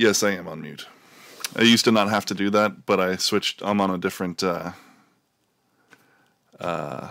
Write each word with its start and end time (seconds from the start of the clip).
Yes, 0.00 0.22
I 0.22 0.30
am 0.30 0.48
on 0.48 0.62
mute. 0.62 0.86
I 1.54 1.60
used 1.60 1.84
to 1.84 1.92
not 1.92 2.08
have 2.08 2.24
to 2.24 2.34
do 2.34 2.48
that, 2.48 2.86
but 2.86 2.98
I 2.98 3.16
switched. 3.16 3.60
I'm 3.62 3.82
on 3.82 3.90
a 3.90 3.98
different 3.98 4.42
uh, 4.42 4.72
uh, 6.58 7.10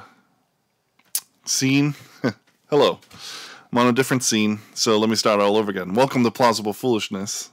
scene. 1.45 1.93
Hello. 2.71 2.99
I'm 3.71 3.77
on 3.77 3.85
a 3.85 3.93
different 3.93 4.23
scene, 4.23 4.61
so 4.73 4.97
let 4.97 5.07
me 5.07 5.15
start 5.15 5.39
all 5.39 5.55
over 5.55 5.69
again. 5.69 5.93
Welcome 5.93 6.23
to 6.23 6.31
Plausible 6.31 6.73
Foolishness. 6.73 7.51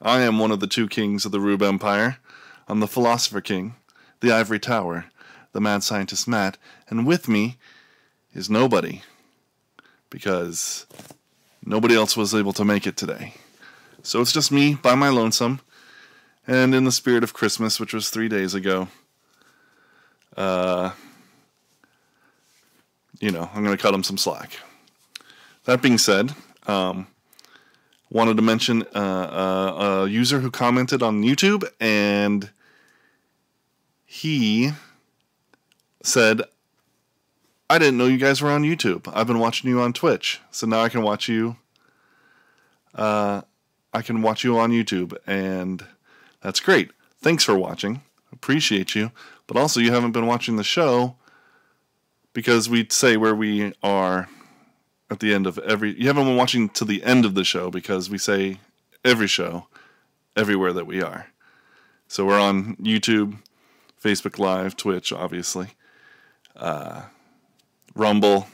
I 0.00 0.22
am 0.22 0.40
one 0.40 0.50
of 0.50 0.58
the 0.58 0.66
two 0.66 0.88
kings 0.88 1.24
of 1.24 1.30
the 1.30 1.38
Rube 1.38 1.62
Empire. 1.62 2.16
I'm 2.66 2.80
the 2.80 2.88
Philosopher 2.88 3.40
King, 3.40 3.76
the 4.18 4.32
Ivory 4.32 4.58
Tower, 4.58 5.04
the 5.52 5.60
Mad 5.60 5.84
Scientist 5.84 6.26
Matt, 6.26 6.58
and 6.88 7.06
with 7.06 7.28
me 7.28 7.56
is 8.34 8.50
nobody. 8.50 9.02
Because 10.10 10.88
nobody 11.64 11.94
else 11.94 12.16
was 12.16 12.34
able 12.34 12.52
to 12.54 12.64
make 12.64 12.84
it 12.84 12.96
today. 12.96 13.34
So 14.02 14.20
it's 14.20 14.32
just 14.32 14.50
me 14.50 14.74
by 14.74 14.94
my 14.94 15.08
lonesome, 15.08 15.60
and 16.46 16.74
in 16.74 16.84
the 16.84 16.92
spirit 16.92 17.22
of 17.22 17.32
Christmas, 17.32 17.78
which 17.78 17.94
was 17.94 18.10
three 18.10 18.28
days 18.28 18.54
ago. 18.54 18.88
Uh, 20.36 20.90
you 23.20 23.30
know, 23.30 23.48
I'm 23.54 23.62
going 23.62 23.76
to 23.76 23.80
cut 23.82 23.94
him 23.94 24.02
some 24.02 24.18
slack. 24.18 24.58
That 25.64 25.80
being 25.80 25.98
said, 25.98 26.34
um, 26.66 27.06
wanted 28.10 28.36
to 28.36 28.42
mention 28.42 28.82
uh, 28.94 28.98
uh, 28.98 30.04
a 30.04 30.08
user 30.08 30.40
who 30.40 30.50
commented 30.50 31.02
on 31.02 31.22
YouTube, 31.22 31.64
and 31.80 32.50
he 34.04 34.72
said, 36.02 36.42
I 37.70 37.78
didn't 37.78 37.96
know 37.96 38.06
you 38.06 38.18
guys 38.18 38.42
were 38.42 38.50
on 38.50 38.64
YouTube. 38.64 39.10
I've 39.14 39.28
been 39.28 39.38
watching 39.38 39.70
you 39.70 39.80
on 39.80 39.92
Twitch, 39.92 40.40
so 40.50 40.66
now 40.66 40.80
I 40.80 40.88
can 40.88 41.02
watch 41.02 41.28
you. 41.28 41.56
Uh, 42.94 43.42
I 43.92 44.02
can 44.02 44.22
watch 44.22 44.44
you 44.44 44.58
on 44.58 44.70
YouTube, 44.70 45.16
and 45.26 45.84
that's 46.40 46.60
great. 46.60 46.90
Thanks 47.20 47.44
for 47.44 47.56
watching. 47.56 48.02
Appreciate 48.32 48.94
you. 48.94 49.12
But 49.46 49.56
also, 49.56 49.80
you 49.80 49.92
haven't 49.92 50.12
been 50.12 50.26
watching 50.26 50.56
the 50.56 50.64
show 50.64 51.16
because 52.32 52.68
we 52.68 52.86
say 52.90 53.16
where 53.16 53.34
we 53.34 53.74
are 53.82 54.28
at 55.10 55.20
the 55.20 55.34
end 55.34 55.46
of 55.46 55.58
every. 55.58 55.98
You 55.98 56.06
haven't 56.06 56.24
been 56.24 56.36
watching 56.36 56.68
to 56.70 56.84
the 56.84 57.02
end 57.02 57.24
of 57.24 57.34
the 57.34 57.44
show 57.44 57.70
because 57.70 58.08
we 58.08 58.18
say 58.18 58.58
every 59.04 59.26
show 59.26 59.66
everywhere 60.36 60.72
that 60.72 60.86
we 60.86 61.02
are. 61.02 61.26
So 62.08 62.24
we're 62.24 62.40
on 62.40 62.76
YouTube, 62.76 63.38
Facebook 64.02 64.38
Live, 64.38 64.76
Twitch, 64.76 65.12
obviously, 65.12 65.68
uh, 66.56 67.02
Rumble, 67.94 68.48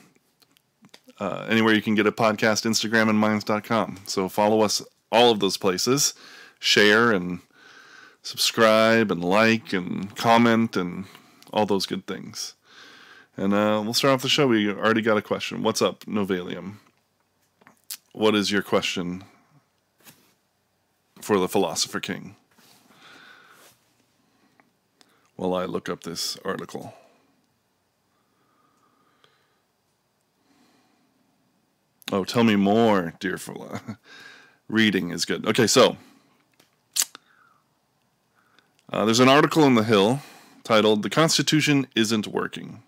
uh, 1.20 1.46
anywhere 1.48 1.74
you 1.74 1.82
can 1.82 1.94
get 1.94 2.06
a 2.06 2.12
podcast, 2.12 2.66
Instagram, 2.66 3.08
and 3.08 3.18
Minds.com. 3.18 3.98
So 4.06 4.28
follow 4.28 4.60
us 4.62 4.82
all 5.10 5.30
of 5.30 5.40
those 5.40 5.56
places, 5.56 6.14
share 6.58 7.12
and 7.12 7.40
subscribe 8.22 9.10
and 9.10 9.24
like 9.24 9.72
and 9.72 10.14
comment 10.16 10.76
and 10.76 11.06
all 11.52 11.66
those 11.66 11.86
good 11.86 12.06
things. 12.06 12.54
And 13.36 13.54
uh, 13.54 13.80
we'll 13.84 13.94
start 13.94 14.14
off 14.14 14.22
the 14.22 14.28
show. 14.28 14.48
We 14.48 14.70
already 14.70 15.02
got 15.02 15.16
a 15.16 15.22
question. 15.22 15.62
What's 15.62 15.80
up, 15.80 16.04
Novalium? 16.04 16.74
What 18.12 18.34
is 18.34 18.50
your 18.50 18.62
question 18.62 19.24
for 21.20 21.38
the 21.38 21.48
Philosopher 21.48 22.00
King? 22.00 22.34
While 25.36 25.54
I 25.54 25.66
look 25.66 25.88
up 25.88 26.02
this 26.02 26.36
article. 26.44 26.94
Oh, 32.10 32.24
tell 32.24 32.42
me 32.42 32.56
more, 32.56 33.14
dear 33.20 33.38
Phila. 33.38 33.80
Reading 34.68 35.10
is 35.10 35.24
good. 35.24 35.46
Okay, 35.46 35.66
so 35.66 35.96
uh, 38.92 39.06
there's 39.06 39.20
an 39.20 39.28
article 39.28 39.64
in 39.64 39.74
The 39.74 39.82
Hill 39.82 40.20
titled 40.62 41.02
The 41.02 41.08
Constitution 41.08 41.86
Isn't 41.96 42.26
Working. 42.26 42.82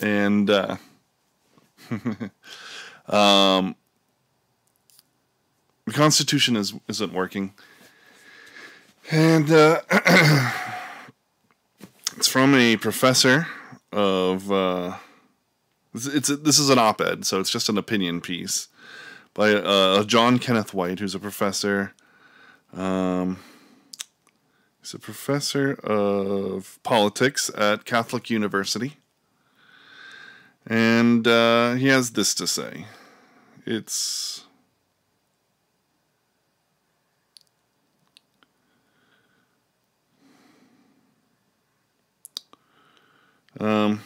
And 0.00 0.48
uh, 0.48 0.76
um, 3.08 3.74
the 5.86 5.92
Constitution 5.92 6.54
is, 6.54 6.72
isn't 6.88 7.12
working. 7.12 7.52
And 9.10 9.50
uh, 9.50 9.80
it's 12.16 12.28
from 12.28 12.54
a 12.54 12.76
professor 12.76 13.48
of. 13.92 14.50
Uh, 14.52 14.98
it's, 15.94 16.06
it's 16.06 16.28
this 16.28 16.58
is 16.58 16.70
an 16.70 16.78
op-ed, 16.78 17.24
so 17.24 17.38
it's 17.38 17.50
just 17.50 17.68
an 17.68 17.78
opinion 17.78 18.20
piece 18.20 18.68
by 19.34 19.52
uh, 19.52 20.04
John 20.04 20.38
Kenneth 20.38 20.72
White, 20.72 21.00
who's 21.00 21.14
a 21.14 21.18
professor. 21.18 21.92
Um, 22.72 23.38
he's 24.80 24.94
a 24.94 24.98
professor 24.98 25.74
of 25.82 26.78
politics 26.84 27.50
at 27.56 27.84
Catholic 27.84 28.30
University. 28.30 28.96
And 30.66 31.26
uh, 31.26 31.74
he 31.74 31.88
has 31.88 32.12
this 32.12 32.34
to 32.36 32.46
say 32.46 32.86
it's. 33.66 34.44
Um, 43.60 44.00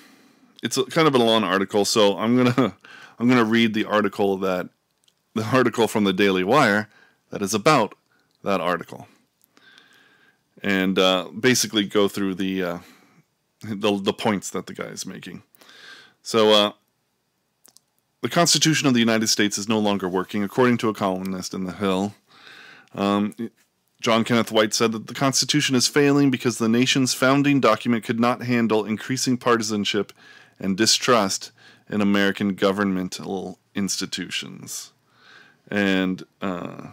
it's 0.63 0.77
kind 0.91 1.09
of 1.09 1.15
a 1.15 1.19
long 1.19 1.43
article, 1.43 1.85
so 1.85 2.19
I'm 2.19 2.37
gonna 2.37 2.77
I'm 3.19 3.29
gonna 3.29 3.45
read 3.45 3.73
the 3.73 3.85
article 3.85 4.37
that 4.39 4.69
the 5.35 5.45
article 5.45 5.89
from 5.89 6.05
the 6.05 6.13
Daily 6.13 6.45
Wire 6.45 6.89
that 7.31 7.43
is 7.43 7.55
about 7.55 7.95
that 8.43 8.61
article, 8.61 9.07
and 10.63 10.99
uh, 10.99 11.29
basically 11.39 11.87
go 11.87 12.09
through 12.09 12.35
the, 12.35 12.63
uh, 12.63 12.79
the 13.63 13.99
the 14.01 14.13
points 14.13 14.51
that 14.51 14.67
the 14.67 14.75
guy 14.75 14.87
is 14.87 15.07
making. 15.07 15.43
So, 16.23 16.53
uh, 16.53 16.73
the 18.21 18.29
Constitution 18.29 18.89
of 18.89 18.95
the 18.95 19.01
United 19.01 19.29
States 19.29 19.59
is 19.59 19.69
no 19.69 19.79
longer 19.79 20.09
working, 20.09 20.43
according 20.43 20.79
to 20.79 20.89
a 20.89 20.95
columnist 20.95 21.55
in 21.55 21.65
the 21.65 21.73
Hill. 21.73 22.15
Um, 22.95 23.35
John 24.01 24.25
Kenneth 24.25 24.53
White 24.53 24.75
said 24.75 24.93
that 24.93 25.09
the 25.09 25.15
Constitution 25.15 25.75
is 25.75 25.89
failing 25.89 26.31
because 26.31 26.59
the 26.59 26.69
nation's 26.69 27.15
founding 27.15 27.61
document 27.61 28.05
could 28.05 28.21
not 28.21 28.43
handle 28.43 28.85
increasing 28.85 29.37
partisanship 29.37 30.13
and 30.59 30.77
distrust 30.77 31.51
in 31.89 32.01
American 32.01 32.55
governmental 32.55 33.59
institutions. 33.75 34.93
And 35.71 36.25
uh, 36.41 36.89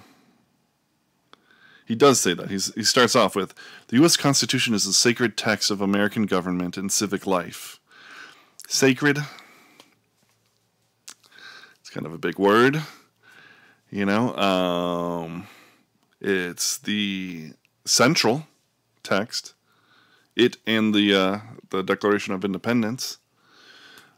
he 1.86 1.95
does 1.95 2.19
say 2.19 2.33
that. 2.33 2.50
He's, 2.50 2.74
he 2.75 2.83
starts 2.83 3.16
off 3.16 3.36
with 3.36 3.54
The 3.88 3.98
U.S. 3.98 4.18
Constitution 4.18 4.74
is 4.74 4.86
the 4.86 4.94
sacred 4.94 5.38
text 5.38 5.72
of 5.72 5.81
American 5.81 6.25
government 6.25 6.77
and 6.77 6.92
civic 6.92 7.25
life. 7.25 7.80
Sacred, 8.68 9.19
it's 11.80 11.89
kind 11.92 12.06
of 12.06 12.13
a 12.13 12.18
big 12.18 12.39
word, 12.39 12.81
you 13.92 14.06
know. 14.06 14.36
Um, 14.36 15.48
it's 16.19 16.80
the 16.80 17.51
central 17.86 18.48
text, 19.04 19.54
it 20.36 20.57
and 20.66 20.95
the, 20.95 21.13
uh, 21.13 21.39
the 21.69 21.83
Declaration 21.83 22.33
of 22.33 22.44
Independence 22.44 23.19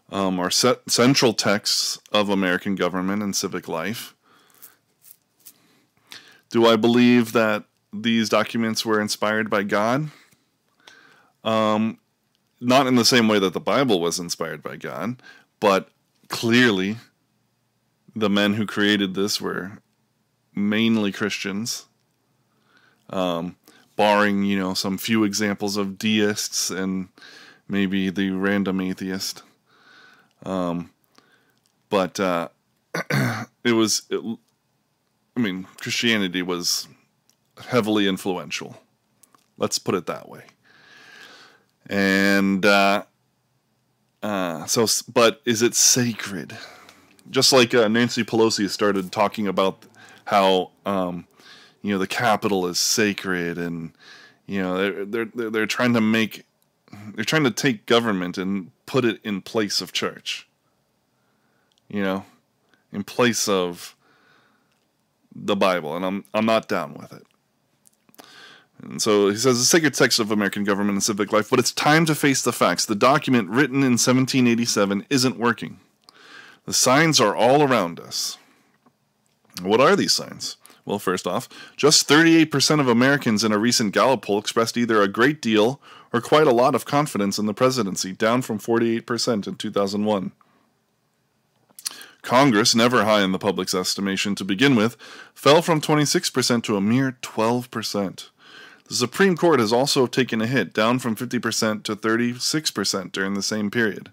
um, 0.09 0.39
are 0.39 0.50
central 0.50 1.33
texts 1.33 2.00
of 2.12 2.30
American 2.30 2.75
government 2.75 3.21
and 3.21 3.36
civic 3.36 3.68
life. 3.68 4.15
Do 6.57 6.65
I 6.65 6.75
believe 6.75 7.33
that 7.33 7.65
these 7.94 8.30
documents 8.30 8.83
were 8.83 9.00
inspired 9.00 9.48
by 9.48 9.62
God? 9.62 10.09
Um, 11.44 12.00
not 12.59 12.88
in 12.88 12.95
the 12.95 13.06
same 13.06 13.27
way 13.27 13.38
that 13.38 13.54
the 13.54 13.59
Bible 13.59 14.01
was 14.01 14.18
inspired 14.18 14.63
by 14.63 14.77
God, 14.77 15.21
but 15.59 15.89
clearly 16.30 16.98
the 18.15 18.31
men 18.31 18.56
who 18.56 18.65
created 18.65 19.13
this 19.13 19.39
were 19.39 19.83
mainly 20.56 21.12
Christians, 21.12 21.86
um, 23.12 23.56
barring, 23.95 24.42
you 24.42 24.57
know, 24.57 24.74
some 24.74 24.98
few 24.98 25.24
examples 25.24 25.77
of 25.77 26.00
deists 26.00 26.71
and 26.71 27.09
maybe 27.68 28.09
the 28.09 28.31
random 28.31 28.81
atheist. 28.81 29.44
Um, 30.44 30.89
but 31.92 32.19
uh, 32.19 32.48
it 33.63 33.74
was, 33.74 34.07
it, 34.09 34.39
I 35.38 35.39
mean, 35.39 35.68
Christianity 35.80 36.42
was 36.42 36.88
heavily 37.68 38.07
influential. 38.07 38.75
Let's 39.60 39.78
put 39.78 39.94
it 39.94 40.07
that 40.07 40.28
way. 40.28 40.45
And 41.86 42.66
uh, 42.66 43.04
uh, 44.24 44.66
so, 44.66 44.88
but 45.13 45.42
is 45.45 45.62
it 45.62 45.75
sacred? 45.75 46.57
Just 47.30 47.54
like 47.54 47.75
uh, 47.75 47.88
Nancy 47.88 48.24
Pelosi 48.24 48.68
started 48.68 49.12
talking 49.12 49.48
about 49.48 49.84
how 50.25 50.72
um, 50.88 51.28
you 51.83 51.94
know 51.94 52.00
the 52.00 52.07
Capitol 52.07 52.66
is 52.66 52.80
sacred, 52.80 53.60
and 53.60 53.92
you 54.48 54.60
know 54.60 55.06
they're 55.06 55.25
they're 55.25 55.51
they're 55.51 55.66
trying 55.68 55.94
to 55.94 56.01
make 56.01 56.45
they're 57.13 57.25
trying 57.25 57.44
to 57.44 57.51
take 57.51 57.86
government 57.86 58.40
and 58.40 58.72
put 58.88 59.06
it 59.06 59.19
in 59.24 59.42
place 59.42 59.81
of 59.81 59.92
church. 59.92 60.48
You 61.90 62.01
know, 62.01 62.25
in 62.92 63.04
place 63.04 63.48
of 63.48 63.97
the 65.45 65.56
Bible, 65.56 65.95
and 65.95 66.06
I'm 66.06 66.25
I'm 66.34 66.45
not 66.45 66.68
down 66.68 66.94
with 66.94 67.13
it. 67.13 67.25
And 68.81 69.01
so 69.01 69.30
he 69.30 69.36
says 69.36 69.57
the 69.57 69.66
sacred 69.66 69.94
text 69.94 70.19
of 70.19 70.31
American 70.31 70.63
government 70.63 70.95
and 70.95 71.04
civic 71.04 71.31
life, 71.31 71.50
but 71.50 71.60
it's 71.60 71.72
time 71.72 72.06
to 72.06 72.16
face 72.16 72.42
the 72.42 72.54
facts. 72.54 72.86
The 72.86 72.95
document 72.95 73.50
written 73.50 73.78
in 73.78 73.94
1787 73.94 75.06
isn't 75.10 75.39
working. 75.39 75.80
The 76.66 76.74
signs 76.74 77.19
are 77.19 77.36
all 77.36 77.63
around 77.63 78.00
us. 78.00 78.38
What 79.62 79.81
are 79.81 79.95
these 79.95 80.13
signs? 80.13 80.57
Well, 80.86 81.00
first 81.00 81.25
off, 81.25 81.50
just 81.75 82.07
38% 82.07 82.80
of 82.80 82.88
Americans 82.88 83.44
in 83.44 83.51
a 83.51 83.57
recent 83.57 83.94
Gallup 83.94 84.22
poll 84.22 84.40
expressed 84.40 84.78
either 84.78 85.01
a 85.01 85.07
great 85.07 85.42
deal 85.42 85.81
or 86.13 86.22
quite 86.22 86.48
a 86.48 86.54
lot 86.54 86.75
of 86.75 86.86
confidence 86.86 87.38
in 87.38 87.45
the 87.45 87.54
presidency, 87.54 88.13
down 88.13 88.42
from 88.42 88.60
48% 88.60 89.48
in 89.48 89.56
2001. 89.56 90.31
Congress, 92.22 92.75
never 92.75 93.06
high 93.06 93.24
in 93.24 93.31
the 93.31 93.40
public's 93.40 93.74
estimation 93.74 94.36
to 94.36 94.44
begin 94.44 94.75
with, 94.75 94.98
fell 95.34 95.62
from 95.62 95.81
26% 95.81 96.64
to 96.64 96.75
a 96.75 96.81
mere 96.81 97.18
12%. 97.22 98.30
The 98.88 98.94
Supreme 98.94 99.36
Court 99.36 99.60
has 99.60 99.74
also 99.74 100.08
taken 100.08 100.42
a 100.42 100.48
hit, 100.48 100.74
down 100.74 101.00
from 101.00 101.16
50% 101.16 101.84
to 101.84 101.96
36% 101.96 103.12
during 103.12 103.34
the 103.34 103.42
same 103.42 103.69
period. 103.69 104.12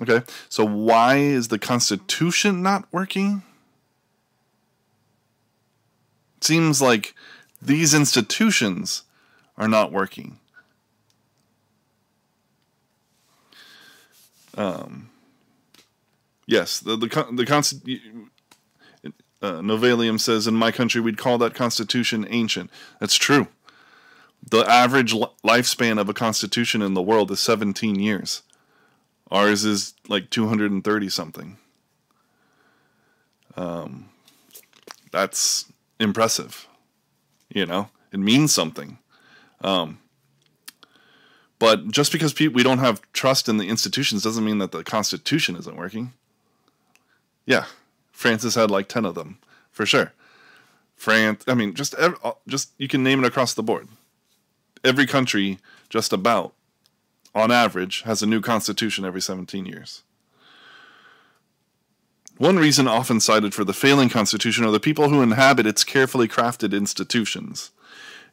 Okay, 0.00 0.22
so 0.48 0.64
why 0.64 1.16
is 1.16 1.48
the 1.48 1.58
Constitution 1.58 2.62
not 2.62 2.86
working? 2.92 3.42
It 6.36 6.44
seems 6.44 6.80
like 6.80 7.14
these 7.60 7.94
institutions 7.94 9.02
are 9.56 9.66
not 9.66 9.90
working. 9.90 10.38
Um, 14.56 15.10
yes, 16.48 16.80
the 16.80 16.96
the 16.96 17.06
the 17.32 17.46
Constitution 17.46 18.30
uh, 19.40 19.60
Novalium 19.60 20.20
says, 20.20 20.46
in 20.46 20.54
my 20.54 20.72
country, 20.72 21.00
we'd 21.00 21.16
call 21.16 21.38
that 21.38 21.54
constitution 21.54 22.26
ancient. 22.28 22.70
That's 22.98 23.14
true. 23.14 23.46
The 24.50 24.68
average 24.68 25.12
lifespan 25.12 26.00
of 26.00 26.08
a 26.08 26.14
constitution 26.14 26.82
in 26.82 26.94
the 26.94 27.02
world 27.02 27.30
is 27.30 27.40
17 27.40 28.00
years. 28.00 28.42
Ours 29.30 29.64
is 29.64 29.94
like 30.08 30.30
230 30.30 31.08
something. 31.08 31.58
Um, 33.56 34.08
that's 35.12 35.66
impressive. 36.00 36.66
You 37.48 37.66
know, 37.66 37.90
it 38.12 38.20
means 38.20 38.52
something. 38.54 38.98
Um, 39.60 39.98
but 41.58 41.88
just 41.88 42.12
because 42.12 42.32
pe- 42.32 42.48
we 42.48 42.62
don't 42.62 42.78
have 42.78 43.02
trust 43.12 43.48
in 43.48 43.56
the 43.56 43.68
institutions 43.68 44.22
doesn't 44.22 44.44
mean 44.44 44.58
that 44.58 44.72
the 44.72 44.84
Constitution 44.84 45.56
isn't 45.56 45.76
working. 45.76 46.12
Yeah, 47.48 47.64
Francis 48.12 48.56
had 48.56 48.70
like 48.70 48.88
10 48.88 49.06
of 49.06 49.14
them, 49.14 49.38
for 49.72 49.86
sure. 49.86 50.12
France, 50.96 51.44
I 51.48 51.54
mean, 51.54 51.72
just 51.72 51.94
uh, 51.94 52.12
just 52.46 52.72
you 52.76 52.88
can 52.88 53.02
name 53.02 53.24
it 53.24 53.26
across 53.26 53.54
the 53.54 53.62
board. 53.62 53.88
Every 54.84 55.06
country, 55.06 55.58
just 55.88 56.12
about, 56.12 56.52
on 57.34 57.50
average, 57.50 58.02
has 58.02 58.22
a 58.22 58.26
new 58.26 58.42
constitution 58.42 59.06
every 59.06 59.22
17 59.22 59.64
years. 59.64 60.02
One 62.36 62.58
reason 62.58 62.86
often 62.86 63.18
cited 63.18 63.54
for 63.54 63.64
the 63.64 63.72
failing 63.72 64.10
constitution 64.10 64.66
are 64.66 64.70
the 64.70 64.78
people 64.78 65.08
who 65.08 65.22
inhabit 65.22 65.66
its 65.66 65.84
carefully 65.84 66.28
crafted 66.28 66.76
institutions. 66.76 67.70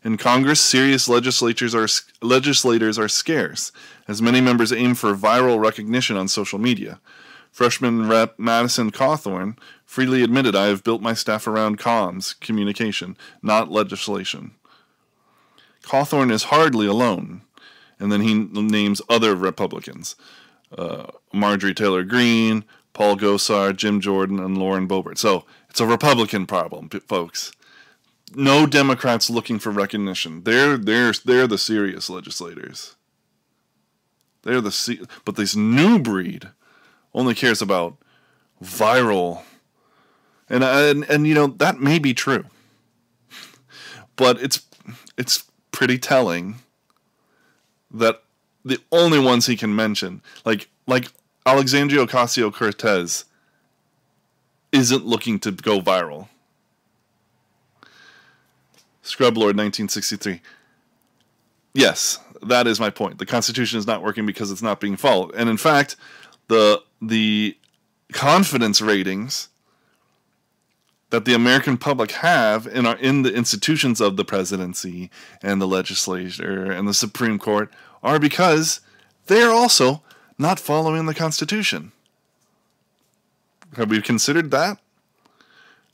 In 0.03 0.17
Congress, 0.17 0.59
serious 0.59 1.07
legislators 1.07 1.73
are 1.73 1.87
legislators 2.21 2.99
are 2.99 3.07
scarce, 3.07 3.71
as 4.09 4.21
many 4.21 4.41
members 4.41 4.73
aim 4.73 4.93
for 4.93 5.15
viral 5.15 5.57
recognition 5.57 6.17
on 6.17 6.27
social 6.27 6.59
media. 6.59 6.99
Freshman 7.55 8.09
Rep 8.09 8.37
Madison 8.37 8.91
Cawthorn 8.91 9.57
freely 9.85 10.23
admitted 10.23 10.57
I 10.57 10.65
have 10.65 10.83
built 10.83 11.01
my 11.01 11.13
staff 11.13 11.47
around 11.47 11.79
comms, 11.79 12.37
communication, 12.41 13.15
not 13.41 13.71
legislation. 13.71 14.51
Cawthorn 15.81 16.33
is 16.33 16.43
hardly 16.43 16.85
alone. 16.85 17.43
And 17.97 18.11
then 18.11 18.19
he 18.19 18.33
names 18.33 19.01
other 19.07 19.37
Republicans 19.37 20.17
uh, 20.77 21.05
Marjorie 21.31 21.73
Taylor 21.73 22.03
Greene, 22.03 22.65
Paul 22.91 23.15
Gosar, 23.15 23.73
Jim 23.73 24.01
Jordan, 24.01 24.37
and 24.37 24.57
Lauren 24.57 24.85
Boebert. 24.85 25.17
So 25.17 25.45
it's 25.69 25.79
a 25.79 25.87
Republican 25.87 26.45
problem, 26.45 26.89
folks. 27.07 27.53
No 28.35 28.65
Democrats 28.65 29.29
looking 29.29 29.59
for 29.59 29.69
recognition. 29.69 30.43
They're 30.43 30.75
they're 30.75 31.13
they're 31.23 31.47
the 31.47 31.57
serious 31.57 32.09
legislators. 32.09 32.97
They're 34.41 34.59
the 34.59 35.07
but 35.23 35.37
this 35.37 35.55
new 35.55 35.99
breed 35.99 36.49
only 37.15 37.33
cares 37.33 37.61
about 37.61 37.95
viral. 38.63 39.41
And 40.47 40.63
and 40.63 41.03
and 41.09 41.25
you 41.25 41.33
know 41.33 41.47
that 41.47 41.79
may 41.79 41.97
be 41.97 42.13
true. 42.13 42.45
But 44.15 44.39
it's 44.41 44.61
it's 45.17 45.45
pretty 45.71 45.97
telling 45.97 46.55
that 47.89 48.21
the 48.63 48.79
only 48.91 49.19
ones 49.19 49.47
he 49.47 49.57
can 49.57 49.75
mention 49.75 50.21
like 50.43 50.69
like 50.85 51.07
Alexandria 51.45 52.05
Ocasio 52.05 52.53
Cortez 52.53 53.25
isn't 54.71 55.05
looking 55.05 55.39
to 55.39 55.51
go 55.51 55.79
viral. 55.79 56.27
Scrub 59.01 59.37
Lord 59.37 59.55
1963 59.55 60.41
yes 61.73 62.19
that 62.41 62.67
is 62.67 62.79
my 62.79 62.91
point. 62.91 63.17
The 63.17 63.25
constitution 63.25 63.79
is 63.79 63.87
not 63.87 64.03
working 64.03 64.25
because 64.25 64.51
it's 64.51 64.61
not 64.61 64.79
being 64.79 64.97
followed. 64.97 65.33
And 65.35 65.49
in 65.49 65.57
fact 65.57 65.95
the 66.47 66.81
the 67.07 67.57
confidence 68.11 68.81
ratings 68.81 69.49
that 71.09 71.25
the 71.25 71.33
American 71.33 71.77
public 71.77 72.11
have 72.11 72.67
in 72.67 72.85
our 72.85 72.97
in 72.97 73.21
the 73.21 73.33
institutions 73.33 74.01
of 74.01 74.17
the 74.17 74.25
presidency 74.25 75.09
and 75.41 75.61
the 75.61 75.67
legislature 75.67 76.71
and 76.71 76.87
the 76.87 76.93
Supreme 76.93 77.39
Court 77.39 77.71
are 78.03 78.19
because 78.19 78.81
they 79.27 79.41
are 79.41 79.51
also 79.51 80.03
not 80.37 80.59
following 80.59 81.05
the 81.05 81.13
Constitution. 81.13 81.91
Have 83.77 83.89
we 83.89 84.01
considered 84.01 84.51
that? 84.51 84.79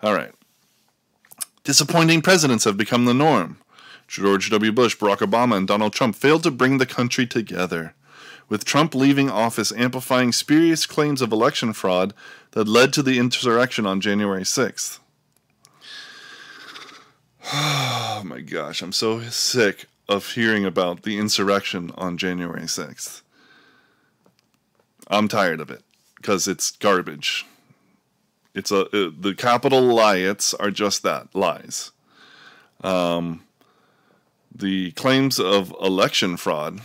All 0.02 0.14
right. 0.14 0.34
Disappointing 1.64 2.22
presidents 2.22 2.64
have 2.64 2.78
become 2.78 3.06
the 3.06 3.14
norm. 3.14 3.58
George 4.08 4.50
W. 4.50 4.72
Bush, 4.72 4.98
Barack 4.98 5.20
Obama, 5.20 5.56
and 5.56 5.68
Donald 5.68 5.94
Trump 5.94 6.16
failed 6.16 6.44
to 6.44 6.52
bring 6.52 6.80
the 6.80 6.86
country 6.86 7.26
together 7.26 7.94
with 8.50 8.66
Trump 8.66 8.94
leaving 8.94 9.30
office 9.30 9.72
amplifying 9.72 10.32
spurious 10.32 10.86
claims 10.86 11.22
of 11.22 11.32
election 11.32 11.74
fraud 11.74 12.14
that 12.52 12.68
led 12.68 12.94
to 12.94 13.04
the 13.04 13.18
insurrection 13.18 13.86
on 13.86 14.02
January 14.02 14.44
6th. 14.44 15.00
Oh 18.14 18.24
my 18.24 18.42
gosh, 18.42 18.84
I'm 18.84 18.92
so 18.92 19.22
sick 19.22 19.88
of 20.08 20.34
hearing 20.34 20.64
about 20.64 21.02
the 21.02 21.18
insurrection 21.18 21.92
on 21.98 22.18
January 22.18 22.64
6th. 22.64 23.24
I'm 25.08 25.28
tired 25.28 25.60
of 25.60 25.72
it 25.72 25.82
because 26.18 26.48
it's 26.48 26.72
garbage. 26.72 27.46
It's 28.54 28.72
a 28.72 28.82
uh, 28.86 29.12
the 29.18 29.34
Capitol 29.36 29.96
riots 29.96 30.54
are 30.54 30.72
just 30.72 31.04
that 31.04 31.34
lies. 31.34 31.92
Um, 32.84 33.44
the 34.54 34.92
claims 34.92 35.40
of 35.40 35.74
election 35.82 36.38
fraud 36.38 36.82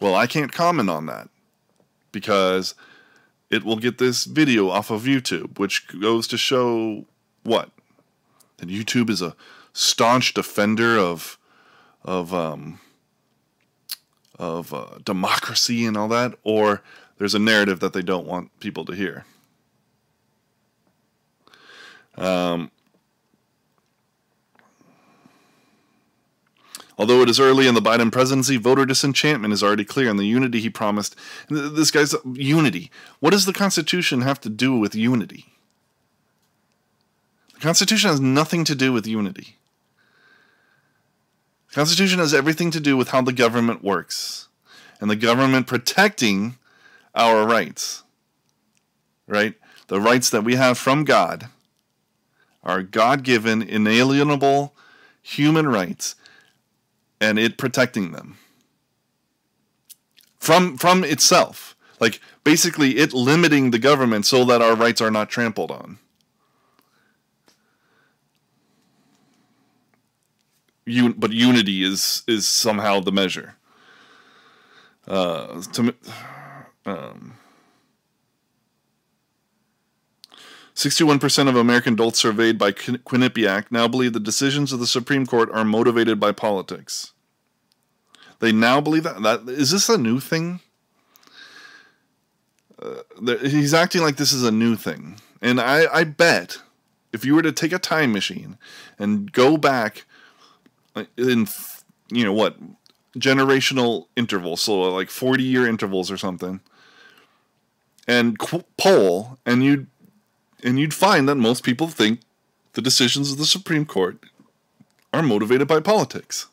well, 0.00 0.14
I 0.14 0.26
can't 0.26 0.52
comment 0.52 0.90
on 0.90 1.06
that 1.06 1.28
because 2.12 2.74
it 3.50 3.64
will 3.64 3.76
get 3.76 3.98
this 3.98 4.24
video 4.24 4.68
off 4.70 4.90
of 4.90 5.02
YouTube, 5.02 5.58
which 5.58 5.86
goes 6.00 6.26
to 6.28 6.36
show 6.36 7.04
what? 7.42 7.70
That 8.58 8.68
YouTube 8.68 9.10
is 9.10 9.22
a 9.22 9.36
staunch 9.72 10.34
defender 10.34 10.98
of 10.98 11.38
of 12.04 12.32
um, 12.32 12.80
of 14.38 14.72
uh, 14.72 14.98
democracy 15.04 15.84
and 15.84 15.96
all 15.96 16.08
that, 16.08 16.34
or 16.42 16.82
there's 17.18 17.34
a 17.34 17.38
narrative 17.38 17.80
that 17.80 17.92
they 17.92 18.02
don't 18.02 18.26
want 18.26 18.58
people 18.60 18.84
to 18.86 18.92
hear. 18.92 19.24
Um, 22.16 22.70
Although 26.98 27.20
it 27.20 27.28
is 27.28 27.38
early 27.38 27.66
in 27.66 27.74
the 27.74 27.82
Biden 27.82 28.10
presidency, 28.10 28.56
voter 28.56 28.86
disenchantment 28.86 29.52
is 29.52 29.62
already 29.62 29.84
clear 29.84 30.08
and 30.08 30.18
the 30.18 30.24
unity 30.24 30.60
he 30.60 30.70
promised. 30.70 31.14
This 31.50 31.90
guy's 31.90 32.14
unity. 32.24 32.90
What 33.20 33.30
does 33.30 33.44
the 33.44 33.52
Constitution 33.52 34.22
have 34.22 34.40
to 34.42 34.48
do 34.48 34.78
with 34.78 34.94
unity? 34.94 35.52
The 37.54 37.60
Constitution 37.60 38.08
has 38.08 38.20
nothing 38.20 38.64
to 38.64 38.74
do 38.74 38.92
with 38.92 39.06
unity. 39.06 39.56
The 41.68 41.74
Constitution 41.74 42.18
has 42.18 42.32
everything 42.32 42.70
to 42.70 42.80
do 42.80 42.96
with 42.96 43.08
how 43.08 43.20
the 43.20 43.32
government 43.32 43.84
works 43.84 44.48
and 44.98 45.10
the 45.10 45.16
government 45.16 45.66
protecting 45.66 46.56
our 47.14 47.46
rights. 47.46 48.04
Right? 49.26 49.54
The 49.88 50.00
rights 50.00 50.30
that 50.30 50.44
we 50.44 50.54
have 50.54 50.78
from 50.78 51.04
God 51.04 51.48
are 52.64 52.82
God 52.82 53.22
given, 53.22 53.62
inalienable 53.62 54.74
human 55.22 55.68
rights 55.68 56.14
and 57.20 57.38
it 57.38 57.58
protecting 57.58 58.12
them. 58.12 58.38
From 60.38 60.76
from 60.78 61.04
itself. 61.04 61.76
Like 61.98 62.20
basically 62.44 62.98
it 62.98 63.12
limiting 63.12 63.70
the 63.70 63.78
government 63.78 64.26
so 64.26 64.44
that 64.44 64.62
our 64.62 64.74
rights 64.74 65.00
are 65.00 65.10
not 65.10 65.30
trampled 65.30 65.70
on. 65.70 65.98
Un- 70.86 71.14
but 71.16 71.32
unity 71.32 71.82
is 71.82 72.22
is 72.28 72.46
somehow 72.46 73.00
the 73.00 73.12
measure. 73.12 73.56
Uh 75.08 75.62
to 75.72 75.94
um 76.84 77.34
61% 80.76 81.48
of 81.48 81.56
American 81.56 81.94
adults 81.94 82.18
surveyed 82.18 82.58
by 82.58 82.70
Quinnipiac 82.70 83.66
now 83.70 83.88
believe 83.88 84.12
the 84.12 84.20
decisions 84.20 84.72
of 84.74 84.78
the 84.78 84.86
Supreme 84.86 85.24
Court 85.24 85.50
are 85.50 85.64
motivated 85.64 86.20
by 86.20 86.32
politics. 86.32 87.14
They 88.40 88.52
now 88.52 88.82
believe 88.82 89.04
that. 89.04 89.22
that 89.22 89.48
is 89.48 89.70
this 89.70 89.88
a 89.88 89.96
new 89.96 90.20
thing? 90.20 90.60
Uh, 92.80 93.36
he's 93.38 93.72
acting 93.72 94.02
like 94.02 94.16
this 94.16 94.32
is 94.32 94.44
a 94.44 94.52
new 94.52 94.76
thing. 94.76 95.18
And 95.40 95.58
I, 95.58 95.86
I 95.90 96.04
bet 96.04 96.58
if 97.10 97.24
you 97.24 97.34
were 97.34 97.42
to 97.42 97.52
take 97.52 97.72
a 97.72 97.78
time 97.78 98.12
machine 98.12 98.58
and 98.98 99.32
go 99.32 99.56
back 99.56 100.04
in, 101.16 101.48
you 102.10 102.24
know, 102.24 102.34
what, 102.34 102.58
generational 103.16 104.08
intervals, 104.14 104.60
so 104.60 104.78
like 104.82 105.08
40 105.08 105.42
year 105.42 105.66
intervals 105.66 106.10
or 106.10 106.18
something, 106.18 106.60
and 108.06 108.38
poll, 108.76 109.38
and 109.46 109.64
you'd 109.64 109.86
and 110.62 110.78
you'd 110.78 110.94
find 110.94 111.28
that 111.28 111.36
most 111.36 111.62
people 111.62 111.88
think 111.88 112.20
the 112.72 112.82
decisions 112.82 113.32
of 113.32 113.38
the 113.38 113.46
Supreme 113.46 113.86
Court 113.86 114.18
are 115.12 115.22
motivated 115.22 115.68
by 115.68 115.80
politics. 115.80 116.46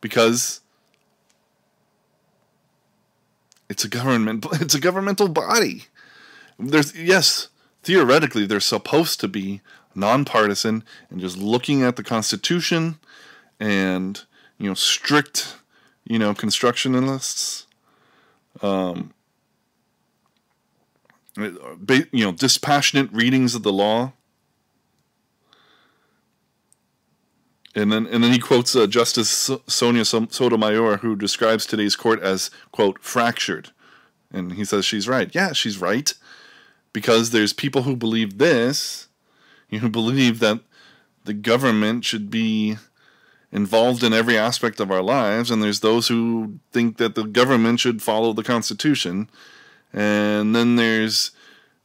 Because 0.00 0.60
it's 3.68 3.84
a 3.84 3.88
government 3.88 4.46
it's 4.52 4.74
a 4.74 4.80
governmental 4.80 5.28
body. 5.28 5.84
There's 6.58 6.94
yes, 6.96 7.48
theoretically 7.82 8.46
they're 8.46 8.60
supposed 8.60 9.20
to 9.20 9.28
be 9.28 9.60
nonpartisan 9.94 10.84
and 11.10 11.20
just 11.20 11.36
looking 11.36 11.82
at 11.82 11.96
the 11.96 12.02
constitution 12.02 12.98
and 13.58 14.22
you 14.58 14.68
know 14.68 14.74
strict 14.74 15.56
you 16.04 16.18
know 16.18 16.32
constructionists 16.32 17.66
um 18.62 19.12
you 21.36 22.08
know, 22.12 22.32
dispassionate 22.32 23.12
readings 23.12 23.54
of 23.54 23.62
the 23.62 23.72
law. 23.72 24.12
And 27.74 27.92
then, 27.92 28.06
and 28.06 28.24
then 28.24 28.32
he 28.32 28.40
quotes 28.40 28.74
uh, 28.74 28.88
Justice 28.88 29.50
Sonia 29.68 30.04
Sotomayor, 30.04 30.98
who 30.98 31.14
describes 31.14 31.66
today's 31.66 31.94
court 31.94 32.20
as 32.20 32.50
"quote 32.72 33.00
fractured," 33.00 33.70
and 34.32 34.54
he 34.54 34.64
says 34.64 34.84
she's 34.84 35.06
right. 35.06 35.32
Yeah, 35.32 35.52
she's 35.52 35.78
right, 35.78 36.12
because 36.92 37.30
there's 37.30 37.52
people 37.52 37.82
who 37.82 37.94
believe 37.94 38.38
this, 38.38 39.06
who 39.70 39.88
believe 39.88 40.40
that 40.40 40.60
the 41.24 41.32
government 41.32 42.04
should 42.04 42.28
be 42.28 42.76
involved 43.52 44.02
in 44.02 44.12
every 44.12 44.36
aspect 44.36 44.80
of 44.80 44.90
our 44.90 45.02
lives, 45.02 45.48
and 45.48 45.62
there's 45.62 45.80
those 45.80 46.08
who 46.08 46.58
think 46.72 46.96
that 46.96 47.14
the 47.14 47.24
government 47.24 47.78
should 47.78 48.02
follow 48.02 48.32
the 48.32 48.42
Constitution, 48.42 49.30
and 49.92 50.54
then 50.54 50.76
there's 50.76 51.32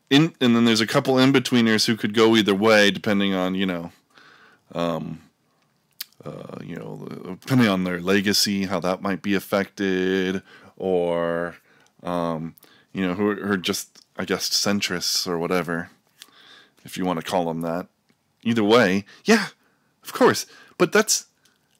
in 0.10 0.34
and 0.40 0.56
then 0.56 0.66
there's 0.66 0.82
a 0.82 0.88
couple 0.88 1.18
in 1.18 1.34
betweeners 1.34 1.86
who 1.86 1.96
could 1.96 2.14
go 2.14 2.36
either 2.36 2.56
way 2.56 2.92
depending 2.92 3.34
on 3.34 3.56
you 3.56 3.66
know 3.66 3.92
um 4.74 5.22
uh, 6.24 6.58
you 6.64 6.76
know 6.76 7.38
depending 7.42 7.68
on 7.68 7.84
their 7.84 8.00
legacy 8.00 8.66
how 8.66 8.80
that 8.80 9.02
might 9.02 9.22
be 9.22 9.34
affected 9.34 10.42
or 10.78 11.56
um 12.04 12.56
you 12.94 13.06
know 13.06 13.14
who 13.14 13.30
are, 13.30 13.36
who 13.36 13.54
are 13.54 13.58
just 13.58 14.06
i 14.18 14.26
guess 14.26 14.50
centrists 14.50 15.28
or 15.28 15.38
whatever 15.38 15.90
if 16.84 16.98
you 16.98 17.06
want 17.06 17.20
to 17.20 17.26
call 17.26 17.46
them 17.46 17.62
that. 17.62 17.88
Either 18.44 18.64
way 18.64 19.06
yeah 19.24 19.48
of 20.04 20.14
course. 20.14 20.46
But 20.78 20.92
that's 20.92 21.26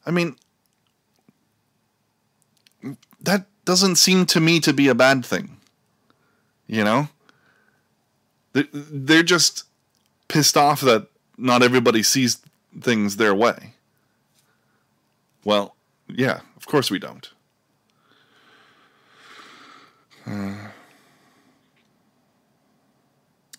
i 0.04 0.10
mean 0.10 0.36
that 3.20 3.46
doesn't 3.64 3.96
seem 3.96 4.26
to 4.26 4.40
me 4.40 4.60
to 4.60 4.72
be 4.72 4.88
a 4.88 4.94
bad 4.94 5.24
thing 5.24 5.55
you 6.66 6.84
know? 6.84 7.08
They're 8.52 9.22
just 9.22 9.64
pissed 10.28 10.56
off 10.56 10.80
that 10.80 11.08
not 11.36 11.62
everybody 11.62 12.02
sees 12.02 12.38
things 12.80 13.16
their 13.16 13.34
way. 13.34 13.74
Well, 15.44 15.76
yeah, 16.08 16.40
of 16.56 16.66
course 16.66 16.90
we 16.90 16.98
don't. 16.98 17.30
Uh, 20.26 20.68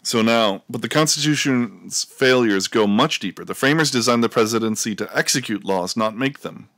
so 0.04 0.22
now, 0.22 0.64
but 0.70 0.82
the 0.82 0.90
Constitution's 0.90 2.04
failures 2.04 2.68
go 2.68 2.88
much 2.88 3.20
deeper. 3.20 3.46
The 3.46 3.54
framers 3.54 3.92
designed 3.92 4.24
the 4.24 4.30
presidency 4.30 4.96
to 4.96 5.10
execute 5.18 5.64
laws, 5.64 5.96
not 5.96 6.18
make 6.18 6.40
them. 6.40 6.70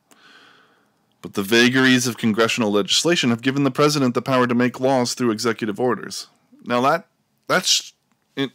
But 1.22 1.34
the 1.34 1.44
vagaries 1.44 2.08
of 2.08 2.18
congressional 2.18 2.72
legislation 2.72 3.30
have 3.30 3.42
given 3.42 3.64
the 3.64 3.72
president 3.72 4.14
the 4.14 4.22
power 4.22 4.48
to 4.48 4.56
make 4.56 4.80
laws 4.80 5.14
through 5.14 5.32
executive 5.32 5.80
orders. 5.80 6.28
Now 6.64 6.82
that 6.82 7.08
that's 7.48 7.94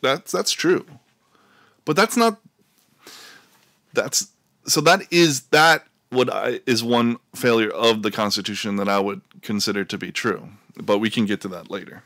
that's 0.00 0.32
that's 0.32 0.52
true. 0.52 0.86
But 1.84 1.96
that's 1.96 2.16
not 2.16 2.40
that's 3.92 4.28
so 4.66 4.80
that 4.80 5.02
is 5.12 5.42
that 5.48 5.86
what 6.10 6.30
uh, 6.30 6.32
I 6.32 6.60
is 6.66 6.82
one 6.82 7.18
failure 7.34 7.70
of 7.70 8.02
the 8.02 8.10
constitution 8.10 8.76
that 8.76 8.88
I 8.88 8.98
would 8.98 9.20
consider 9.42 9.84
to 9.84 9.98
be 9.98 10.10
true. 10.10 10.48
But 10.76 10.98
we 10.98 11.10
can 11.10 11.26
get 11.26 11.40
to 11.42 11.48
that 11.48 11.70
later. 11.70 12.02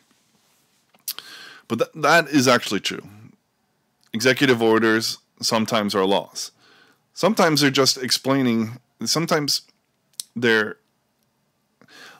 But 1.68 1.78
that 1.78 1.92
that 1.94 2.28
is 2.28 2.48
actually 2.48 2.80
true. 2.80 3.02
Executive 4.12 4.60
orders 4.62 5.18
sometimes 5.40 5.94
are 5.94 6.04
laws. 6.04 6.50
Sometimes 7.12 7.60
they're 7.60 7.70
just 7.70 7.98
explaining 7.98 8.78
sometimes 9.04 9.62
there 10.40 10.76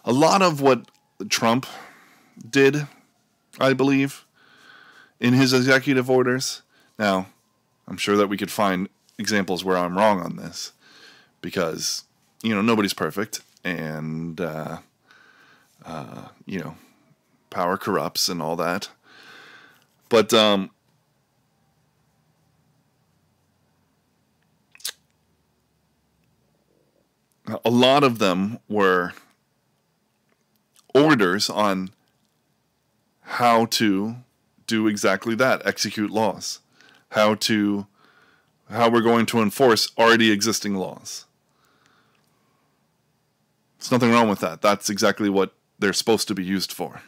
a 0.04 0.12
lot 0.12 0.42
of 0.42 0.60
what 0.60 0.90
Trump 1.28 1.66
did, 2.48 2.86
I 3.60 3.72
believe, 3.72 4.24
in 5.20 5.34
his 5.34 5.52
executive 5.52 6.08
orders. 6.08 6.62
Now, 6.98 7.26
I'm 7.86 7.96
sure 7.96 8.16
that 8.16 8.28
we 8.28 8.36
could 8.36 8.50
find 8.50 8.88
examples 9.18 9.64
where 9.64 9.76
I'm 9.76 9.98
wrong 9.98 10.20
on 10.20 10.36
this 10.36 10.72
because, 11.40 12.04
you 12.42 12.54
know, 12.54 12.62
nobody's 12.62 12.94
perfect 12.94 13.40
and, 13.64 14.40
uh, 14.40 14.78
uh, 15.84 16.28
you 16.46 16.60
know, 16.60 16.76
power 17.50 17.76
corrupts 17.76 18.28
and 18.28 18.40
all 18.40 18.56
that. 18.56 18.88
But, 20.08 20.32
um, 20.32 20.70
a 27.64 27.70
lot 27.70 28.04
of 28.04 28.18
them 28.18 28.58
were 28.68 29.12
orders 30.94 31.48
on 31.48 31.90
how 33.22 33.66
to 33.66 34.16
do 34.66 34.86
exactly 34.86 35.34
that 35.34 35.64
execute 35.66 36.10
laws. 36.10 36.60
How 37.10 37.34
to 37.34 37.86
how 38.70 38.90
we're 38.90 39.00
going 39.00 39.24
to 39.26 39.40
enforce 39.40 39.90
already 39.96 40.30
existing 40.30 40.74
laws. 40.74 41.24
There's 43.78 43.92
nothing 43.92 44.10
wrong 44.10 44.28
with 44.28 44.40
that. 44.40 44.60
That's 44.60 44.90
exactly 44.90 45.30
what 45.30 45.54
they're 45.78 45.94
supposed 45.94 46.28
to 46.28 46.34
be 46.34 46.44
used 46.44 46.72
for 46.72 47.00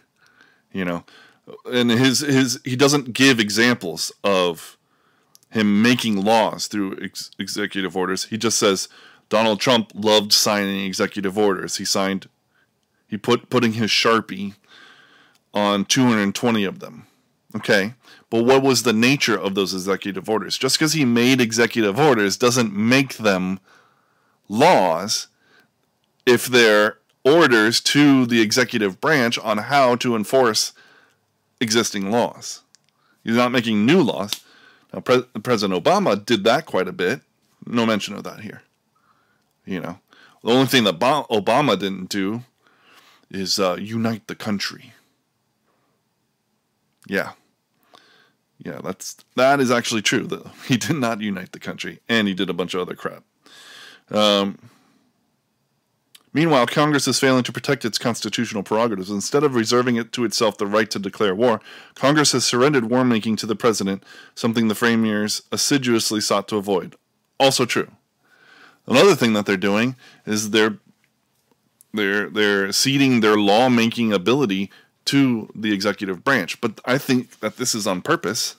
you 0.73 0.85
know? 0.85 1.05
And 1.67 1.91
his 1.91 2.21
his 2.21 2.61
he 2.65 2.77
doesn't 2.77 3.13
give 3.13 3.41
examples 3.41 4.13
of 4.23 4.77
him 5.51 5.83
making 5.83 6.25
laws 6.25 6.69
through 6.69 6.99
ex- 7.03 7.31
executive 7.39 7.97
orders. 7.97 8.25
He 8.25 8.39
just 8.39 8.59
says 8.59 8.89
Donald 9.31 9.61
Trump 9.61 9.93
loved 9.95 10.33
signing 10.33 10.85
executive 10.85 11.39
orders. 11.39 11.77
He 11.77 11.85
signed, 11.87 12.29
he 13.09 13.17
put 13.17 13.49
putting 13.49 13.73
his 13.75 13.91
sharpie 13.91 14.55
on 15.55 15.87
220 15.87 16.65
of 16.65 16.81
them. 16.81 17.07
Okay, 17.57 17.95
but 18.29 18.45
what 18.45 18.63
was 18.63 18.83
the 18.83 18.93
nature 18.93 19.37
of 19.37 19.55
those 19.55 19.73
executive 19.73 20.29
orders? 20.29 20.59
Just 20.59 20.79
because 20.79 20.93
he 20.93 21.05
made 21.05 21.41
executive 21.41 21.99
orders 21.99 22.37
doesn't 22.37 22.73
make 22.73 23.17
them 23.17 23.59
laws 24.49 25.29
if 26.27 26.47
they're 26.47 26.99
orders 27.25 27.81
to 27.81 28.27
the 28.27 28.41
executive 28.41 29.01
branch 29.01 29.39
on 29.39 29.59
how 29.59 29.97
to 29.97 30.15
enforce 30.15 30.73
existing 31.61 32.11
laws. 32.11 32.63
He's 33.25 33.35
not 33.35 33.53
making 33.53 33.85
new 33.85 34.01
laws. 34.01 34.33
Now, 34.93 35.01
Pre- 35.01 35.27
President 35.43 35.83
Obama 35.83 36.25
did 36.25 36.45
that 36.45 36.67
quite 36.67 36.89
a 36.89 36.93
bit. 36.93 37.21
No 37.67 37.85
mention 37.85 38.15
of 38.15 38.25
that 38.25 38.41
here. 38.41 38.63
You 39.71 39.81
know, 39.81 40.01
the 40.43 40.51
only 40.51 40.67
thing 40.67 40.83
that 40.83 40.99
Obama 40.99 41.79
didn't 41.79 42.09
do 42.09 42.43
is 43.31 43.61
uh, 43.61 43.77
unite 43.81 44.27
the 44.27 44.35
country. 44.35 44.95
Yeah, 47.07 47.33
yeah, 48.59 48.81
that's 48.83 49.17
that 49.37 49.61
is 49.61 49.71
actually 49.71 50.03
true. 50.03 50.27
Though 50.27 50.51
he 50.67 50.77
did 50.77 50.97
not 50.97 51.21
unite 51.21 51.53
the 51.53 51.61
country, 51.61 52.01
and 52.09 52.27
he 52.27 52.35
did 52.35 52.51
a 52.51 52.53
bunch 52.53 52.75
of 52.75 52.81
other 52.81 52.97
crap. 52.97 53.23
Um, 54.11 54.59
meanwhile, 56.33 56.67
Congress 56.67 57.07
is 57.07 57.21
failing 57.21 57.45
to 57.45 57.53
protect 57.53 57.85
its 57.85 57.97
constitutional 57.97 58.65
prerogatives. 58.65 59.09
Instead 59.09 59.45
of 59.45 59.55
reserving 59.55 59.95
it 59.95 60.13
to 60.15 60.25
itself 60.25 60.59
the 60.59 60.67
right 60.67 60.91
to 60.91 60.99
declare 60.99 61.37
war, 61.37 61.61
Congress 61.95 62.33
has 62.33 62.45
surrendered 62.45 62.91
war 62.91 63.05
making 63.05 63.37
to 63.37 63.47
the 63.47 63.55
president, 63.55 64.03
something 64.35 64.67
the 64.67 64.75
framers 64.75 65.43
assiduously 65.53 66.21
sought 66.21 66.49
to 66.49 66.57
avoid. 66.57 66.97
Also 67.39 67.65
true. 67.65 67.93
Another 68.87 69.15
thing 69.15 69.33
that 69.35 69.47
they're 69.47 69.57
doing 69.57 69.97
is 70.27 70.51
they're 70.51 70.79
they're 71.93 72.29
they're 72.29 72.73
ceding 72.73 73.21
their 73.21 73.37
lawmaking 73.37 74.13
ability 74.13 74.71
to 75.07 75.51
the 75.55 75.73
executive 75.73 76.23
branch. 76.23 76.61
But 76.61 76.81
I 76.85 76.99
think 76.99 77.41
that 77.41 77.57
this 77.57 77.75
is 77.75 77.87
on 77.87 78.03
purpose 78.03 78.57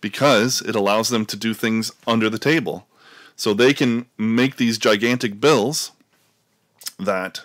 because 0.00 0.60
it 0.62 0.74
allows 0.74 1.08
them 1.08 1.26
to 1.26 1.36
do 1.36 1.54
things 1.54 1.92
under 2.06 2.28
the 2.30 2.38
table. 2.38 2.86
So 3.36 3.54
they 3.54 3.72
can 3.72 4.06
make 4.16 4.56
these 4.56 4.78
gigantic 4.78 5.40
bills 5.40 5.92
that 6.98 7.42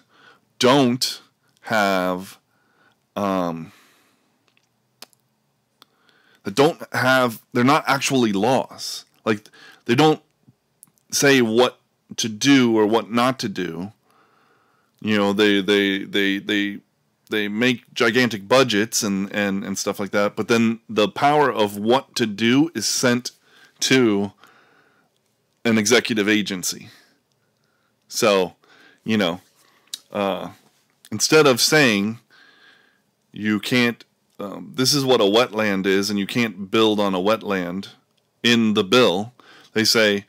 don't 0.60 1.22
have 1.62 2.38
um, 3.16 3.72
that 6.44 6.56
don't 6.56 6.82
have 6.94 7.42
they're 7.54 7.64
not 7.64 7.84
actually 7.88 8.34
laws. 8.34 9.06
Like 9.24 9.50
they 9.86 9.96
don't 9.96 10.22
say 11.14 11.42
what 11.42 11.80
to 12.18 12.30
do 12.30 12.78
or 12.78 12.86
what 12.86 13.12
not 13.12 13.40
to 13.40 13.50
do. 13.50 13.92
You 15.02 15.18
know, 15.18 15.34
they 15.34 15.62
they 15.62 16.04
they 16.04 16.40
they 16.40 16.80
they 17.30 17.48
make 17.48 17.94
gigantic 17.94 18.48
budgets 18.48 19.04
and 19.04 19.34
and 19.34 19.64
and 19.64 19.78
stuff 19.78 20.00
like 20.00 20.12
that, 20.12 20.36
but 20.36 20.48
then 20.48 20.80
the 20.90 21.08
power 21.08 21.52
of 21.52 21.78
what 21.78 22.16
to 22.16 22.26
do 22.26 22.72
is 22.76 22.88
sent 22.88 23.32
to 23.82 24.32
an 25.66 25.78
executive 25.78 26.28
agency. 26.28 26.90
So, 28.08 28.56
you 29.04 29.18
know, 29.18 29.42
uh, 30.12 30.50
instead 31.12 31.48
of 31.48 31.60
saying 31.60 32.20
you 33.32 33.60
can't, 33.60 34.04
um, 34.40 34.74
this 34.76 34.94
is 34.94 35.04
what 35.04 35.22
a 35.22 35.24
wetland 35.24 35.86
is, 35.86 36.10
and 36.10 36.20
you 36.20 36.28
can't 36.28 36.70
build 36.70 37.00
on 37.00 37.16
a 37.16 37.20
wetland 37.20 37.90
in 38.44 38.74
the 38.74 38.84
bill, 38.84 39.34
they 39.74 39.84
say 39.84 40.26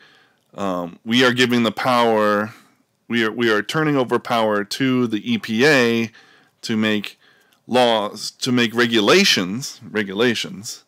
um, 0.55 0.99
we 1.05 1.25
are 1.25 1.33
giving 1.33 1.63
the 1.63 1.73
power, 1.73 2.55
we 3.09 3.25
are 3.25 3.33
we 3.33 3.51
are 3.51 3.63
turning 3.63 3.97
over 3.97 4.19
power 4.19 4.65
to 4.65 5.07
the 5.07 5.21
EPA 5.21 6.11
to 6.63 6.77
make 6.77 7.19
laws, 7.67 8.31
to 8.31 8.53
make 8.53 8.75
regulations, 8.75 9.81
regulations 9.83 10.85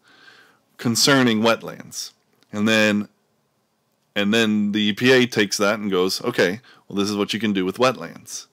concerning 0.78 1.40
wetlands, 1.40 2.12
and 2.52 2.68
then 2.68 3.08
and 4.14 4.32
then 4.32 4.72
the 4.72 4.92
EPA 4.94 5.30
takes 5.30 5.58
that 5.58 5.78
and 5.78 5.90
goes, 5.90 6.22
okay, 6.22 6.60
well, 6.88 6.96
this 6.96 7.10
is 7.10 7.16
what 7.16 7.34
you 7.34 7.38
can 7.38 7.52
do 7.52 7.66
with 7.66 7.76
wetlands. 7.76 8.46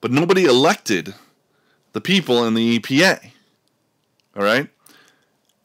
But 0.00 0.12
nobody 0.12 0.44
elected 0.44 1.14
the 1.92 2.00
people 2.00 2.44
in 2.44 2.54
the 2.54 2.78
EPA. 2.78 3.32
All 4.36 4.42
right? 4.42 4.68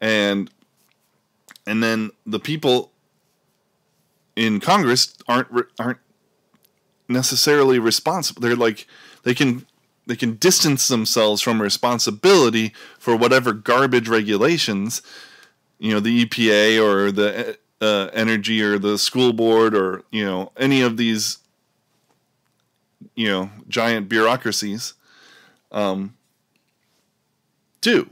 And 0.00 0.50
and 1.68 1.82
then 1.82 2.10
the 2.26 2.40
people 2.40 2.92
in 4.36 4.60
Congress 4.60 5.14
aren't 5.26 5.48
aren't 5.78 5.98
necessarily 7.08 7.78
responsible. 7.78 8.40
They're 8.40 8.56
like 8.56 8.86
they 9.22 9.34
can 9.34 9.66
they 10.06 10.16
can 10.16 10.36
distance 10.36 10.88
themselves 10.88 11.42
from 11.42 11.60
responsibility 11.60 12.72
for 12.98 13.14
whatever 13.14 13.52
garbage 13.52 14.08
regulations 14.08 15.02
you 15.78 15.92
know 15.92 16.00
the 16.00 16.24
EPA 16.24 16.82
or 16.82 17.12
the 17.12 17.58
uh, 17.80 18.10
energy 18.12 18.60
or 18.60 18.78
the 18.78 18.98
school 18.98 19.32
board 19.32 19.74
or 19.74 20.02
you 20.10 20.24
know 20.24 20.52
any 20.56 20.82
of 20.82 20.96
these 20.96 21.38
you 23.14 23.28
know 23.28 23.50
giant 23.68 24.08
bureaucracies 24.08 24.94
um, 25.70 26.14
do. 27.80 28.10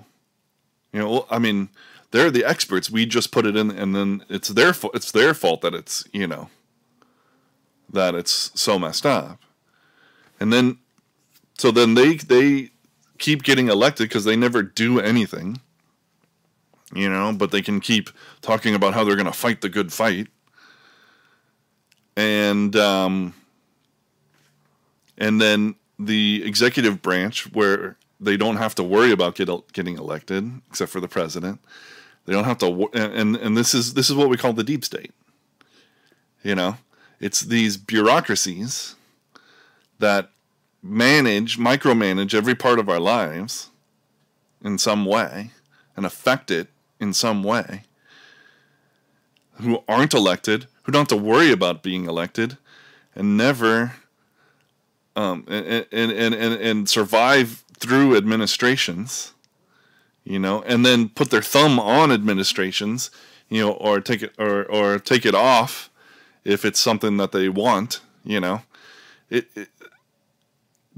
You 0.93 1.01
know, 1.01 1.27
I 1.31 1.39
mean, 1.39 1.69
they're 2.17 2.31
the 2.31 2.45
experts. 2.45 2.91
We 2.91 3.07
just 3.07 3.31
put 3.31 3.47
it 3.47 3.57
in, 3.57 3.71
and 3.71 3.95
then 3.95 4.25
it's 4.29 4.49
their. 4.49 4.75
It's 4.95 5.13
their 5.13 5.35
fault 5.35 5.61
that 5.63 5.75
it's 5.75 6.05
you 6.13 6.27
know 6.27 6.49
that 7.93 8.15
it's 8.15 8.51
so 8.61 8.79
messed 8.79 9.07
up. 9.07 9.41
And 10.41 10.53
then, 10.53 10.79
so 11.57 11.71
then 11.71 11.95
they 11.95 12.17
they 12.17 12.71
keep 13.19 13.43
getting 13.43 13.69
elected 13.69 14.09
because 14.09 14.25
they 14.25 14.37
never 14.37 14.63
do 14.63 15.01
anything 15.01 15.61
you 16.95 17.09
know, 17.09 17.33
but 17.33 17.51
they 17.51 17.63
can 17.63 17.81
keep 17.81 18.11
talking 18.43 18.75
about 18.75 18.95
how 18.95 19.05
they're 19.05 19.17
going 19.17 19.27
to 19.27 19.33
fight 19.33 19.61
the 19.61 19.69
good 19.69 19.93
fight. 19.93 20.29
And 22.17 22.75
um, 22.77 23.35
and 25.19 25.41
then 25.41 25.75
the 25.99 26.43
executive 26.45 27.03
branch, 27.03 27.53
where 27.53 27.97
they 28.21 28.37
don't 28.37 28.57
have 28.57 28.75
to 28.77 28.83
worry 28.83 29.11
about 29.11 29.35
get, 29.35 29.49
getting 29.73 29.99
elected, 29.99 30.51
except 30.69 30.91
for 30.91 31.01
the 31.01 31.09
president. 31.09 31.61
They 32.27 32.33
don't 32.33 32.45
have 32.45 32.59
to, 32.59 32.89
and 32.93 33.37
and 33.37 33.57
this 33.57 33.75
is 33.75 33.95
this 33.95 34.11
is 34.11 34.17
what 34.17 34.29
we 34.29 34.37
call 34.37 34.53
the 34.53 34.65
deep 34.65 34.85
state. 34.85 35.13
You 36.43 36.55
know, 36.55 36.77
it's 37.21 37.41
these 37.41 37.77
bureaucracies 37.77 38.97
that 39.99 40.31
manage, 40.83 41.59
micromanage 41.59 42.35
every 42.35 42.55
part 42.55 42.79
of 42.79 42.89
our 42.89 43.01
lives 43.01 43.71
in 44.63 44.79
some 44.79 45.05
way 45.05 45.53
and 45.97 46.05
affect 46.05 46.51
it 46.51 46.69
in 47.01 47.13
some 47.13 47.43
way, 47.43 47.85
who 49.55 49.83
aren't 49.89 50.15
elected, 50.15 50.67
who 50.83 50.93
don't 50.93 51.11
have 51.11 51.19
to 51.19 51.25
worry 51.25 51.51
about 51.51 51.83
being 51.83 52.07
elected, 52.07 52.59
and 53.15 53.37
never 53.37 53.95
um, 55.17 55.45
and, 55.49 55.87
and, 55.91 56.13
and, 56.13 56.35
and 56.35 56.89
survive 56.89 57.65
through 57.79 58.17
administrations, 58.17 59.33
you 60.27 60.41
know, 60.41 60.61
and 60.63 60.85
then 60.85 61.09
put 61.09 61.31
their 61.31 61.41
thumb 61.41 61.79
on 61.79 62.11
administrations, 62.11 63.11
you 63.49 63.61
know, 63.61 63.73
or 63.73 64.01
take 64.01 64.23
it 64.23 64.35
or, 64.39 64.65
or 64.65 64.99
take 64.99 65.25
it 65.25 65.37
off 65.37 65.89
if 66.45 66.65
it's 66.65 66.81
something 66.81 67.17
that 67.17 67.31
they 67.31 67.49
want, 67.49 68.01
you 68.25 68.41
know. 68.41 68.63
It, 69.31 69.49
it 69.55 69.69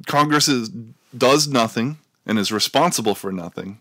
Congress 0.06 0.48
is, 0.48 0.70
does 1.16 1.46
nothing 1.46 1.98
and 2.24 2.38
is 2.38 2.50
responsible 2.50 3.14
for 3.14 3.30
nothing. 3.30 3.80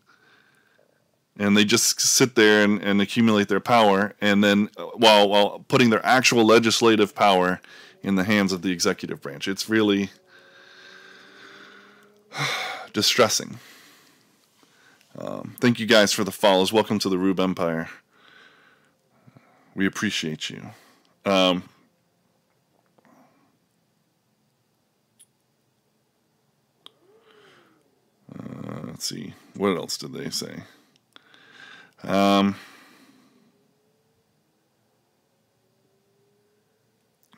And 1.39 1.55
they 1.55 1.63
just 1.63 2.01
sit 2.01 2.35
there 2.35 2.63
and, 2.63 2.81
and 2.81 3.01
accumulate 3.01 3.47
their 3.47 3.61
power 3.61 4.15
and 4.19 4.43
then 4.43 4.69
uh, 4.75 4.83
while 4.95 5.29
while 5.29 5.63
putting 5.69 5.91
their 5.91 6.05
actual 6.05 6.43
legislative 6.43 7.15
power 7.15 7.61
in 8.03 8.15
the 8.15 8.25
hands 8.25 8.51
of 8.51 8.63
the 8.63 8.71
executive 8.71 9.21
branch. 9.21 9.47
It's 9.47 9.69
really 9.69 10.09
distressing 12.91 13.59
um, 15.17 15.55
thank 15.59 15.79
you 15.79 15.85
guys 15.85 16.11
for 16.13 16.23
the 16.23 16.31
follows. 16.31 16.71
Welcome 16.71 16.99
to 16.99 17.09
the 17.09 17.17
rube 17.17 17.39
empire. 17.39 17.89
We 19.75 19.85
appreciate 19.85 20.49
you. 20.49 20.71
Um, 21.25 21.63
uh, 28.37 28.81
let's 28.85 29.05
see. 29.05 29.33
What 29.55 29.77
else 29.77 29.97
did 29.97 30.13
they 30.13 30.29
say? 30.29 30.63
Um, 32.03 32.55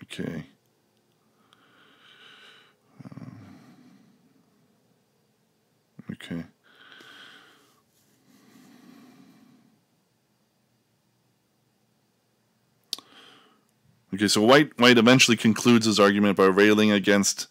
okay. 0.03 0.43
Um, 3.03 3.31
okay. 6.11 6.43
Okay, 14.19 14.27
so 14.27 14.41
White 14.41 14.77
White 14.77 14.97
eventually 14.97 15.37
concludes 15.37 15.85
his 15.85 15.97
argument 15.97 16.35
by 16.35 16.47
railing 16.47 16.91
against 16.91 17.47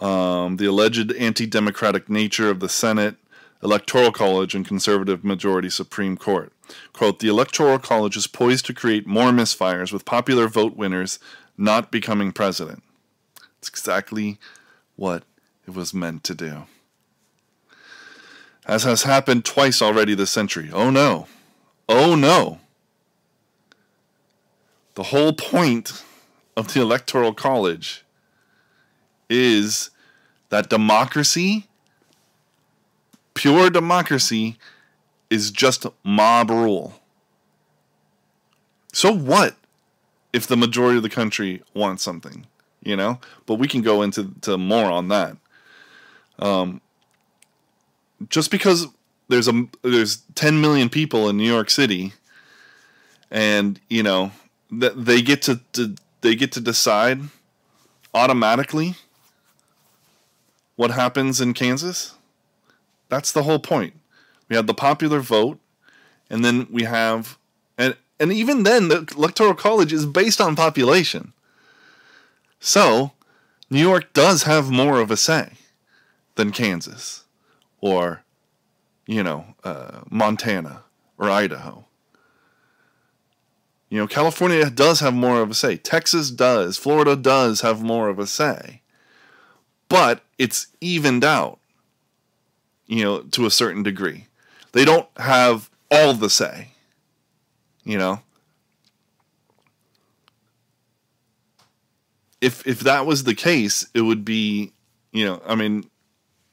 um, 0.00 0.58
the 0.58 0.66
alleged 0.66 1.10
anti-democratic 1.12 2.10
nature 2.10 2.50
of 2.50 2.60
the 2.60 2.68
Senate 2.68 3.16
Electoral 3.62 4.12
College 4.12 4.54
and 4.54 4.68
conservative 4.68 5.24
majority 5.24 5.70
Supreme 5.70 6.18
Court. 6.18 6.52
Quote, 6.92 7.20
the 7.20 7.28
Electoral 7.28 7.78
College 7.78 8.18
is 8.18 8.26
poised 8.26 8.66
to 8.66 8.74
create 8.74 9.06
more 9.06 9.30
misfires 9.30 9.94
with 9.94 10.04
popular 10.04 10.46
vote 10.46 10.76
winners 10.76 11.18
not 11.56 11.90
becoming 11.90 12.32
president. 12.32 12.82
It's 13.58 13.70
exactly 13.70 14.38
what 14.96 15.22
it 15.66 15.74
was 15.74 15.94
meant 15.94 16.22
to 16.24 16.34
do. 16.34 16.64
As 18.66 18.84
has 18.84 19.04
happened 19.04 19.46
twice 19.46 19.80
already 19.80 20.14
this 20.14 20.30
century. 20.30 20.68
Oh 20.70 20.90
no. 20.90 21.28
Oh 21.88 22.14
no. 22.14 22.60
The 24.94 25.04
whole 25.04 25.32
point 25.32 26.04
of 26.56 26.72
the 26.72 26.80
Electoral 26.80 27.34
College 27.34 28.04
is 29.28 29.90
that 30.50 30.68
democracy 30.68 31.66
Pure 33.34 33.70
democracy 33.70 34.56
is 35.28 35.50
just 35.50 35.86
mob 36.04 36.50
rule. 36.50 37.00
So 38.92 39.12
what 39.12 39.56
if 40.32 40.46
the 40.46 40.56
majority 40.56 40.96
of 40.96 41.02
the 41.02 41.10
country 41.10 41.62
wants 41.74 42.04
something, 42.04 42.46
you 42.82 42.96
know? 42.96 43.18
But 43.46 43.56
we 43.56 43.66
can 43.66 43.82
go 43.82 44.02
into 44.02 44.30
to 44.42 44.56
more 44.56 44.86
on 44.86 45.08
that. 45.08 45.36
Um, 46.38 46.80
just 48.28 48.50
because 48.50 48.86
there's 49.28 49.48
a 49.48 49.66
there's 49.82 50.22
10 50.36 50.60
million 50.60 50.88
people 50.88 51.28
in 51.28 51.36
New 51.36 51.50
York 51.50 51.70
City 51.70 52.12
and, 53.30 53.80
you 53.88 54.04
know, 54.04 54.30
that 54.70 55.04
they 55.04 55.22
get 55.22 55.42
to, 55.42 55.60
to 55.72 55.94
they 56.20 56.34
get 56.34 56.52
to 56.52 56.60
decide 56.60 57.20
automatically 58.12 58.94
what 60.76 60.90
happens 60.90 61.40
in 61.40 61.54
Kansas? 61.54 62.14
That's 63.08 63.30
the 63.30 63.44
whole 63.44 63.58
point. 63.58 63.94
We 64.48 64.56
have 64.56 64.66
the 64.66 64.74
popular 64.74 65.20
vote, 65.20 65.58
and 66.28 66.44
then 66.44 66.66
we 66.70 66.84
have 66.84 67.38
and 67.78 67.96
and 68.18 68.32
even 68.32 68.62
then 68.62 68.88
the 68.88 69.12
electoral 69.16 69.54
college 69.54 69.92
is 69.92 70.06
based 70.06 70.40
on 70.40 70.56
population. 70.56 71.32
So, 72.60 73.12
New 73.68 73.80
York 73.80 74.12
does 74.12 74.44
have 74.44 74.70
more 74.70 75.00
of 75.00 75.10
a 75.10 75.16
say 75.16 75.52
than 76.36 76.50
Kansas 76.50 77.24
or 77.80 78.24
you 79.06 79.22
know, 79.22 79.54
uh, 79.62 80.00
Montana 80.10 80.82
or 81.18 81.30
Idaho. 81.30 81.84
You 83.94 84.00
know, 84.00 84.08
California 84.08 84.68
does 84.70 84.98
have 84.98 85.14
more 85.14 85.40
of 85.40 85.52
a 85.52 85.54
say. 85.54 85.76
Texas 85.76 86.32
does. 86.32 86.76
Florida 86.76 87.14
does 87.14 87.60
have 87.60 87.80
more 87.80 88.08
of 88.08 88.18
a 88.18 88.26
say. 88.26 88.80
But 89.88 90.24
it's 90.36 90.66
evened 90.80 91.22
out, 91.22 91.60
you 92.88 93.04
know, 93.04 93.20
to 93.20 93.46
a 93.46 93.52
certain 93.52 93.84
degree. 93.84 94.26
They 94.72 94.84
don't 94.84 95.06
have 95.16 95.70
all 95.92 96.12
the 96.12 96.28
say, 96.28 96.70
you 97.84 97.96
know. 97.96 98.20
If 102.40 102.66
if 102.66 102.80
that 102.80 103.06
was 103.06 103.22
the 103.22 103.36
case, 103.36 103.86
it 103.94 104.00
would 104.00 104.24
be, 104.24 104.72
you 105.12 105.24
know, 105.24 105.40
I 105.46 105.54
mean, 105.54 105.88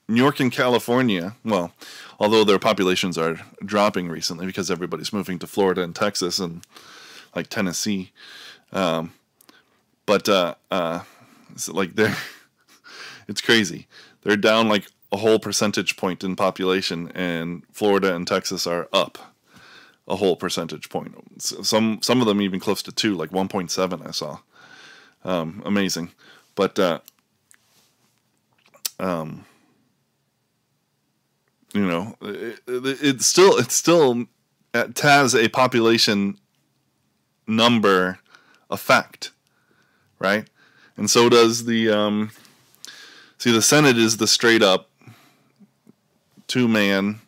New 0.08 0.22
York 0.22 0.40
and 0.40 0.52
California, 0.52 1.36
well, 1.44 1.74
although 2.20 2.44
their 2.44 2.60
populations 2.60 3.18
are 3.18 3.40
dropping 3.66 4.10
recently 4.10 4.46
because 4.46 4.70
everybody's 4.70 5.12
moving 5.12 5.40
to 5.40 5.48
Florida 5.48 5.82
and 5.82 5.96
Texas 5.96 6.38
and 6.38 6.62
like 7.36 7.48
Tennessee. 7.48 8.12
Um, 8.72 9.14
but 10.06 10.28
uh, 10.28 10.56
uh, 10.70 11.02
it's 11.52 11.70
like 11.70 11.96
they're 11.96 12.16
it's 13.28 13.42
crazy. 13.42 13.88
They're 14.22 14.38
down 14.38 14.68
like 14.68 14.88
a 15.12 15.18
whole 15.18 15.40
percentage 15.40 15.98
point 15.98 16.24
in 16.24 16.36
population, 16.36 17.12
and 17.14 17.64
Florida 17.72 18.16
and 18.16 18.28
Texas 18.28 18.66
are 18.66 18.88
up 18.94 19.18
a 20.08 20.16
whole 20.16 20.36
percentage 20.36 20.90
point. 20.90 21.16
Some 21.42 22.02
some 22.02 22.22
of 22.22 22.28
them 22.28 22.42
even 22.42 22.60
close 22.60 22.82
to 22.84 22.92
two, 22.92 23.16
like 23.16 23.32
one 23.32 23.48
point 23.48 23.72
seven. 23.72 24.02
I 24.06 24.12
saw. 24.12 24.40
Um, 25.24 25.62
amazing, 25.66 26.12
but 26.56 26.80
uh, 26.80 27.00
um, 29.00 29.46
you 31.74 31.86
know, 31.86 32.16
it, 32.22 32.60
it, 32.68 32.98
it's 33.02 33.26
still 33.26 33.58
it's 33.58 33.76
still 33.76 34.26
has 34.74 35.36
a 35.36 35.48
population 35.50 36.38
number 37.52 38.20
effect, 38.70 39.32
right? 40.20 40.48
And 40.98 41.10
so 41.10 41.30
does 41.30 41.66
the 41.66 41.90
um, 41.90 42.32
see 43.38 43.52
the 43.52 43.62
Senate 43.62 43.98
is 43.98 44.18
the 44.18 44.28
straight 44.28 44.62
up 44.62 44.90
two 46.48 46.68
man 46.68 47.22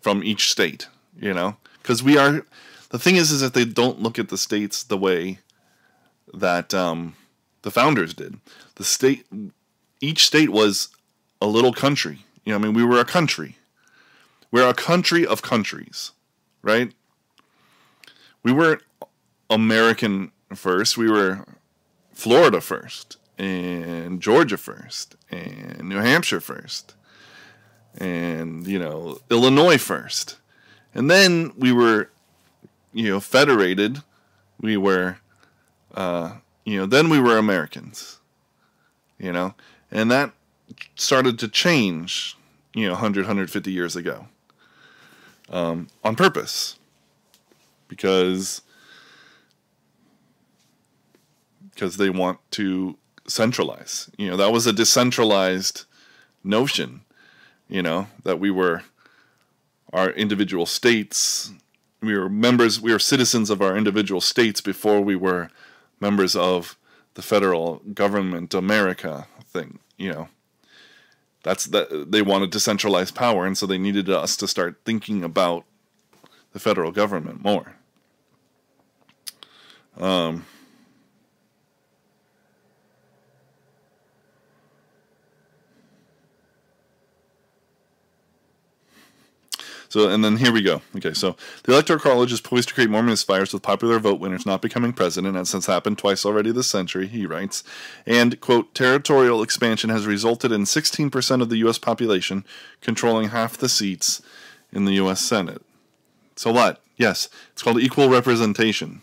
from 0.00 0.22
each 0.22 0.50
state, 0.50 0.88
you 1.20 1.32
know, 1.32 1.56
because 1.82 2.02
we 2.02 2.18
are 2.18 2.44
the 2.90 2.98
thing 2.98 3.16
is 3.16 3.30
is 3.30 3.40
that 3.40 3.54
they 3.54 3.64
don't 3.64 4.00
look 4.00 4.18
at 4.18 4.28
the 4.28 4.38
states 4.38 4.82
the 4.82 4.98
way 4.98 5.38
that 6.32 6.74
um, 6.74 7.14
the 7.62 7.70
founders 7.70 8.14
did. 8.14 8.38
The 8.76 8.84
state, 8.84 9.26
each 10.00 10.26
state 10.26 10.50
was 10.50 10.88
a 11.40 11.46
little 11.46 11.72
country. 11.72 12.24
You 12.44 12.52
know, 12.52 12.58
I 12.58 12.62
mean, 12.62 12.74
we 12.74 12.84
were 12.84 13.00
a 13.00 13.04
country. 13.04 13.56
We're 14.52 14.68
a 14.68 14.74
country 14.74 15.26
of 15.26 15.42
countries, 15.42 16.12
right? 16.62 16.92
We 18.42 18.52
weren't 18.52 18.82
American 19.50 20.32
first. 20.54 20.96
We 20.96 21.10
were 21.10 21.44
Florida 22.12 22.60
first, 22.60 23.16
and 23.38 24.20
Georgia 24.20 24.56
first, 24.56 25.16
and 25.30 25.88
New 25.88 25.98
Hampshire 25.98 26.40
first, 26.40 26.94
and 27.98 28.66
you 28.66 28.78
know 28.78 29.18
Illinois 29.30 29.78
first, 29.78 30.38
and 30.94 31.10
then 31.10 31.52
we 31.56 31.72
were, 31.72 32.10
you 32.92 33.10
know, 33.10 33.20
federated. 33.20 34.02
We 34.60 34.76
were, 34.76 35.18
uh, 35.94 36.36
you 36.64 36.78
know, 36.78 36.86
then 36.86 37.08
we 37.08 37.20
were 37.20 37.36
Americans. 37.36 38.18
You 39.18 39.32
know, 39.32 39.54
and 39.90 40.10
that 40.10 40.32
started 40.94 41.38
to 41.38 41.48
change, 41.48 42.36
you 42.74 42.86
know, 42.86 42.92
100, 42.92 43.22
150 43.22 43.72
years 43.72 43.96
ago 43.96 44.26
um, 45.48 45.88
on 46.04 46.16
purpose 46.16 46.78
because 47.88 48.62
because 51.76 51.98
they 51.98 52.08
want 52.08 52.38
to 52.52 52.96
centralize. 53.28 54.10
You 54.16 54.30
know, 54.30 54.36
that 54.38 54.50
was 54.50 54.66
a 54.66 54.72
decentralized 54.72 55.84
notion, 56.42 57.02
you 57.68 57.82
know, 57.82 58.08
that 58.24 58.40
we 58.40 58.50
were 58.50 58.82
our 59.92 60.10
individual 60.10 60.64
states. 60.64 61.52
We 62.00 62.16
were 62.16 62.30
members, 62.30 62.80
we 62.80 62.92
were 62.92 62.98
citizens 62.98 63.50
of 63.50 63.60
our 63.60 63.76
individual 63.76 64.22
states 64.22 64.62
before 64.62 65.02
we 65.02 65.16
were 65.16 65.50
members 66.00 66.34
of 66.34 66.78
the 67.14 67.22
federal 67.22 67.82
government, 67.92 68.54
America 68.54 69.26
thing, 69.44 69.78
you 69.98 70.12
know. 70.12 70.28
That's 71.42 71.66
that 71.66 72.10
they 72.10 72.22
wanted 72.22 72.50
to 72.52 72.60
centralize 72.60 73.12
power, 73.12 73.46
and 73.46 73.56
so 73.56 73.66
they 73.66 73.78
needed 73.78 74.08
us 74.10 74.36
to 74.38 74.48
start 74.48 74.80
thinking 74.84 75.22
about 75.22 75.64
the 76.52 76.58
federal 76.58 76.90
government 76.90 77.44
more. 77.44 77.76
Um, 79.96 80.44
So, 89.96 90.10
and 90.10 90.22
then 90.22 90.36
here 90.36 90.52
we 90.52 90.60
go. 90.60 90.82
Okay, 90.94 91.14
so 91.14 91.36
the 91.62 91.72
Electoral 91.72 91.98
College 91.98 92.30
is 92.30 92.42
poised 92.42 92.68
to 92.68 92.74
create 92.74 92.90
more 92.90 93.00
misfires 93.00 93.54
with 93.54 93.62
popular 93.62 93.98
vote 93.98 94.20
winners 94.20 94.44
not 94.44 94.60
becoming 94.60 94.92
president, 94.92 95.38
as 95.38 95.52
has 95.52 95.64
happened 95.64 95.96
twice 95.96 96.26
already 96.26 96.52
this 96.52 96.66
century, 96.66 97.06
he 97.06 97.24
writes. 97.24 97.64
And, 98.04 98.38
quote, 98.42 98.74
territorial 98.74 99.42
expansion 99.42 99.88
has 99.88 100.06
resulted 100.06 100.52
in 100.52 100.64
16% 100.64 101.40
of 101.40 101.48
the 101.48 101.56
U.S. 101.60 101.78
population 101.78 102.44
controlling 102.82 103.30
half 103.30 103.56
the 103.56 103.70
seats 103.70 104.20
in 104.70 104.84
the 104.84 104.92
U.S. 104.96 105.22
Senate. 105.22 105.62
So 106.36 106.52
what? 106.52 106.82
Yes, 106.98 107.30
it's 107.52 107.62
called 107.62 107.80
equal 107.80 108.10
representation. 108.10 109.00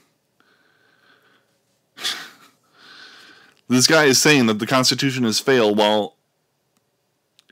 this 3.68 3.88
guy 3.88 4.04
is 4.04 4.22
saying 4.22 4.46
that 4.46 4.60
the 4.60 4.68
Constitution 4.68 5.24
has 5.24 5.40
failed 5.40 5.76
while 5.76 6.18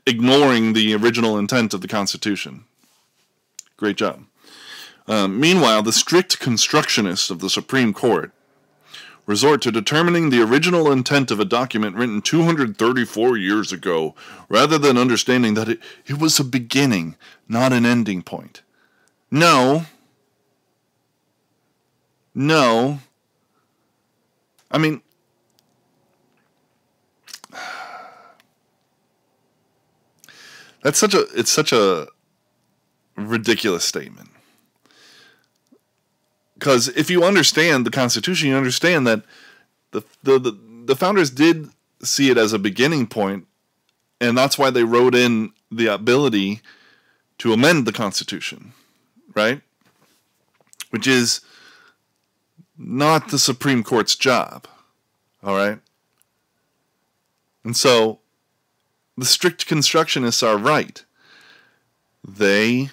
ignoring 0.06 0.74
the 0.74 0.94
original 0.94 1.36
intent 1.36 1.74
of 1.74 1.80
the 1.80 1.88
Constitution. 1.88 2.66
Great 3.82 3.96
job. 3.96 4.24
Um, 5.08 5.40
meanwhile, 5.40 5.82
the 5.82 5.90
strict 5.90 6.38
constructionists 6.38 7.32
of 7.32 7.40
the 7.40 7.50
Supreme 7.50 7.92
Court 7.92 8.30
resort 9.26 9.60
to 9.62 9.72
determining 9.72 10.30
the 10.30 10.40
original 10.40 10.92
intent 10.92 11.32
of 11.32 11.40
a 11.40 11.44
document 11.44 11.96
written 11.96 12.22
234 12.22 13.36
years 13.36 13.72
ago, 13.72 14.14
rather 14.48 14.78
than 14.78 14.96
understanding 14.96 15.54
that 15.54 15.68
it, 15.68 15.80
it 16.06 16.20
was 16.20 16.38
a 16.38 16.44
beginning, 16.44 17.16
not 17.48 17.72
an 17.72 17.84
ending 17.84 18.22
point. 18.22 18.62
No. 19.32 19.86
No. 22.36 23.00
I 24.70 24.78
mean, 24.78 25.02
that's 30.84 31.00
such 31.00 31.14
a 31.14 31.22
it's 31.34 31.50
such 31.50 31.72
a 31.72 32.06
ridiculous 33.16 33.84
statement. 33.84 34.30
Because 36.54 36.88
if 36.88 37.10
you 37.10 37.24
understand 37.24 37.84
the 37.84 37.90
Constitution, 37.90 38.48
you 38.48 38.56
understand 38.56 39.06
that 39.06 39.24
the, 39.90 40.02
the, 40.22 40.38
the, 40.38 40.58
the 40.84 40.96
founders 40.96 41.30
did 41.30 41.68
see 42.02 42.30
it 42.30 42.38
as 42.38 42.52
a 42.52 42.58
beginning 42.58 43.06
point, 43.06 43.46
and 44.20 44.38
that's 44.38 44.58
why 44.58 44.70
they 44.70 44.84
wrote 44.84 45.14
in 45.14 45.52
the 45.70 45.86
ability 45.86 46.60
to 47.38 47.52
amend 47.52 47.86
the 47.86 47.92
Constitution, 47.92 48.72
right? 49.34 49.60
Which 50.90 51.06
is 51.06 51.40
not 52.78 53.30
the 53.30 53.38
Supreme 53.38 53.82
Court's 53.82 54.14
job, 54.14 54.66
all 55.42 55.56
right? 55.56 55.80
And 57.64 57.76
so 57.76 58.20
the 59.16 59.24
strict 59.24 59.68
constructionists 59.68 60.46
are 60.46 60.56
right. 60.56 61.04
They 62.26 62.90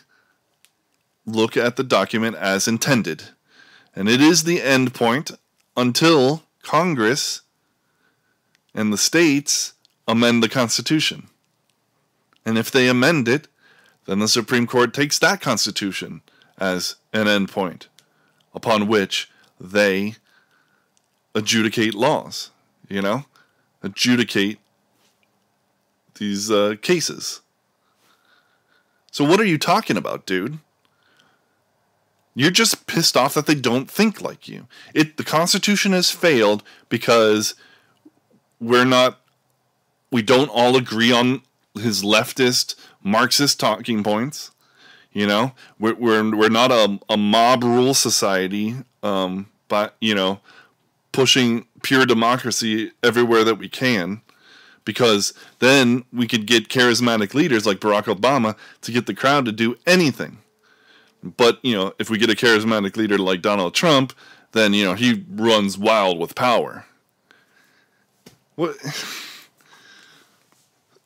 look 1.35 1.57
at 1.57 1.75
the 1.75 1.83
document 1.83 2.35
as 2.35 2.67
intended. 2.67 3.29
And 3.95 4.07
it 4.07 4.21
is 4.21 4.43
the 4.43 4.61
end 4.61 4.93
point 4.93 5.31
until 5.75 6.43
Congress 6.63 7.41
and 8.73 8.93
the 8.93 8.97
states 8.97 9.73
amend 10.07 10.43
the 10.43 10.49
Constitution. 10.49 11.27
And 12.45 12.57
if 12.57 12.71
they 12.71 12.87
amend 12.87 13.27
it, 13.27 13.47
then 14.05 14.19
the 14.19 14.27
Supreme 14.27 14.67
Court 14.67 14.93
takes 14.93 15.19
that 15.19 15.41
Constitution 15.41 16.21
as 16.57 16.95
an 17.13 17.27
end 17.27 17.49
point 17.49 17.87
upon 18.53 18.87
which 18.87 19.29
they 19.59 20.15
adjudicate 21.35 21.93
laws, 21.93 22.51
you 22.87 23.01
know, 23.01 23.25
adjudicate 23.83 24.59
these 26.15 26.49
uh, 26.49 26.75
cases. 26.81 27.41
So, 29.11 29.23
what 29.23 29.39
are 29.39 29.45
you 29.45 29.57
talking 29.57 29.97
about, 29.97 30.25
dude? 30.25 30.59
You're 32.35 32.51
just 32.51 32.87
pissed 32.87 33.17
off 33.17 33.33
that 33.33 33.47
they 33.47 33.55
don't 33.55 33.89
think 33.89 34.21
like 34.21 34.47
you. 34.47 34.67
It 34.93 35.17
the 35.17 35.23
Constitution 35.23 35.91
has 35.93 36.11
failed 36.11 36.63
because 36.87 37.55
we're 38.59 38.85
not 38.85 39.19
we 40.11 40.21
don't 40.21 40.49
all 40.49 40.75
agree 40.75 41.11
on 41.11 41.41
his 41.75 42.03
leftist 42.03 42.75
Marxist 43.03 43.59
talking 43.59 44.03
points. 44.03 44.51
You 45.11 45.25
know, 45.25 45.53
we're 45.79 45.95
we're, 45.95 46.35
we're 46.35 46.49
not 46.49 46.71
a, 46.71 46.99
a 47.09 47.17
mob 47.17 47.63
rule 47.63 47.93
society, 47.93 48.75
um, 49.01 49.49
but 49.67 49.95
you 49.99 50.13
know, 50.13 50.39
pushing 51.11 51.65
pure 51.81 52.05
democracy 52.05 52.91
everywhere 53.01 53.43
that 53.43 53.55
we 53.55 53.69
can, 53.69 54.21
because 54.85 55.33
then 55.59 56.03
we 56.13 56.27
could 56.27 56.45
get 56.45 56.69
charismatic 56.69 57.33
leaders 57.33 57.65
like 57.65 57.79
Barack 57.79 58.03
Obama 58.03 58.55
to 58.81 58.91
get 58.91 59.07
the 59.07 59.15
crowd 59.15 59.45
to 59.45 59.51
do 59.51 59.77
anything. 59.87 60.39
But 61.23 61.59
you 61.63 61.75
know, 61.75 61.93
if 61.99 62.09
we 62.09 62.17
get 62.17 62.29
a 62.29 62.35
charismatic 62.35 62.95
leader 62.95 63.17
like 63.17 63.41
Donald 63.41 63.73
Trump, 63.73 64.13
then 64.51 64.73
you 64.73 64.85
know 64.85 64.93
he 64.93 65.25
runs 65.29 65.77
wild 65.77 66.19
with 66.19 66.35
power. 66.35 66.85
What? 68.55 68.75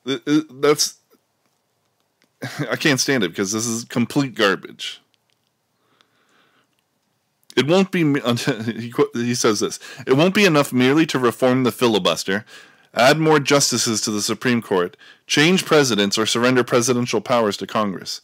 Uh, 0.06 0.18
that's 0.52 0.98
I 2.70 2.76
can't 2.76 3.00
stand 3.00 3.24
it 3.24 3.30
because 3.30 3.52
this 3.52 3.66
is 3.66 3.86
complete 3.86 4.36
garbage. 4.36 5.02
It 7.56 7.68
won't 7.68 7.92
be 7.92 8.04
he, 8.66 8.94
he 9.14 9.36
says 9.36 9.60
this. 9.60 9.80
It 10.06 10.14
won't 10.14 10.36
be 10.36 10.46
enough 10.46 10.74
merely 10.74 11.06
to 11.08 11.20
reform 11.20 11.64
the 11.64 11.72
filibuster, 11.72 12.46
add 12.94 13.20
more 13.20 13.40
justices 13.40 14.02
to 14.02 14.12
the 14.12 14.22
Supreme 14.22 14.62
Court, 14.62 14.98
change 15.28 15.66
presidents 15.66 16.18
or 16.18 16.26
surrender 16.26 16.64
presidential 16.64 17.22
powers 17.22 17.58
to 17.58 17.68
Congress. 17.68 18.22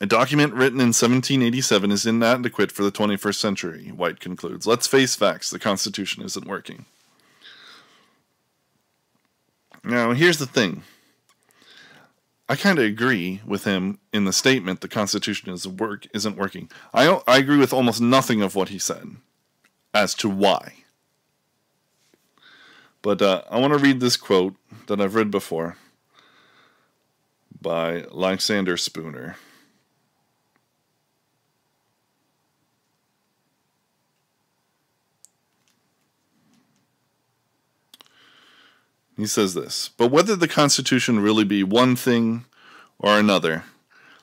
A 0.00 0.06
document 0.06 0.54
written 0.54 0.80
in 0.80 0.88
1787 0.88 1.90
is 1.90 2.06
inadequate 2.06 2.70
for 2.70 2.84
the 2.84 2.92
21st 2.92 3.34
century, 3.34 3.88
White 3.88 4.20
concludes. 4.20 4.66
Let's 4.66 4.86
face 4.86 5.16
facts, 5.16 5.50
the 5.50 5.58
Constitution 5.58 6.22
isn't 6.22 6.46
working. 6.46 6.84
Now, 9.82 10.12
here's 10.12 10.38
the 10.38 10.46
thing. 10.46 10.82
I 12.48 12.56
kind 12.56 12.78
of 12.78 12.84
agree 12.84 13.40
with 13.44 13.64
him 13.64 13.98
in 14.12 14.24
the 14.24 14.32
statement 14.32 14.80
the 14.80 14.88
Constitution 14.88 15.50
is 15.50 15.66
work 15.66 16.06
isn't 16.14 16.36
working. 16.36 16.70
I 16.94 17.20
I 17.26 17.38
agree 17.38 17.58
with 17.58 17.74
almost 17.74 18.00
nothing 18.00 18.40
of 18.40 18.54
what 18.54 18.70
he 18.70 18.78
said 18.78 19.16
as 19.92 20.14
to 20.14 20.30
why. 20.30 20.84
But 23.02 23.20
uh, 23.20 23.42
I 23.50 23.58
want 23.58 23.74
to 23.74 23.78
read 23.78 24.00
this 24.00 24.16
quote 24.16 24.54
that 24.86 25.00
I've 25.00 25.14
read 25.14 25.30
before 25.30 25.76
by 27.60 28.04
Lysander 28.10 28.76
Spooner. 28.76 29.36
He 39.18 39.26
says 39.26 39.52
this 39.52 39.90
But 39.98 40.12
whether 40.12 40.36
the 40.36 40.48
Constitution 40.48 41.20
really 41.20 41.44
be 41.44 41.62
one 41.64 41.96
thing 41.96 42.46
or 43.00 43.18
another, 43.18 43.64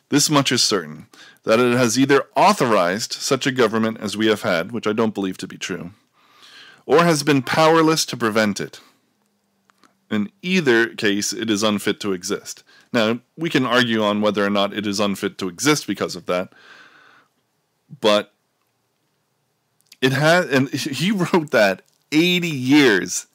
this 0.10 0.30
much 0.30 0.52
is 0.52 0.64
certain 0.64 1.08
that 1.44 1.60
it 1.60 1.78
has 1.78 2.00
either 2.00 2.24
authorized 2.36 3.12
such 3.12 3.46
a 3.46 3.52
government 3.52 4.00
as 4.00 4.18
we 4.18 4.28
have 4.28 4.42
had, 4.44 4.72
which 4.72 4.88
I 4.88 4.94
don't 4.94 5.14
believe 5.14 5.38
to 5.40 5.48
be 5.48 5.58
true, 5.58 5.92
or 6.86 7.04
has 7.04 7.24
been 7.24 7.42
powerless 7.42 8.06
to 8.08 8.18
prevent 8.18 8.60
it. 8.60 8.80
In 10.10 10.32
either 10.42 10.88
case, 10.96 11.34
it 11.34 11.50
is 11.50 11.62
unfit 11.62 12.00
to 12.00 12.14
exist. 12.14 12.64
Now, 12.94 13.20
we 13.36 13.50
can 13.50 13.66
argue 13.66 14.02
on 14.02 14.22
whether 14.22 14.46
or 14.46 14.50
not 14.50 14.74
it 14.74 14.88
is 14.88 15.02
unfit 15.02 15.38
to 15.40 15.50
exist 15.50 15.88
because 15.88 16.16
of 16.16 16.26
that, 16.28 16.54
but 18.00 18.32
it 20.02 20.14
had, 20.14 20.46
and 20.46 20.70
he 20.74 21.12
wrote 21.12 21.52
that 21.52 21.82
80 22.14 22.48
years 22.48 23.28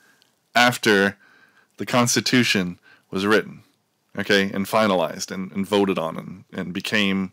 after 0.55 1.19
the 1.81 1.87
Constitution 1.87 2.79
was 3.11 3.25
written, 3.25 3.63
okay, 4.19 4.51
and 4.53 4.67
finalized 4.67 5.31
and, 5.31 5.51
and 5.53 5.67
voted 5.67 5.99
on 5.99 6.19
and, 6.19 6.45
and 6.53 6.75
became, 6.75 7.33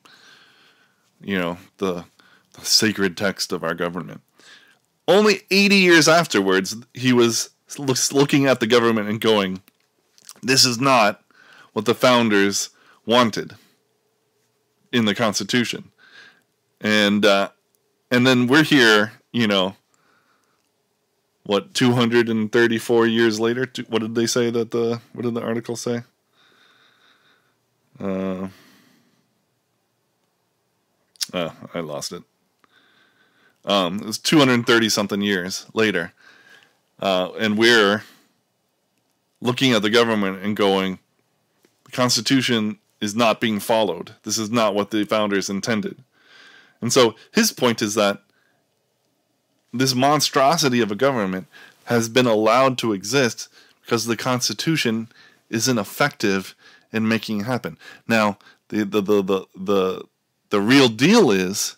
you 1.20 1.38
know, 1.38 1.58
the, 1.80 2.06
the 2.54 2.64
sacred 2.64 3.18
text 3.18 3.52
of 3.52 3.62
our 3.62 3.76
government. 3.76 4.22
Only 5.06 5.42
80 5.52 5.76
years 5.76 6.08
afterwards, 6.08 6.78
he 6.94 7.12
was 7.12 7.50
looking 7.78 8.46
at 8.46 8.62
the 8.62 8.68
government 8.68 9.10
and 9.10 9.20
going, 9.20 9.62
this 10.42 10.64
is 10.64 10.80
not 10.80 11.22
what 11.74 11.84
the 11.84 11.94
founders 11.94 12.70
wanted 13.06 13.54
in 14.94 15.04
the 15.04 15.14
Constitution. 15.14 15.92
And, 16.80 17.26
uh, 17.26 17.50
and 18.10 18.26
then 18.26 18.48
we're 18.48 18.64
here, 18.64 19.12
you 19.34 19.46
know, 19.46 19.76
what 21.48 21.74
234 21.74 23.08
years 23.08 23.40
later? 23.40 23.66
What 23.88 24.02
did 24.02 24.16
they 24.16 24.28
say 24.28 24.50
that 24.52 24.72
the 24.72 25.00
what 25.14 25.24
did 25.24 25.34
the 25.34 25.42
article 25.42 25.78
say? 25.78 26.04
Uh 28.02 28.50
oh, 31.34 31.54
i 31.74 31.80
lost 31.80 32.12
it. 32.12 32.24
Um 33.64 34.00
it 34.00 34.06
was 34.06 34.18
230 34.18 34.90
something 34.90 35.22
years 35.22 35.66
later. 35.74 36.12
Uh 37.02 37.30
and 37.40 37.58
we're 37.58 38.04
looking 39.40 39.72
at 39.72 39.82
the 39.82 39.90
government 39.90 40.44
and 40.44 40.58
going 40.58 41.00
the 41.86 41.92
constitution 41.92 42.78
is 43.00 43.16
not 43.16 43.40
being 43.40 43.62
followed. 43.62 44.16
This 44.24 44.38
is 44.38 44.52
not 44.52 44.76
what 44.76 44.92
the 44.92 45.06
founders 45.06 45.50
intended. 45.50 46.04
And 46.82 46.92
so 46.92 47.16
his 47.32 47.54
point 47.54 47.82
is 47.82 47.96
that 47.96 48.24
this 49.80 49.96
monstrosity 49.96 50.82
of 50.82 50.92
a 50.92 50.96
government 50.96 51.48
has 51.86 52.10
been 52.10 52.26
allowed 52.26 52.78
to 52.80 52.94
exist 52.94 53.48
because 53.82 54.06
the 54.06 54.18
Constitution 54.18 55.08
isn't 55.50 55.78
effective 55.78 56.56
in 56.92 57.08
making 57.08 57.42
it 57.42 57.46
happen. 57.46 57.78
Now, 58.08 58.38
the 58.70 58.84
the 58.84 59.02
the 59.02 59.24
the 59.24 59.46
the, 59.56 60.04
the 60.50 60.62
real 60.62 60.90
deal 60.90 61.32
is 61.32 61.78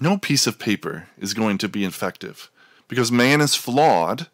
no 0.00 0.18
piece 0.18 0.46
of 0.46 0.58
paper 0.58 1.08
is 1.18 1.34
going 1.34 1.58
to 1.58 1.68
be 1.68 1.84
effective 1.84 2.50
because 2.88 3.10
man 3.10 3.40
is 3.40 3.54
flawed 3.54 4.28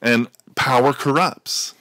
and 0.00 0.28
power 0.54 0.92
corrupts. 0.92 1.74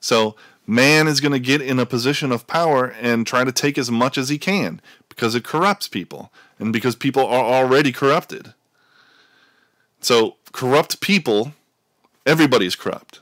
So 0.00 0.34
man 0.66 1.06
is 1.06 1.20
going 1.20 1.32
to 1.32 1.38
get 1.38 1.60
in 1.60 1.78
a 1.78 1.86
position 1.86 2.32
of 2.32 2.46
power 2.46 2.86
and 3.00 3.26
try 3.26 3.44
to 3.44 3.52
take 3.52 3.78
as 3.78 3.90
much 3.90 4.18
as 4.18 4.28
he 4.28 4.38
can 4.38 4.80
because 5.20 5.34
it 5.34 5.44
corrupts 5.44 5.86
people 5.86 6.32
and 6.58 6.72
because 6.72 6.96
people 6.96 7.26
are 7.26 7.44
already 7.44 7.92
corrupted. 7.92 8.54
So, 10.00 10.36
corrupt 10.52 11.02
people, 11.02 11.52
everybody's 12.24 12.74
corrupt. 12.74 13.20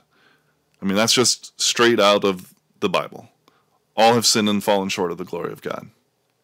I 0.81 0.85
mean, 0.85 0.95
that's 0.95 1.11
just 1.11 1.59
straight 1.59 1.99
out 1.99 2.23
of 2.23 2.53
the 2.79 2.87
Bible. 2.87 3.27
All 3.97 4.13
have 4.13 4.25
sinned 4.25 4.47
and 4.47 4.63
fallen 4.63 4.87
short 4.87 5.11
of 5.11 5.17
the 5.17 5.25
glory 5.25 5.51
of 5.51 5.61
God, 5.61 5.89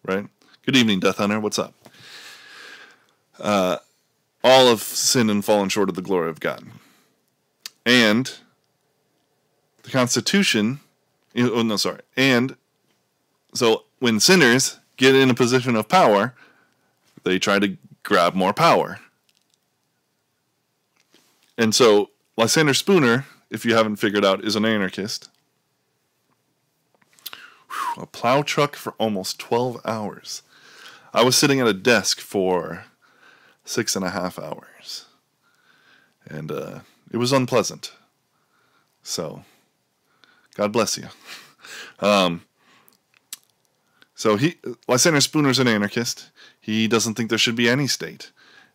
right? 0.04 0.28
Good 0.66 0.76
evening, 0.76 1.00
Death 1.00 1.20
Hunter. 1.20 1.40
What's 1.40 1.58
up? 1.58 1.74
Uh, 3.40 3.78
all 4.44 4.68
have 4.68 4.82
sinned 4.84 5.32
and 5.32 5.46
fallen 5.46 5.70
short 5.70 5.88
of 5.88 5.96
the 5.96 6.02
glory 6.02 6.30
of 6.30 6.42
God. 6.42 6.66
And 7.86 8.30
the 9.84 9.90
Constitution, 9.90 10.82
oh 11.38 11.62
no, 11.62 11.78
sorry. 11.78 12.02
And 12.18 12.58
so 13.54 13.84
when 14.00 14.20
sinners 14.20 14.82
get 14.98 15.16
in 15.16 15.30
a 15.30 15.34
position 15.34 15.76
of 15.76 15.88
power, 15.88 16.34
they 17.24 17.40
try 17.40 17.60
to 17.60 17.78
grab 18.04 18.34
more 18.36 18.54
power. 18.54 19.00
And 21.58 21.74
so 21.74 22.12
Lysander 22.38 22.74
Spooner, 22.74 23.26
if 23.50 23.66
you 23.66 23.76
haven't 23.76 23.96
figured 23.98 24.26
out, 24.26 24.44
is 24.44 24.56
an 24.56 24.66
anarchist. 24.66 25.30
Whew, 27.70 28.04
a 28.04 28.06
plow 28.06 28.42
truck 28.42 28.76
for 28.76 28.94
almost 28.98 29.40
12 29.40 29.82
hours. 29.86 30.42
I 31.14 31.24
was 31.24 31.36
sitting 31.36 31.60
at 31.60 31.68
a 31.68 31.74
desk 31.74 32.20
for 32.20 32.86
six 33.64 33.96
and 33.96 34.06
a 34.06 34.10
half 34.10 34.38
hours. 34.38 35.06
And 36.28 36.52
uh, 36.52 36.80
it 37.12 37.18
was 37.18 37.32
unpleasant. 37.32 37.94
So, 39.02 39.44
God 40.56 40.72
bless 40.72 40.98
you. 40.98 41.08
Um, 42.00 42.44
so 44.16 44.38
he 44.38 44.56
Lysander 44.88 45.20
Spooner's 45.20 45.60
an 45.60 45.68
anarchist. 45.68 46.32
He 46.60 46.88
doesn't 46.88 47.16
think 47.16 47.30
there 47.30 47.38
should 47.38 47.56
be 47.56 47.70
any 47.70 47.88
state. 47.88 48.32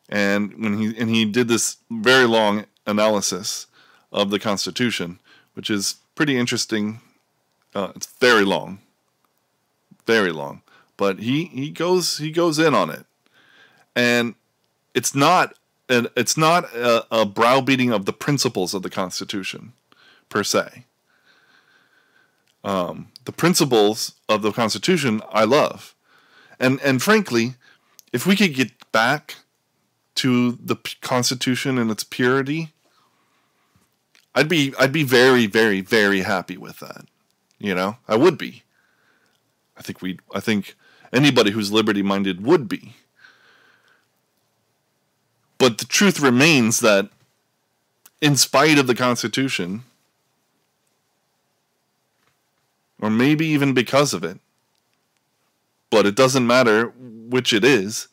And 0.08 0.54
when 0.62 0.78
he 0.78 0.98
and 0.98 1.10
he 1.10 1.24
did 1.24 1.48
this 1.48 1.78
very 1.90 2.26
long 2.26 2.66
analysis 2.86 3.66
of 4.12 4.30
the 4.30 4.38
Constitution, 4.38 5.18
which 5.54 5.70
is 5.70 5.96
pretty 6.14 6.36
interesting. 6.36 7.00
Uh, 7.74 7.92
it's 7.94 8.08
very 8.18 8.44
long, 8.44 8.80
very 10.06 10.32
long, 10.32 10.62
but 10.96 11.20
he 11.20 11.44
he 11.46 11.70
goes 11.70 12.18
he 12.18 12.30
goes 12.32 12.58
in 12.58 12.74
on 12.74 12.90
it, 12.90 13.06
and 13.94 14.34
it's 14.92 15.14
not 15.14 15.54
an, 15.88 16.08
it's 16.16 16.36
not 16.36 16.64
a, 16.74 17.06
a 17.10 17.24
browbeating 17.24 17.92
of 17.92 18.06
the 18.06 18.12
principles 18.12 18.74
of 18.74 18.82
the 18.82 18.90
Constitution 18.90 19.72
per 20.28 20.42
se. 20.42 20.84
Um, 22.62 23.08
the 23.24 23.32
principles 23.32 24.12
of 24.28 24.42
the 24.42 24.52
Constitution 24.52 25.22
I 25.30 25.44
love, 25.44 25.94
and 26.58 26.80
and 26.82 27.02
frankly, 27.02 27.54
if 28.12 28.26
we 28.26 28.36
could 28.36 28.54
get 28.54 28.70
back 28.92 29.36
to 30.16 30.52
the 30.62 30.76
Constitution 31.00 31.78
and 31.78 31.90
its 31.90 32.04
purity, 32.04 32.72
I'd 34.34 34.48
be 34.48 34.74
I'd 34.78 34.92
be 34.92 35.04
very 35.04 35.46
very 35.46 35.80
very 35.80 36.20
happy 36.20 36.56
with 36.56 36.80
that. 36.80 37.06
You 37.58 37.74
know, 37.74 37.96
I 38.08 38.16
would 38.16 38.36
be. 38.36 38.62
I 39.76 39.82
think 39.82 40.02
we 40.02 40.18
I 40.34 40.40
think 40.40 40.76
anybody 41.12 41.50
who's 41.50 41.72
liberty 41.72 42.02
minded 42.02 42.44
would 42.44 42.68
be. 42.68 42.94
But 45.58 45.78
the 45.78 45.84
truth 45.84 46.20
remains 46.20 46.80
that 46.80 47.10
in 48.20 48.36
spite 48.36 48.78
of 48.78 48.86
the 48.86 48.94
Constitution, 48.94 49.84
or 53.00 53.10
maybe 53.10 53.46
even 53.46 53.74
because 53.74 54.14
of 54.14 54.24
it, 54.24 54.38
but 55.90 56.06
it 56.06 56.14
doesn't 56.14 56.46
matter 56.46 56.86
which 56.86 57.52
it 57.52 57.64
is, 57.64 58.08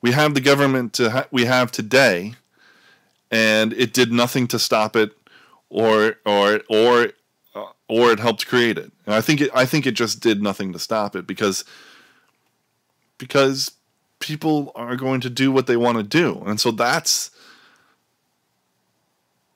we 0.00 0.12
have 0.12 0.34
the 0.34 0.40
government 0.40 0.92
to 0.94 1.10
ha- 1.10 1.28
we 1.30 1.44
have 1.44 1.70
today, 1.70 2.34
and 3.30 3.72
it 3.72 3.92
did 3.92 4.12
nothing 4.12 4.48
to 4.48 4.58
stop 4.58 4.96
it, 4.96 5.12
or 5.70 6.16
or 6.26 6.60
or 6.68 7.08
uh, 7.54 7.66
or 7.88 8.12
it 8.12 8.18
helped 8.18 8.46
create 8.46 8.78
it. 8.78 8.92
And 9.06 9.14
I 9.14 9.20
think 9.20 9.40
it 9.40 9.50
I 9.54 9.64
think 9.64 9.86
it 9.86 9.92
just 9.92 10.20
did 10.20 10.42
nothing 10.42 10.72
to 10.72 10.78
stop 10.78 11.14
it 11.14 11.26
because 11.26 11.64
because 13.18 13.72
people 14.18 14.72
are 14.74 14.96
going 14.96 15.20
to 15.20 15.30
do 15.30 15.52
what 15.52 15.66
they 15.66 15.76
want 15.76 15.98
to 15.98 16.04
do. 16.04 16.42
And 16.46 16.60
so 16.60 16.72
that's 16.72 17.30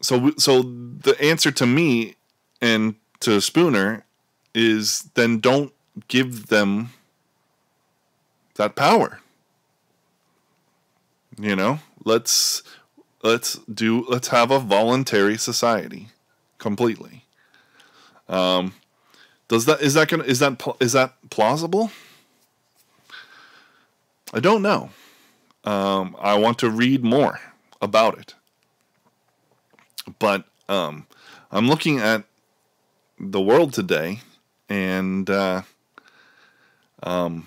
so 0.01 0.33
so 0.39 0.63
the 0.63 1.17
answer 1.21 1.51
to 1.51 1.67
me 1.67 2.15
and 2.61 2.95
to 3.21 3.41
Spooner 3.41 4.06
is 4.57 5.11
then 5.15 5.39
don't 5.39 5.73
give 6.09 6.47
them 6.47 6.91
that 8.55 8.75
power. 8.75 9.21
You 11.39 11.55
know, 11.55 11.81
let's 12.05 12.63
let's 13.23 13.59
do 13.73 14.07
let's 14.09 14.29
have 14.29 14.51
a 14.51 14.59
voluntary 14.59 15.37
society 15.37 16.09
completely. 16.59 17.25
Um 18.29 18.73
does 19.49 19.67
that 19.67 19.83
is 19.83 19.95
that 19.95 20.09
to 20.09 20.23
is 20.23 20.39
that 20.39 20.77
is 20.81 20.93
that 20.93 21.15
plausible? 21.29 21.91
I 24.33 24.41
don't 24.41 24.63
know. 24.63 24.91
Um, 25.65 26.17
I 26.21 26.35
want 26.39 26.59
to 26.61 26.71
read 26.71 27.05
more 27.05 27.41
about 27.81 28.19
it. 28.19 28.35
But 30.19 30.45
um, 30.69 31.07
I'm 31.51 31.69
looking 31.69 31.99
at 31.99 32.25
the 33.19 33.41
world 33.41 33.73
today, 33.73 34.21
and 34.69 35.29
uh, 35.29 35.63
um, 37.03 37.47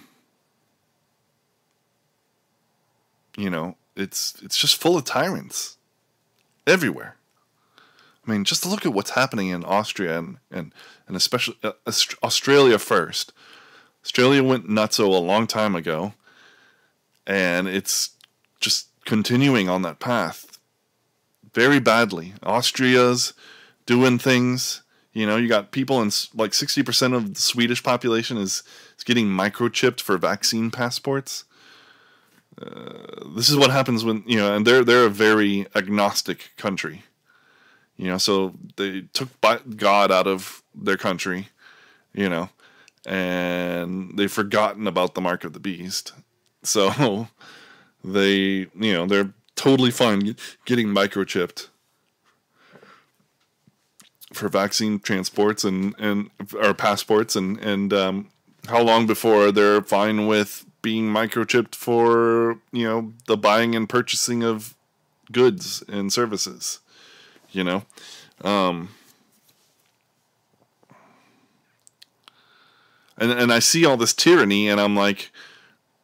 you 3.38 3.50
know, 3.50 3.76
it's 3.96 4.36
it's 4.44 4.58
just 4.58 4.78
full 4.78 4.98
of 4.98 5.06
tyrants 5.06 5.78
everywhere. 6.68 7.16
I 8.28 8.32
mean, 8.32 8.44
just 8.44 8.66
look 8.66 8.86
at 8.86 8.94
what's 8.94 9.12
happening 9.12 9.50
in 9.50 9.64
Austria 9.64 10.20
and 10.20 10.38
and 10.52 10.74
and 11.08 11.16
especially 11.16 11.58
uh, 11.64 11.74
Australia 12.24 12.78
first. 12.78 13.34
Australia 14.04 14.44
went 14.44 14.70
nutso 14.70 15.06
a 15.06 15.18
long 15.18 15.46
time 15.46 15.76
ago, 15.76 16.14
and 17.28 17.68
it's 17.68 18.12
just 18.60 18.88
continuing 19.06 19.68
on 19.68 19.82
that 19.82 20.00
path 20.00 20.50
very 21.54 21.80
badly. 21.80 22.34
Austria's 22.44 23.34
doing 23.86 24.20
things. 24.20 24.82
You 25.20 25.26
know, 25.26 25.36
you 25.36 25.50
got 25.50 25.72
people 25.72 26.02
in 26.02 26.12
like 26.34 26.52
60% 26.52 27.14
of 27.14 27.34
the 27.34 27.42
Swedish 27.42 27.84
population 27.84 28.38
is, 28.38 28.64
is 28.98 29.04
getting 29.04 29.28
microchipped 29.28 30.00
for 30.00 30.18
vaccine 30.18 30.72
passports. 30.72 31.44
Uh, 32.62 33.26
this 33.36 33.50
is 33.50 33.58
what 33.58 33.70
happens 33.70 34.06
when, 34.06 34.24
you 34.26 34.38
know, 34.38 34.56
and 34.56 34.66
they're, 34.66 34.82
they're 34.82 35.08
a 35.08 35.10
very 35.10 35.68
agnostic 35.76 36.52
country. 36.56 37.04
You 37.98 38.08
know, 38.08 38.18
so 38.18 38.54
they 38.78 39.02
took 39.12 39.28
God 39.76 40.10
out 40.10 40.26
of 40.26 40.64
their 40.74 40.96
country, 40.96 41.50
you 42.14 42.30
know, 42.30 42.48
and 43.06 44.18
they've 44.18 44.32
forgotten 44.32 44.88
about 44.88 45.16
the 45.16 45.22
mark 45.22 45.44
of 45.44 45.52
the 45.52 45.60
beast. 45.60 46.14
So 46.64 47.28
they, 48.06 48.68
you 48.74 48.94
know, 48.94 49.06
they're 49.06 49.34
totally 49.58 49.92
fine 49.92 50.38
getting 50.64 50.88
microchipped 50.88 51.68
for 54.34 54.50
vaccine 54.50 55.00
transports 55.00 55.64
and 55.64 55.96
and 55.98 56.30
or 56.62 56.74
passports 56.74 57.36
and 57.36 57.58
and 57.60 57.94
um, 57.94 58.30
how 58.68 58.82
long 58.82 59.08
before 59.08 59.52
they're 59.52 59.82
fine 59.82 60.28
with 60.28 60.66
being 60.82 61.12
microchipped 61.12 61.76
for 61.76 62.60
you 62.72 62.84
know 62.86 63.14
the 63.28 63.38
buying 63.38 63.76
and 63.76 63.90
purchasing 63.90 64.44
of 64.44 64.76
goods 65.32 65.84
and 65.88 66.14
services 66.14 66.80
you 67.52 67.64
know 67.64 67.84
um, 68.44 68.90
and 73.18 73.32
and 73.32 73.52
I 73.52 73.60
see 73.60 73.86
all 73.86 73.98
this 73.98 74.14
tyranny 74.14 74.70
and 74.70 74.80
I'm 74.80 74.96
like 74.96 75.32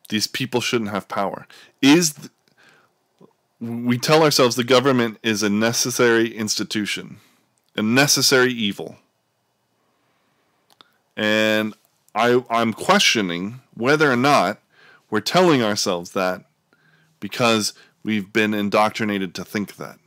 these 0.10 0.28
people 0.28 0.62
shouldn't 0.62 0.92
have 0.92 1.08
power. 1.08 1.48
Is 1.82 2.30
we 3.60 3.98
tell 3.98 4.24
ourselves 4.24 4.56
the 4.56 4.64
government 4.64 5.18
is 5.24 5.42
a 5.42 5.50
necessary 5.50 6.36
institution, 6.36 7.18
a 7.76 7.82
necessary 7.82 8.52
evil. 8.52 8.98
And 11.18 11.74
I 12.14 12.44
I'm 12.50 12.74
questioning 12.74 13.62
whether 13.74 14.12
or 14.12 14.16
not 14.16 14.60
we're 15.10 15.22
telling 15.22 15.62
ourselves 15.62 16.12
that 16.12 16.44
because 17.20 17.74
we've 18.04 18.32
been 18.32 18.54
indoctrinated 18.54 19.34
to 19.36 19.46
think 19.46 19.78
that 19.78 19.98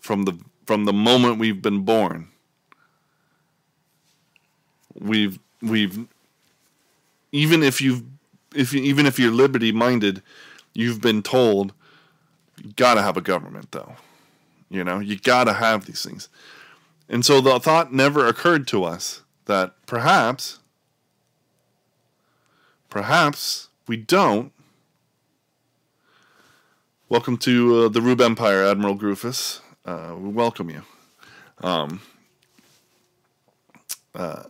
from 0.00 0.24
the 0.24 0.38
from 0.66 0.84
the 0.84 0.92
moment 0.92 1.38
we've 1.38 1.62
been 1.62 1.80
born. 1.80 2.28
We've 4.98 5.38
we've 5.62 6.06
even 7.32 7.62
if 7.62 7.80
you've 7.80 8.02
if 8.54 8.74
even 8.74 9.06
if 9.06 9.18
you're 9.18 9.32
liberty 9.32 9.72
minded, 9.72 10.22
you've 10.74 11.00
been 11.00 11.22
told 11.22 11.72
you 12.62 12.72
gotta 12.76 13.02
have 13.02 13.16
a 13.16 13.20
government 13.20 13.70
though. 13.72 13.94
You 14.70 14.84
know, 14.84 14.98
you 14.98 15.18
gotta 15.18 15.54
have 15.54 15.86
these 15.86 16.04
things. 16.04 16.28
And 17.08 17.24
so 17.24 17.40
the 17.40 17.58
thought 17.58 17.92
never 17.92 18.26
occurred 18.26 18.66
to 18.68 18.84
us 18.84 19.22
that 19.46 19.74
perhaps, 19.86 20.58
perhaps 22.90 23.68
we 23.86 23.96
don't. 23.96 24.52
Welcome 27.08 27.38
to 27.38 27.84
uh, 27.84 27.88
the 27.88 28.02
Rube 28.02 28.20
Empire, 28.20 28.62
Admiral 28.62 28.98
Goofus. 28.98 29.60
Uh, 29.86 30.14
we 30.18 30.28
welcome 30.28 30.68
you. 30.68 30.82
Um, 31.62 32.02
uh, 34.14 34.42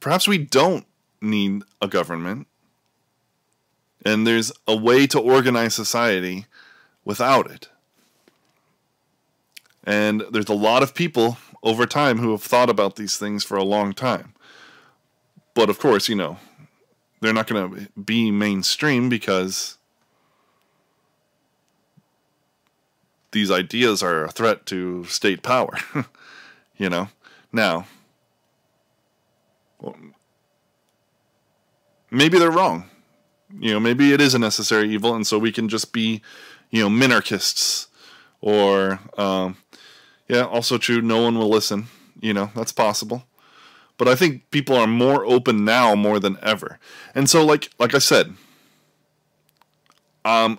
perhaps 0.00 0.28
we 0.28 0.36
don't 0.36 0.84
need 1.22 1.62
a 1.80 1.88
government. 1.88 2.46
And 4.04 4.26
there's 4.26 4.52
a 4.68 4.76
way 4.76 5.06
to 5.06 5.18
organize 5.18 5.74
society 5.74 6.44
without 7.06 7.50
it. 7.50 7.68
And 9.84 10.22
there's 10.30 10.48
a 10.48 10.54
lot 10.54 10.82
of 10.82 10.94
people 10.94 11.38
over 11.62 11.86
time 11.86 12.18
who 12.18 12.30
have 12.32 12.42
thought 12.42 12.70
about 12.70 12.96
these 12.96 13.16
things 13.16 13.44
for 13.44 13.56
a 13.56 13.64
long 13.64 13.92
time. 13.92 14.34
But 15.54 15.70
of 15.70 15.78
course, 15.78 16.08
you 16.08 16.14
know, 16.14 16.38
they're 17.20 17.32
not 17.32 17.46
going 17.46 17.70
to 17.70 17.88
be 18.00 18.30
mainstream 18.30 19.08
because 19.08 19.78
these 23.32 23.50
ideas 23.50 24.02
are 24.02 24.24
a 24.24 24.30
threat 24.30 24.66
to 24.66 25.04
state 25.04 25.42
power. 25.42 25.78
you 26.76 26.88
know? 26.88 27.08
Now, 27.52 27.86
maybe 32.10 32.38
they're 32.38 32.50
wrong. 32.50 32.90
You 33.60 33.74
know, 33.74 33.80
maybe 33.80 34.12
it 34.12 34.20
is 34.20 34.34
a 34.34 34.38
necessary 34.38 34.90
evil, 34.90 35.14
and 35.14 35.26
so 35.26 35.38
we 35.38 35.52
can 35.52 35.68
just 35.68 35.92
be, 35.92 36.22
you 36.70 36.82
know, 36.82 36.88
minarchists, 36.88 37.86
or 38.40 38.98
um, 39.16 39.56
yeah, 40.28 40.44
also 40.44 40.78
true. 40.78 41.00
No 41.00 41.22
one 41.22 41.38
will 41.38 41.48
listen. 41.48 41.86
You 42.20 42.32
know, 42.32 42.50
that's 42.54 42.72
possible. 42.72 43.24
But 43.96 44.08
I 44.08 44.14
think 44.14 44.50
people 44.50 44.76
are 44.76 44.86
more 44.86 45.24
open 45.24 45.64
now 45.64 45.94
more 45.94 46.18
than 46.18 46.38
ever, 46.42 46.78
and 47.14 47.30
so 47.30 47.44
like 47.44 47.70
like 47.78 47.94
I 47.94 47.98
said, 47.98 48.34
um, 50.24 50.58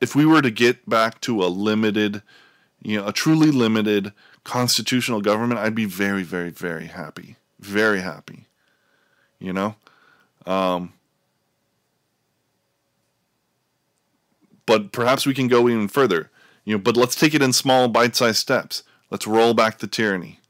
if 0.00 0.14
we 0.14 0.26
were 0.26 0.42
to 0.42 0.50
get 0.50 0.88
back 0.88 1.20
to 1.22 1.42
a 1.42 1.46
limited, 1.46 2.22
you 2.82 2.98
know, 2.98 3.06
a 3.06 3.12
truly 3.12 3.50
limited 3.50 4.12
constitutional 4.44 5.20
government, 5.20 5.60
I'd 5.60 5.74
be 5.74 5.84
very, 5.84 6.22
very, 6.22 6.50
very 6.50 6.86
happy. 6.86 7.36
Very 7.60 8.00
happy. 8.00 8.46
You 9.38 9.52
know? 9.52 9.76
Um, 10.46 10.92
but 14.66 14.92
perhaps 14.92 15.26
we 15.26 15.34
can 15.34 15.48
go 15.48 15.68
even 15.68 15.88
further. 15.88 16.30
You 16.68 16.74
know, 16.74 16.80
but 16.80 16.98
let's 16.98 17.14
take 17.14 17.32
it 17.32 17.40
in 17.40 17.54
small 17.54 17.88
bite-sized 17.88 18.36
steps. 18.36 18.82
Let's 19.10 19.26
roll 19.26 19.54
back 19.54 19.78
the 19.78 19.86
tyranny. 19.86 20.40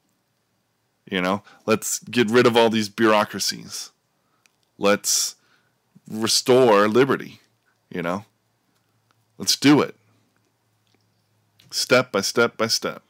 You 1.09 1.21
know, 1.21 1.45
let's 1.65 2.01
get 2.01 2.29
rid 2.29 2.45
of 2.45 2.57
all 2.57 2.71
these 2.71 2.89
bureaucracies. 2.89 3.93
Let's 4.79 5.37
restore 6.11 6.89
liberty, 6.89 7.39
you 7.89 8.03
know? 8.03 8.25
Let's 9.39 9.55
do 9.55 9.81
it. 9.81 9.95
Step 11.71 12.11
by 12.11 12.23
step 12.23 12.57
by 12.57 12.67
step. 12.67 13.05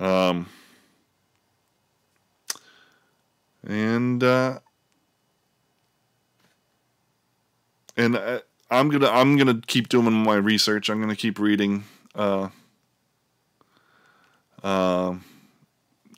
Um 0.00 0.46
and 3.66 4.24
uh 4.24 4.60
and 7.98 8.16
I, 8.16 8.40
I'm 8.70 8.88
gonna 8.88 9.08
I'm 9.08 9.36
gonna 9.36 9.60
keep 9.66 9.88
doing 9.88 10.12
my 10.12 10.36
research. 10.36 10.88
I'm 10.88 11.00
gonna 11.00 11.16
keep 11.16 11.38
reading. 11.38 11.84
Uh, 12.14 12.48
uh, 14.62 15.14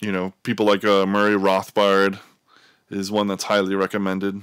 you 0.01 0.11
know, 0.11 0.33
people 0.43 0.65
like 0.65 0.85
uh, 0.85 1.05
Murray 1.05 1.35
Rothbard 1.35 2.19
is 2.89 3.11
one 3.11 3.27
that's 3.27 3.43
highly 3.45 3.75
recommended 3.75 4.41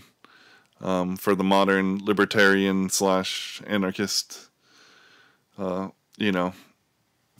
um, 0.80 1.16
for 1.16 1.34
the 1.34 1.44
modern 1.44 2.04
libertarian 2.04 2.90
slash 2.90 3.62
anarchist. 3.66 4.50
Uh, 5.56 5.88
you 6.18 6.32
know, 6.32 6.52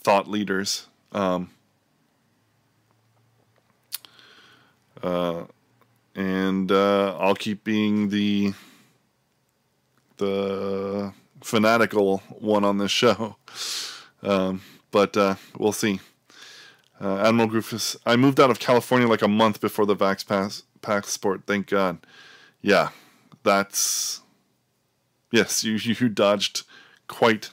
thought 0.03 0.29
leaders. 0.29 0.87
Um, 1.13 1.51
uh, 5.03 5.45
and 6.15 6.71
uh, 6.73 7.17
I'll 7.19 7.35
keep 7.35 7.65
being 7.65 8.09
the 8.09 8.55
the 10.25 11.13
fanatical 11.43 12.19
one 12.29 12.65
on 12.65 12.79
this 12.79 12.91
show. 13.03 13.37
Um, 14.23 14.63
but 14.91 15.17
uh, 15.17 15.35
we'll 15.59 15.73
see. 15.73 16.01
Uh, 17.01 17.19
Admiral 17.19 17.49
Goofus, 17.49 17.97
I 18.07 18.17
moved 18.17 18.41
out 18.41 18.51
of 18.51 18.59
California 18.59 19.09
like 19.09 19.23
a 19.23 19.29
month 19.29 19.61
before 19.61 19.85
the 19.85 19.97
Vax 19.97 20.27
pass, 20.27 20.63
passport. 20.81 21.43
Thank 21.47 21.69
God. 21.69 21.99
Yeah, 22.63 22.91
that's 23.43 24.23
yes. 25.31 25.65
You 25.65 25.75
you 25.83 26.09
dodged 26.09 26.63
quite 27.09 27.51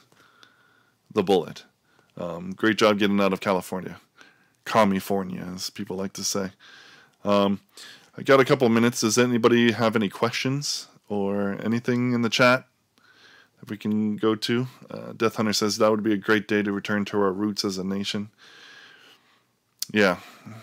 the 1.12 1.22
bullet. 1.22 1.64
Um, 2.16 2.52
great 2.52 2.76
job 2.76 2.98
getting 2.98 3.20
out 3.20 3.32
of 3.32 3.40
California, 3.40 4.00
California, 4.64 5.50
as 5.54 5.70
people 5.70 5.96
like 5.96 6.12
to 6.14 6.24
say. 6.24 6.52
Um, 7.24 7.60
I 8.16 8.22
got 8.22 8.40
a 8.40 8.44
couple 8.44 8.68
minutes. 8.68 9.00
Does 9.00 9.18
anybody 9.18 9.72
have 9.72 9.96
any 9.96 10.08
questions? 10.08 10.88
Or 11.12 11.58
anything 11.62 12.12
in 12.12 12.22
the 12.22 12.28
chat 12.28 12.66
that 13.60 13.70
we 13.70 13.76
can 13.76 14.16
go 14.16 14.34
to. 14.34 14.66
Uh, 14.90 15.12
Death 15.12 15.36
Hunter 15.36 15.52
says 15.52 15.78
that 15.78 15.90
would 15.90 16.02
be 16.02 16.12
a 16.12 16.18
great 16.18 16.48
day 16.48 16.62
to 16.62 16.72
return 16.72 17.04
to 17.06 17.20
our 17.20 17.32
roots 17.32 17.64
as 17.64 17.78
a 17.78 17.84
nation. 17.84 18.30
Yeah, 19.92 20.18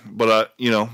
but 0.06 0.30
uh, 0.30 0.46
you 0.58 0.72
know, 0.72 0.90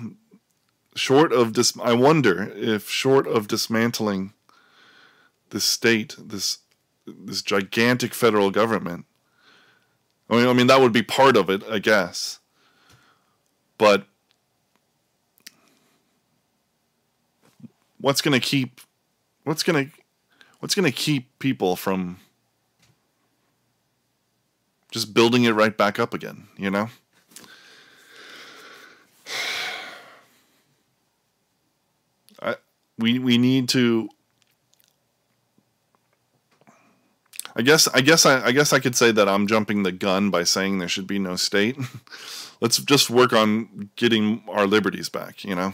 short 0.96 1.32
of 1.32 1.54
dis, 1.54 1.78
I 1.82 1.94
wonder 1.94 2.52
if 2.56 2.90
short 2.90 3.28
of 3.28 3.48
dismantling 3.48 4.34
this 5.52 5.64
state, 5.64 6.16
this 6.20 6.60
this 7.08 7.42
gigantic 7.42 8.14
federal 8.14 8.52
government. 8.52 9.06
I 10.30 10.38
mean, 10.38 10.48
I 10.48 10.54
mean 10.54 10.68
that 10.68 10.82
would 10.82 10.94
be 10.94 11.04
part 11.04 11.38
of 11.38 11.50
it, 11.50 11.64
I 11.70 11.80
guess. 11.80 12.40
But 13.78 14.08
what's 18.00 18.22
going 18.22 18.40
to 18.40 18.46
keep 18.46 18.82
what's 19.46 19.64
gonna 19.64 19.86
what's 20.60 20.76
gonna 20.76 20.92
keep 20.92 21.40
people 21.40 21.78
from 21.78 22.18
just 24.92 25.14
building 25.14 25.46
it 25.46 25.52
right 25.52 25.78
back 25.78 26.00
up 26.00 26.14
again, 26.14 26.48
you 26.58 26.70
know? 26.70 26.90
I 32.42 32.56
we 32.98 33.20
we 33.20 33.38
need 33.38 33.70
to 33.70 34.10
I 37.56 37.62
guess 37.62 37.88
I 37.94 38.02
guess 38.02 38.26
I, 38.26 38.46
I 38.48 38.52
guess 38.52 38.74
I 38.74 38.80
could 38.80 38.96
say 38.96 39.12
that 39.12 39.30
I'm 39.30 39.48
jumping 39.48 39.84
the 39.84 39.92
gun 39.92 40.30
by 40.30 40.44
saying 40.44 40.80
there 40.80 40.90
should 40.90 41.08
be 41.08 41.20
no 41.20 41.36
state. 41.36 41.78
Let's 42.62 42.78
just 42.78 43.10
work 43.10 43.32
on 43.34 43.90
getting 43.96 44.44
our 44.50 44.66
liberties 44.66 45.10
back, 45.10 45.44
you 45.44 45.56
know? 45.56 45.74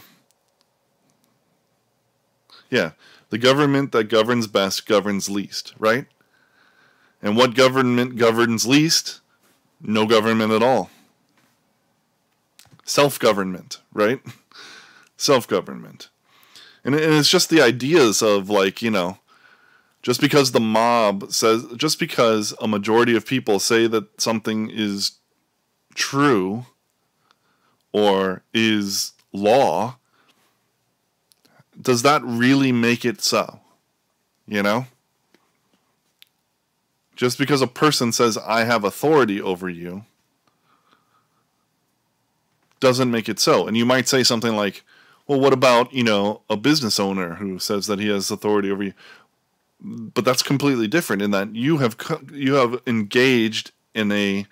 Yeah. 2.69 2.91
The 3.31 3.37
government 3.37 3.93
that 3.93 4.09
governs 4.09 4.45
best 4.45 4.85
governs 4.85 5.29
least, 5.29 5.73
right? 5.79 6.05
And 7.21 7.37
what 7.37 7.55
government 7.55 8.17
governs 8.17 8.67
least? 8.67 9.21
No 9.81 10.05
government 10.05 10.51
at 10.51 10.61
all. 10.61 10.89
Self 12.83 13.17
government, 13.17 13.79
right? 13.93 14.21
Self 15.17 15.47
government. 15.47 16.09
And 16.83 16.93
it's 16.93 17.29
just 17.29 17.49
the 17.49 17.61
ideas 17.61 18.21
of, 18.21 18.49
like, 18.49 18.81
you 18.81 18.91
know, 18.91 19.19
just 20.01 20.19
because 20.19 20.51
the 20.51 20.59
mob 20.59 21.31
says, 21.31 21.65
just 21.77 21.99
because 21.99 22.53
a 22.59 22.67
majority 22.67 23.15
of 23.15 23.25
people 23.25 23.59
say 23.59 23.87
that 23.87 24.19
something 24.19 24.69
is 24.69 25.19
true 25.93 26.65
or 27.93 28.43
is 28.53 29.13
law 29.31 29.97
does 31.81 32.03
that 32.03 32.21
really 32.23 32.71
make 32.71 33.05
it 33.05 33.21
so? 33.21 33.59
You 34.47 34.63
know? 34.63 34.85
Just 37.15 37.37
because 37.37 37.61
a 37.61 37.67
person 37.67 38.11
says, 38.11 38.37
I 38.37 38.63
have 38.63 38.83
authority 38.83 39.41
over 39.41 39.69
you, 39.69 40.05
doesn't 42.79 43.11
make 43.11 43.29
it 43.29 43.39
so. 43.39 43.67
And 43.67 43.77
you 43.77 43.85
might 43.85 44.07
say 44.07 44.23
something 44.23 44.55
like, 44.55 44.83
well, 45.27 45.39
what 45.39 45.53
about, 45.53 45.93
you 45.93 46.03
know, 46.03 46.41
a 46.49 46.57
business 46.57 46.99
owner 46.99 47.35
who 47.35 47.59
says 47.59 47.87
that 47.87 47.99
he 47.99 48.09
has 48.09 48.31
authority 48.31 48.71
over 48.71 48.83
you? 48.83 48.93
But 49.79 50.25
that's 50.25 50.43
completely 50.43 50.87
different 50.87 51.21
in 51.21 51.31
that 51.31 51.55
you 51.55 51.77
have 51.77 51.95
you 52.31 52.55
have 52.55 52.81
engaged 52.85 53.71
in 53.95 54.11
a 54.11 54.45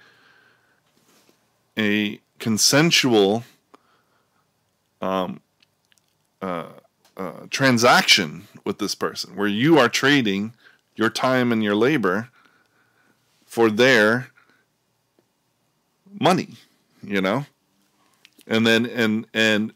a 1.77 2.19
consensual 2.39 3.43
um, 5.01 5.41
uh, 6.41 6.69
uh, 7.19 7.45
transaction 7.49 8.47
with 8.63 8.79
this 8.79 8.95
person 8.95 9.35
where 9.35 9.47
you 9.47 9.77
are 9.77 9.89
trading 9.89 10.53
your 10.95 11.09
time 11.09 11.51
and 11.51 11.63
your 11.63 11.75
labor 11.75 12.29
for 13.45 13.69
their 13.69 14.29
money 16.19 16.55
you 17.03 17.21
know? 17.21 17.45
And 18.47 18.65
then 18.65 18.85
and 18.85 19.27
and 19.33 19.73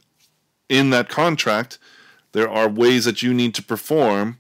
in 0.70 0.90
that 0.90 1.10
contract 1.10 1.78
there 2.32 2.50
are 2.50 2.68
ways 2.68 3.06
that 3.06 3.22
you 3.22 3.34
need 3.34 3.54
to 3.56 3.64
perform 3.64 4.40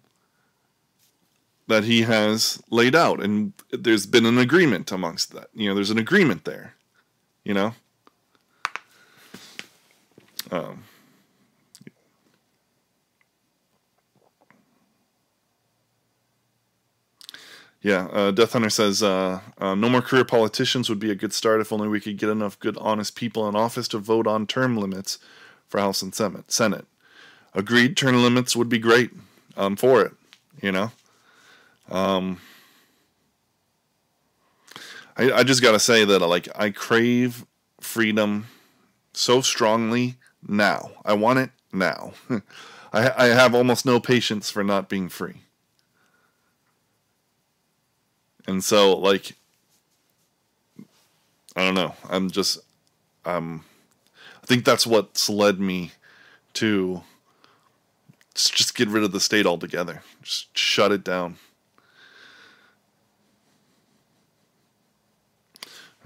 that 1.67 1.83
he 1.83 2.01
has 2.01 2.61
laid 2.71 2.95
out. 2.95 3.23
And 3.23 3.53
there's 3.71 4.05
been 4.05 4.25
an 4.25 4.37
agreement 4.37 4.91
amongst 4.91 5.33
that 5.33 5.49
you 5.53 5.67
know 5.67 5.75
there's 5.75 5.91
an 5.91 5.99
agreement 5.99 6.45
there 6.45 6.75
you 7.43 7.53
know? 7.53 7.73
Um, 10.51 10.83
Yeah, 17.83 18.05
uh, 18.13 18.31
Death 18.31 18.53
Hunter 18.53 18.69
says 18.69 19.03
uh, 19.03 19.41
uh, 19.57 19.75
no 19.75 19.89
more 19.89 20.01
career 20.01 20.23
politicians 20.23 20.87
would 20.87 20.99
be 20.99 21.11
a 21.11 21.15
good 21.15 21.33
start 21.33 21.59
if 21.59 21.73
only 21.73 21.89
we 21.89 21.99
could 21.99 22.17
get 22.17 22.29
enough 22.29 22.57
good, 22.59 22.77
honest 22.77 23.13
people 23.17 23.47
in 23.49 23.57
office 23.57 23.89
to 23.89 23.97
vote 23.97 24.25
on 24.25 24.47
term 24.47 24.77
limits 24.77 25.19
for 25.67 25.81
House 25.81 26.01
and 26.01 26.15
Senate. 26.15 26.49
Senate. 26.49 26.85
Agreed, 27.53 27.97
term 27.97 28.15
limits 28.15 28.55
would 28.55 28.69
be 28.69 28.79
great. 28.79 29.11
I'm 29.57 29.75
for 29.75 30.01
it. 30.01 30.13
You 30.61 30.71
know. 30.71 30.91
Um, 31.91 32.39
I, 35.17 35.31
I 35.31 35.43
just 35.43 35.61
gotta 35.61 35.79
say 35.79 36.05
that 36.05 36.19
like 36.19 36.47
I 36.55 36.69
crave 36.69 37.45
freedom 37.81 38.47
so 39.11 39.41
strongly 39.41 40.15
now. 40.47 40.91
I 41.03 41.13
want 41.13 41.39
it 41.39 41.49
now. 41.73 42.13
I, 42.93 43.11
I 43.17 43.25
have 43.27 43.53
almost 43.53 43.85
no 43.85 43.99
patience 43.99 44.49
for 44.49 44.63
not 44.63 44.87
being 44.87 45.09
free. 45.09 45.41
And 48.47 48.63
so 48.63 48.97
like 48.97 49.35
I 51.55 51.61
don't 51.65 51.75
know. 51.75 51.95
I'm 52.09 52.31
just 52.31 52.59
um 53.25 53.63
I 54.41 54.45
think 54.45 54.65
that's 54.65 54.85
what's 54.85 55.29
led 55.29 55.59
me 55.59 55.91
to 56.55 57.01
just 58.35 58.75
get 58.75 58.89
rid 58.89 59.03
of 59.03 59.11
the 59.11 59.19
state 59.19 59.45
altogether. 59.45 60.03
Just 60.21 60.57
shut 60.57 60.91
it 60.91 61.03
down. 61.03 61.37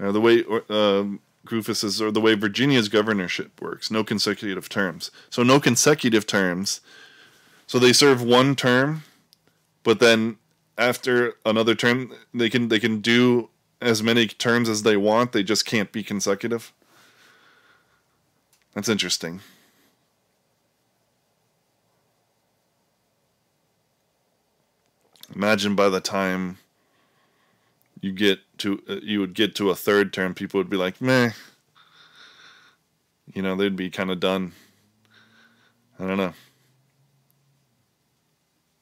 Uh, 0.00 0.12
the 0.12 0.20
way 0.20 0.44
uh, 0.68 1.04
Goofus 1.46 1.76
says, 1.76 2.00
or 2.00 2.10
the 2.10 2.20
way 2.20 2.34
Virginia's 2.34 2.88
governorship 2.88 3.60
works, 3.60 3.90
no 3.90 4.04
consecutive 4.04 4.68
terms. 4.68 5.10
So 5.30 5.42
no 5.42 5.58
consecutive 5.58 6.26
terms. 6.26 6.80
So 7.66 7.78
they 7.78 7.92
serve 7.92 8.22
one 8.22 8.54
term, 8.54 9.02
but 9.82 9.98
then 9.98 10.36
after 10.78 11.34
another 11.44 11.74
term 11.74 12.12
they 12.32 12.48
can 12.48 12.68
they 12.68 12.78
can 12.78 13.00
do 13.00 13.50
as 13.80 14.02
many 14.02 14.26
terms 14.26 14.68
as 14.68 14.82
they 14.82 14.96
want. 14.96 15.32
They 15.32 15.42
just 15.42 15.66
can't 15.66 15.92
be 15.92 16.02
consecutive. 16.02 16.72
That's 18.74 18.88
interesting. 18.88 19.40
Imagine 25.34 25.74
by 25.74 25.88
the 25.88 26.00
time 26.00 26.58
you 28.00 28.12
get 28.12 28.40
to 28.58 28.82
uh, 28.88 28.96
you 29.02 29.20
would 29.20 29.34
get 29.34 29.54
to 29.56 29.70
a 29.70 29.74
third 29.74 30.12
term, 30.12 30.34
people 30.34 30.58
would 30.58 30.70
be 30.70 30.76
like, 30.76 31.00
"Meh." 31.00 31.32
You 33.34 33.42
know, 33.42 33.56
they'd 33.56 33.76
be 33.76 33.90
kind 33.90 34.10
of 34.10 34.20
done. 34.20 34.52
I 36.00 36.06
don't 36.06 36.16
know. 36.16 36.32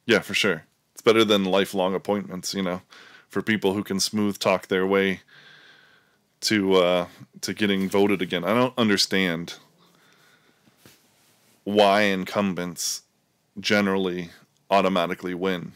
Yeah, 0.06 0.20
for 0.20 0.34
sure. 0.34 0.64
It's 0.96 1.02
better 1.02 1.26
than 1.26 1.44
lifelong 1.44 1.94
appointments, 1.94 2.54
you 2.54 2.62
know, 2.62 2.80
for 3.28 3.42
people 3.42 3.74
who 3.74 3.84
can 3.84 4.00
smooth 4.00 4.38
talk 4.38 4.68
their 4.68 4.86
way 4.86 5.20
to 6.40 6.76
uh, 6.76 7.06
to 7.42 7.52
getting 7.52 7.86
voted 7.86 8.22
again. 8.22 8.44
I 8.44 8.54
don't 8.54 8.72
understand 8.78 9.56
why 11.64 12.04
incumbents 12.04 13.02
generally 13.60 14.30
automatically 14.70 15.34
win. 15.34 15.72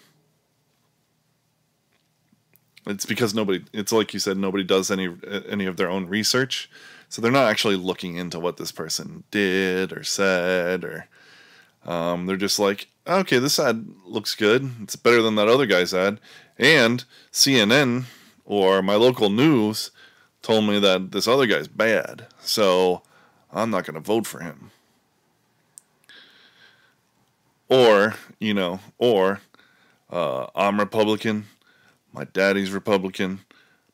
It's 2.87 3.05
because 3.05 3.35
nobody. 3.35 3.63
It's 3.75 3.93
like 3.93 4.15
you 4.15 4.21
said, 4.21 4.39
nobody 4.39 4.65
does 4.65 4.91
any 4.91 5.15
any 5.47 5.67
of 5.67 5.77
their 5.77 5.91
own 5.91 6.07
research, 6.07 6.71
so 7.11 7.21
they're 7.21 7.31
not 7.31 7.51
actually 7.51 7.77
looking 7.77 8.17
into 8.17 8.41
what 8.41 8.57
this 8.57 8.73
person 8.73 9.25
did 9.31 9.93
or 9.93 10.03
said, 10.03 10.83
or 10.83 11.09
um, 11.87 12.27
they're 12.27 12.37
just 12.37 12.59
like, 12.59 12.89
okay, 13.07 13.39
this 13.39 13.59
ad 13.59 13.87
looks 14.05 14.35
good. 14.35 14.71
It's 14.83 14.97
better 14.97 15.23
than 15.23 15.35
that 15.37 15.49
other 15.49 15.67
guy's 15.67 15.95
ad, 15.95 16.21
and 16.59 17.05
CNN 17.33 18.05
or 18.45 18.83
my 18.83 18.95
local 18.95 19.31
news 19.31 19.91
told 20.43 20.65
me 20.65 20.79
that 20.81 21.13
this 21.13 21.29
other 21.29 21.47
guy's 21.47 21.69
bad, 21.69 22.27
so 22.41 23.03
I'm 23.53 23.71
not 23.71 23.85
going 23.85 23.95
to 23.95 24.01
vote 24.01 24.27
for 24.27 24.41
him. 24.41 24.71
Or, 27.69 28.15
you 28.41 28.53
know, 28.53 28.81
or 28.99 29.41
uh, 30.11 30.47
I'm 30.55 30.81
Republican, 30.81 31.47
my 32.13 32.25
daddy's 32.25 32.73
Republican, 32.73 33.41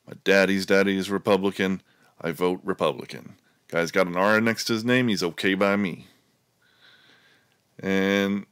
my 0.06 0.14
daddy's 0.24 0.64
daddy 0.64 0.96
is 0.96 1.10
Republican, 1.10 1.82
I 2.20 2.32
vote 2.32 2.60
Republican. 2.64 3.36
Guy's 3.68 3.90
got 3.90 4.06
an 4.06 4.16
R 4.16 4.40
next 4.40 4.64
to 4.66 4.72
his 4.72 4.84
name, 4.84 5.08
he's 5.08 5.22
okay 5.22 5.54
by 5.54 5.76
me. 5.76 6.06
And 7.80 8.46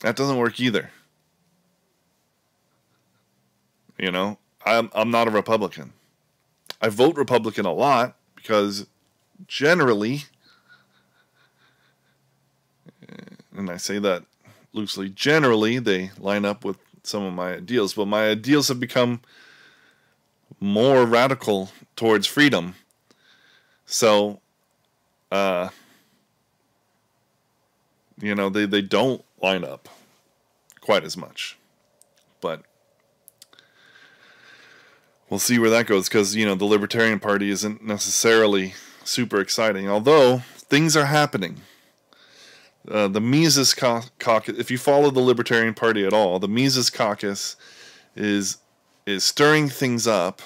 that 0.00 0.16
doesn't 0.16 0.38
work 0.38 0.60
either. 0.60 0.90
You 3.98 4.10
know, 4.10 4.38
I'm 4.64 4.90
I'm 4.94 5.10
not 5.10 5.28
a 5.28 5.30
Republican. 5.30 5.92
I 6.80 6.88
vote 6.88 7.16
Republican 7.16 7.64
a 7.64 7.72
lot 7.72 8.16
because 8.34 8.86
generally 9.46 10.24
and 13.56 13.70
I 13.70 13.76
say 13.78 13.98
that 13.98 14.24
loosely, 14.72 15.08
generally 15.08 15.78
they 15.78 16.10
line 16.18 16.44
up 16.44 16.64
with 16.64 16.76
some 17.02 17.22
of 17.22 17.32
my 17.32 17.54
ideals, 17.54 17.94
but 17.94 18.06
my 18.06 18.28
ideals 18.28 18.68
have 18.68 18.78
become 18.80 19.20
more 20.60 21.04
radical 21.04 21.70
towards 21.96 22.26
freedom. 22.26 22.74
So, 23.86 24.40
uh, 25.30 25.70
you 28.20 28.34
know, 28.34 28.48
they, 28.48 28.66
they 28.66 28.82
don't 28.82 29.24
line 29.42 29.64
up 29.64 29.88
quite 30.80 31.04
as 31.04 31.16
much. 31.16 31.58
But 32.40 32.62
we'll 35.28 35.40
see 35.40 35.58
where 35.58 35.70
that 35.70 35.86
goes 35.86 36.08
because, 36.08 36.34
you 36.36 36.46
know, 36.46 36.54
the 36.54 36.64
Libertarian 36.64 37.20
Party 37.20 37.50
isn't 37.50 37.84
necessarily 37.84 38.74
super 39.04 39.40
exciting, 39.40 39.88
although 39.88 40.38
things 40.56 40.96
are 40.96 41.06
happening. 41.06 41.62
Uh, 42.88 43.08
the 43.08 43.20
Mises 43.20 43.74
Caucus, 43.74 44.58
if 44.58 44.70
you 44.70 44.78
follow 44.78 45.10
the 45.10 45.20
Libertarian 45.20 45.74
Party 45.74 46.06
at 46.06 46.12
all, 46.12 46.38
the 46.38 46.48
Mises 46.48 46.90
Caucus 46.90 47.56
is 48.14 48.58
is 49.06 49.22
stirring 49.22 49.68
things 49.68 50.06
up, 50.06 50.42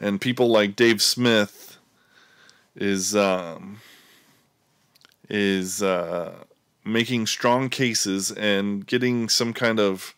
and 0.00 0.20
people 0.20 0.48
like 0.48 0.76
Dave 0.76 1.00
Smith 1.00 1.78
is 2.76 3.16
um, 3.16 3.80
is 5.30 5.82
uh, 5.82 6.44
making 6.84 7.26
strong 7.26 7.68
cases 7.68 8.30
and 8.30 8.86
getting 8.86 9.28
some 9.28 9.52
kind 9.52 9.78
of 9.78 10.14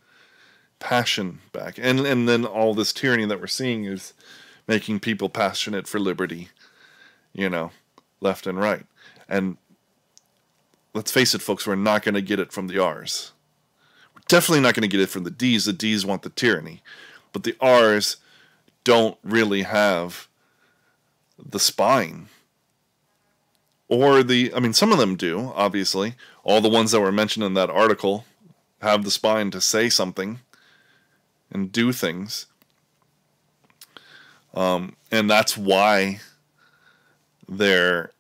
passion 0.79 1.41
back, 1.53 1.79
and 1.79 2.01
and 2.01 2.29
then 2.29 2.45
all 2.45 2.75
this 2.75 2.93
tyranny 2.93 3.27
that 3.27 3.41
we're 3.41 3.47
seeing 3.47 3.85
is 3.85 4.13
making 4.67 5.01
people 5.01 5.29
passionate 5.29 5.87
for 5.87 5.99
liberty, 5.99 6.49
you 7.33 7.49
know, 7.49 7.71
left 8.21 8.47
and 8.47 8.59
right, 8.59 8.87
and 9.29 9.57
let's 10.95 11.11
face 11.11 11.35
it, 11.35 11.43
folks, 11.43 11.67
we're 11.67 11.75
not 11.75 12.03
going 12.03 12.15
to 12.15 12.23
get 12.23 12.39
it 12.39 12.53
from 12.53 12.69
the 12.69 12.79
R's. 12.79 13.33
We're 14.15 14.23
definitely 14.29 14.61
not 14.61 14.75
going 14.75 14.83
to 14.83 14.89
get 14.89 15.01
it 15.01 15.11
from 15.11 15.25
the 15.25 15.31
D's. 15.31 15.67
The 15.67 15.73
D's 15.73 16.07
want 16.07 16.23
the 16.23 16.31
tyranny. 16.31 16.83
But 17.33 17.43
the 17.43 17.57
R's 17.61 18.17
don't 18.85 19.19
really 19.23 19.63
have 19.63 20.29
the 21.37 21.59
spine. 21.59 22.29
Or 23.95 24.23
the, 24.23 24.53
I 24.55 24.61
mean, 24.61 24.73
some 24.73 24.93
of 24.93 24.99
them 24.99 25.17
do, 25.17 25.53
obviously. 25.55 26.15
All 26.43 26.61
the 26.61 26.69
ones 26.69 26.91
that 26.91 27.01
were 27.01 27.13
mentioned 27.13 27.45
in 27.45 27.55
that 27.55 27.71
article 27.71 28.25
have 28.81 29.05
the 29.05 29.11
spine 29.11 29.51
to 29.53 29.61
say 29.61 29.89
something 29.89 30.41
and 31.51 31.71
do 31.71 31.93
things. 31.93 32.47
Um, 34.53 34.97
and 35.11 35.31
that's 35.31 35.57
why 35.57 36.21
they're 37.49 38.11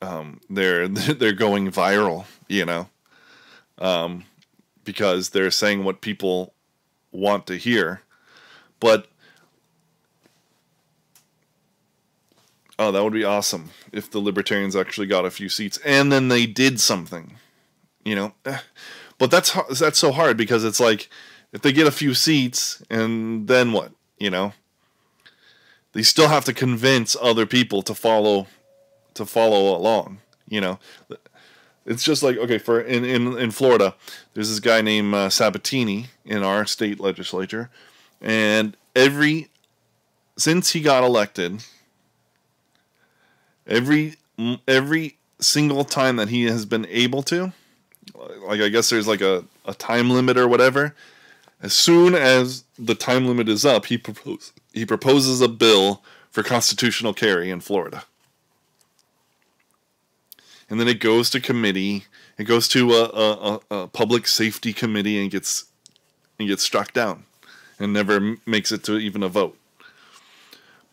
um, 0.00 0.40
they're 0.50 0.88
they're 0.88 1.32
going 1.32 1.70
viral, 1.70 2.26
you 2.48 2.64
know, 2.64 2.88
um, 3.78 4.24
because 4.84 5.30
they're 5.30 5.50
saying 5.50 5.84
what 5.84 6.00
people 6.00 6.54
want 7.12 7.46
to 7.46 7.56
hear. 7.56 8.02
But 8.80 9.06
oh, 12.78 12.92
that 12.92 13.02
would 13.02 13.12
be 13.12 13.24
awesome 13.24 13.70
if 13.92 14.10
the 14.10 14.18
libertarians 14.18 14.76
actually 14.76 15.06
got 15.06 15.24
a 15.24 15.30
few 15.30 15.48
seats 15.48 15.78
and 15.84 16.10
then 16.10 16.28
they 16.28 16.46
did 16.46 16.80
something, 16.80 17.36
you 18.04 18.14
know. 18.14 18.34
But 19.18 19.30
that's 19.30 19.52
that's 19.78 20.00
so 20.00 20.10
hard 20.10 20.36
because 20.36 20.64
it's 20.64 20.80
like 20.80 21.08
if 21.52 21.62
they 21.62 21.70
get 21.70 21.86
a 21.86 21.92
few 21.92 22.12
seats 22.12 22.82
and 22.90 23.46
then 23.46 23.70
what, 23.70 23.92
you 24.18 24.30
know? 24.30 24.52
They 25.92 26.02
still 26.02 26.26
have 26.26 26.44
to 26.46 26.52
convince 26.52 27.16
other 27.20 27.46
people 27.46 27.82
to 27.82 27.94
follow 27.94 28.48
to 29.14 29.24
follow 29.24 29.76
along. 29.76 30.18
You 30.48 30.60
know, 30.60 30.78
it's 31.86 32.02
just 32.02 32.22
like 32.22 32.36
okay, 32.36 32.58
for 32.58 32.80
in 32.80 33.04
in 33.04 33.38
in 33.38 33.50
Florida, 33.50 33.94
there's 34.34 34.48
this 34.48 34.60
guy 34.60 34.80
named 34.80 35.14
uh, 35.14 35.30
Sabatini 35.30 36.06
in 36.24 36.42
our 36.42 36.66
state 36.66 36.98
legislature, 36.98 37.70
and 38.20 38.76
every 38.96 39.50
since 40.36 40.72
he 40.72 40.80
got 40.80 41.04
elected, 41.04 41.64
every 43.72 44.14
every 44.68 45.16
single 45.40 45.84
time 45.84 46.16
that 46.16 46.28
he 46.28 46.44
has 46.44 46.64
been 46.64 46.86
able 46.86 47.22
to, 47.24 47.52
like 48.46 48.60
I 48.60 48.68
guess 48.68 48.90
there's 48.90 49.08
like 49.08 49.20
a, 49.20 49.44
a 49.64 49.74
time 49.74 50.10
limit 50.10 50.36
or 50.36 50.46
whatever. 50.46 50.94
As 51.60 51.72
soon 51.72 52.14
as 52.14 52.64
the 52.78 52.94
time 52.94 53.26
limit 53.26 53.48
is 53.48 53.64
up, 53.64 53.86
he 53.86 53.98
propose 53.98 54.52
he 54.72 54.86
proposes 54.86 55.40
a 55.40 55.48
bill 55.48 56.02
for 56.30 56.42
constitutional 56.42 57.14
carry 57.14 57.50
in 57.50 57.60
Florida 57.60 58.04
and 60.72 60.80
then 60.80 60.88
it 60.88 61.00
goes 61.00 61.28
to 61.28 61.38
committee. 61.38 62.06
It 62.38 62.44
goes 62.44 62.66
to 62.68 62.94
a, 62.94 63.04
a, 63.04 63.60
a 63.70 63.88
public 63.88 64.26
safety 64.26 64.72
committee 64.72 65.20
and 65.20 65.30
gets 65.30 65.66
and 66.38 66.48
gets 66.48 66.62
struck 66.62 66.94
down, 66.94 67.24
and 67.78 67.92
never 67.92 68.36
makes 68.46 68.72
it 68.72 68.82
to 68.84 68.96
even 68.96 69.22
a 69.22 69.28
vote. 69.28 69.58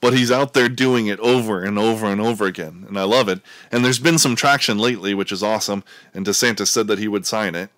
But 0.01 0.13
he's 0.13 0.31
out 0.31 0.53
there 0.53 0.69
doing 0.69 1.07
it 1.07 1.19
over 1.19 1.61
and 1.61 1.77
over 1.77 2.05
and 2.05 2.21
over 2.21 2.45
again, 2.45 2.85
and 2.87 2.97
I 2.97 3.03
love 3.03 3.27
it. 3.27 3.41
And 3.71 3.83
there's 3.83 3.99
been 3.99 4.17
some 4.17 4.35
traction 4.35 4.77
lately, 4.77 5.13
which 5.13 5.31
is 5.31 5.43
awesome. 5.43 5.83
And 6.13 6.25
DeSantis 6.25 6.67
said 6.67 6.87
that 6.87 6.99
he 6.99 7.09
would 7.09 7.25
sign 7.25 7.53
it. 7.53 7.69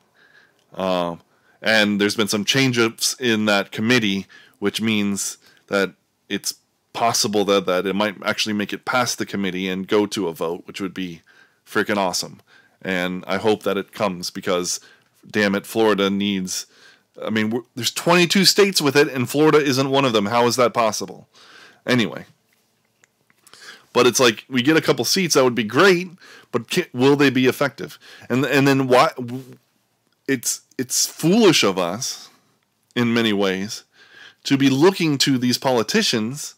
Um, 0.76 1.22
and 1.62 2.00
there's 2.00 2.16
been 2.16 2.28
some 2.28 2.46
changes 2.46 3.16
in 3.20 3.46
that 3.46 3.72
committee, 3.72 4.28
which 4.60 4.82
means 4.82 5.38
that 5.68 5.94
it's 6.30 6.56
possible 6.94 7.46
that, 7.46 7.66
that 7.66 7.86
it 7.86 7.96
might 7.96 8.16
actually 8.24 8.54
make 8.54 8.74
it 8.74 8.86
past 8.86 9.18
the 9.18 9.26
committee 9.26 9.68
and 9.68 9.88
go 9.88 10.06
to 10.06 10.28
a 10.28 10.34
vote, 10.34 10.64
which 10.66 10.82
would 10.82 10.94
be 10.94 11.22
freaking 11.66 11.98
awesome. 11.98 12.42
And 12.82 13.24
I 13.28 13.38
hope 13.38 13.64
that 13.64 13.78
it 13.78 13.92
comes 13.92 14.32
because, 14.32 14.80
damn 15.30 15.56
it, 15.56 15.66
Florida 15.66 16.10
needs. 16.10 16.66
I 17.22 17.30
mean, 17.30 17.64
there's 17.76 17.92
22 17.92 18.46
states 18.46 18.82
with 18.82 18.96
it, 18.96 19.08
and 19.08 19.30
Florida 19.30 19.60
isn't 19.60 19.90
one 19.90 20.06
of 20.06 20.14
them. 20.14 20.28
How 20.28 20.48
is 20.48 20.56
that 20.56 20.74
possible? 20.74 21.28
Anyway. 21.86 22.26
But 23.94 24.08
it's 24.08 24.20
like 24.20 24.46
we 24.50 24.62
get 24.62 24.78
a 24.78 24.82
couple 24.82 25.04
seats, 25.04 25.36
that 25.36 25.44
would 25.44 25.56
be 25.56 25.64
great, 25.64 26.08
but 26.52 26.70
can, 26.70 26.86
will 26.94 27.16
they 27.16 27.30
be 27.30 27.48
effective? 27.48 28.00
And 28.30 28.46
and 28.46 28.68
then 28.68 28.88
why? 28.88 29.12
it's 30.28 30.62
it's 30.78 31.06
foolish 31.06 31.64
of 31.64 31.78
us 31.78 32.30
in 32.96 33.14
many 33.14 33.34
ways 33.34 33.84
to 34.44 34.58
be 34.58 34.70
looking 34.70 35.18
to 35.20 35.38
these 35.38 35.58
politicians, 35.58 36.56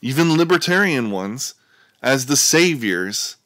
even 0.00 0.36
libertarian 0.36 1.10
ones, 1.10 1.54
as 2.02 2.26
the 2.26 2.36
saviors 2.36 3.36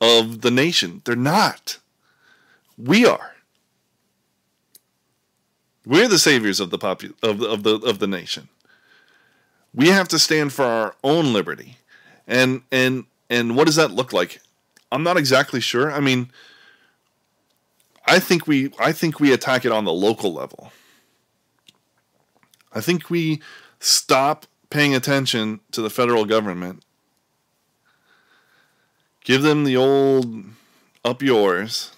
of 0.00 0.42
the 0.42 0.50
nation. 0.50 1.02
They're 1.04 1.16
not. 1.16 1.78
We 2.76 3.06
are. 3.06 3.32
We're 5.84 6.08
the 6.08 6.18
saviors 6.18 6.60
of 6.60 6.70
the 6.70 6.78
popu- 6.78 7.14
of 7.22 7.42
of 7.42 7.62
the 7.62 7.76
of 7.76 7.98
the 7.98 8.06
nation. 8.06 8.48
We 9.74 9.88
have 9.88 10.08
to 10.08 10.18
stand 10.18 10.52
for 10.52 10.64
our 10.64 10.94
own 11.04 11.32
liberty. 11.32 11.78
And 12.26 12.62
and 12.70 13.04
and 13.30 13.56
what 13.56 13.66
does 13.66 13.76
that 13.76 13.90
look 13.90 14.12
like? 14.12 14.40
I'm 14.90 15.02
not 15.02 15.16
exactly 15.16 15.60
sure. 15.60 15.92
I 15.92 16.00
mean, 16.00 16.30
I 18.06 18.18
think 18.18 18.46
we 18.46 18.72
I 18.78 18.92
think 18.92 19.20
we 19.20 19.32
attack 19.32 19.64
it 19.64 19.72
on 19.72 19.84
the 19.84 19.92
local 19.92 20.32
level. 20.32 20.72
I 22.72 22.80
think 22.80 23.10
we 23.10 23.40
stop 23.80 24.46
paying 24.70 24.94
attention 24.94 25.60
to 25.72 25.80
the 25.80 25.90
federal 25.90 26.24
government. 26.24 26.84
Give 29.24 29.42
them 29.42 29.64
the 29.64 29.76
old 29.76 30.44
up 31.04 31.22
yours 31.22 31.92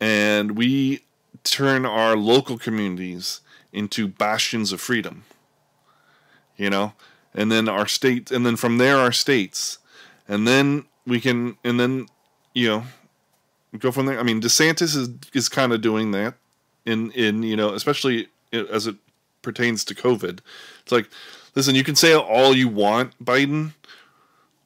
and 0.00 0.56
we 0.56 1.04
turn 1.44 1.84
our 1.84 2.16
local 2.16 2.58
communities 2.58 3.40
into 3.72 4.08
bastions 4.08 4.72
of 4.72 4.80
freedom. 4.80 5.24
You 6.60 6.68
know, 6.68 6.92
and 7.34 7.50
then 7.50 7.68
our 7.68 7.86
state 7.86 8.30
and 8.30 8.44
then 8.44 8.56
from 8.56 8.76
there 8.78 8.98
our 8.98 9.12
states. 9.12 9.78
And 10.28 10.46
then 10.46 10.84
we 11.06 11.20
can 11.20 11.56
and 11.64 11.80
then 11.80 12.06
you 12.54 12.68
know 12.68 12.84
go 13.78 13.90
from 13.90 14.06
there. 14.06 14.18
I 14.18 14.22
mean, 14.22 14.40
DeSantis 14.40 14.96
is 14.96 15.08
is 15.32 15.48
kind 15.48 15.72
of 15.72 15.80
doing 15.80 16.10
that 16.12 16.34
in 16.84 17.10
in 17.12 17.42
you 17.42 17.56
know, 17.56 17.72
especially 17.74 18.28
as 18.52 18.86
it 18.86 18.96
pertains 19.42 19.84
to 19.86 19.94
COVID. 19.94 20.40
It's 20.82 20.92
like, 20.92 21.08
listen, 21.54 21.74
you 21.74 21.84
can 21.84 21.96
say 21.96 22.14
all 22.14 22.54
you 22.54 22.68
want, 22.68 23.18
Biden, 23.24 23.72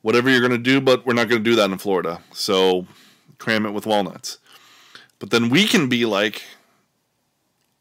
whatever 0.02 0.30
you're 0.30 0.40
going 0.40 0.52
to 0.52 0.58
do, 0.58 0.80
but 0.80 1.06
we're 1.06 1.14
not 1.14 1.28
going 1.28 1.42
to 1.42 1.50
do 1.50 1.56
that 1.56 1.70
in 1.70 1.78
Florida. 1.78 2.20
So 2.32 2.86
cram 3.38 3.66
it 3.66 3.70
with 3.70 3.86
walnuts. 3.86 4.38
But 5.18 5.30
then 5.30 5.48
we 5.48 5.66
can 5.66 5.88
be 5.88 6.06
like, 6.06 6.42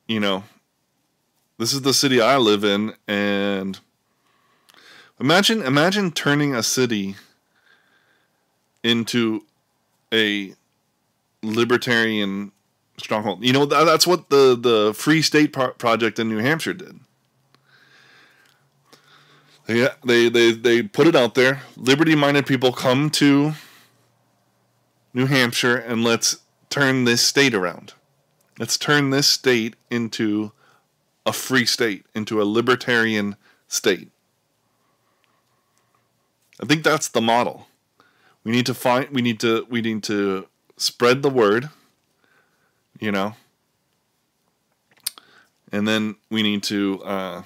you 0.08 0.20
know, 0.20 0.44
this 1.58 1.74
is 1.74 1.82
the 1.82 1.94
city 1.94 2.22
I 2.22 2.38
live 2.38 2.64
in, 2.64 2.94
and 3.08 3.80
imagine 5.24 5.62
imagine 5.64 6.12
turning 6.12 6.54
a 6.54 6.62
city 6.62 7.16
into 8.84 9.46
a 10.14 10.54
libertarian 11.42 12.52
stronghold. 12.98 13.44
You 13.44 13.54
know, 13.54 13.66
that's 13.66 14.06
what 14.06 14.30
the 14.30 14.56
the 14.60 14.94
Free 14.94 15.22
State 15.22 15.54
Pro- 15.54 15.72
Project 15.72 16.20
in 16.20 16.30
New 16.30 16.40
Hampshire 16.40 16.74
did. 16.74 17.00
They, 19.66 19.88
they 20.06 20.30
they 20.30 20.52
they 20.52 20.84
put 20.84 21.08
it 21.08 21.16
out 21.16 21.36
there. 21.36 21.62
Liberty-minded 21.78 22.46
people 22.46 22.74
come 22.74 23.10
to 23.12 23.54
New 25.14 25.26
Hampshire 25.26 25.78
and 25.78 26.04
let's 26.04 26.38
turn 26.70 27.06
this 27.06 27.22
state 27.26 27.54
around. 27.54 27.94
Let's 28.60 28.78
turn 28.78 29.10
this 29.10 29.28
state 29.28 29.76
into 29.90 30.52
a 31.26 31.32
free 31.32 31.66
state, 31.66 32.06
into 32.14 32.42
a 32.42 32.44
libertarian 32.44 33.38
state. 33.70 34.10
I 36.64 36.66
think 36.66 36.86
that's 36.86 37.10
the 37.10 37.20
model. 37.20 37.68
We 38.46 38.54
need 38.54 38.66
to 38.68 38.74
find 38.74 39.10
we 39.10 39.22
need 39.22 39.42
to 39.42 39.68
we 39.70 39.82
need 39.82 40.02
to 40.04 40.48
spread 40.78 41.22
the 41.22 41.30
word, 41.30 41.70
you 43.02 43.12
know. 43.12 43.36
And 45.74 45.86
then 45.86 46.16
we 46.30 46.42
need 46.42 46.64
to 46.64 47.04
uh, 47.04 47.44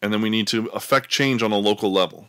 and 0.00 0.12
then 0.12 0.22
we 0.22 0.30
need 0.30 0.46
to 0.48 0.66
affect 0.66 1.08
change 1.08 1.42
on 1.42 1.50
a 1.50 1.58
local 1.58 1.92
level. 1.92 2.28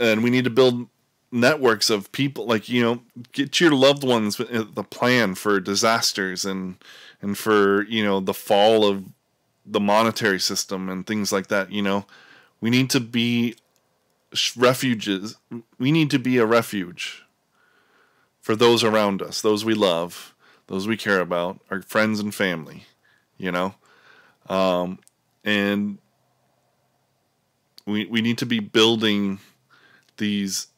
And 0.00 0.24
we 0.24 0.30
need 0.30 0.42
to 0.42 0.50
build 0.50 0.88
networks 1.30 1.88
of 1.88 2.10
people 2.10 2.44
like 2.46 2.68
you 2.68 2.82
know 2.82 3.02
get 3.32 3.60
your 3.60 3.70
loved 3.70 4.02
ones 4.02 4.38
the 4.38 4.86
plan 4.90 5.34
for 5.34 5.60
disasters 5.60 6.44
and 6.44 6.82
and 7.20 7.36
for 7.36 7.82
you 7.82 8.02
know 8.02 8.18
the 8.18 8.34
fall 8.34 8.84
of 8.84 9.04
the 9.66 9.78
monetary 9.78 10.40
system 10.40 10.88
and 10.88 11.06
things 11.06 11.30
like 11.30 11.48
that 11.48 11.70
you 11.70 11.82
know 11.82 12.06
we 12.62 12.70
need 12.70 12.88
to 12.88 12.98
be 12.98 13.54
refuges 14.56 15.36
we 15.78 15.90
need 15.90 16.10
to 16.10 16.18
be 16.18 16.36
a 16.36 16.44
refuge 16.44 17.24
for 18.40 18.54
those 18.54 18.84
around 18.84 19.22
us 19.22 19.40
those 19.40 19.64
we 19.64 19.74
love 19.74 20.34
those 20.66 20.86
we 20.86 20.96
care 20.96 21.20
about 21.20 21.60
our 21.70 21.80
friends 21.82 22.20
and 22.20 22.34
family 22.34 22.84
you 23.38 23.50
know 23.50 23.74
um, 24.48 24.98
and 25.44 25.98
we 27.86 28.04
we 28.06 28.20
need 28.20 28.38
to 28.38 28.46
be 28.46 28.60
building 28.60 29.40
these 30.18 30.68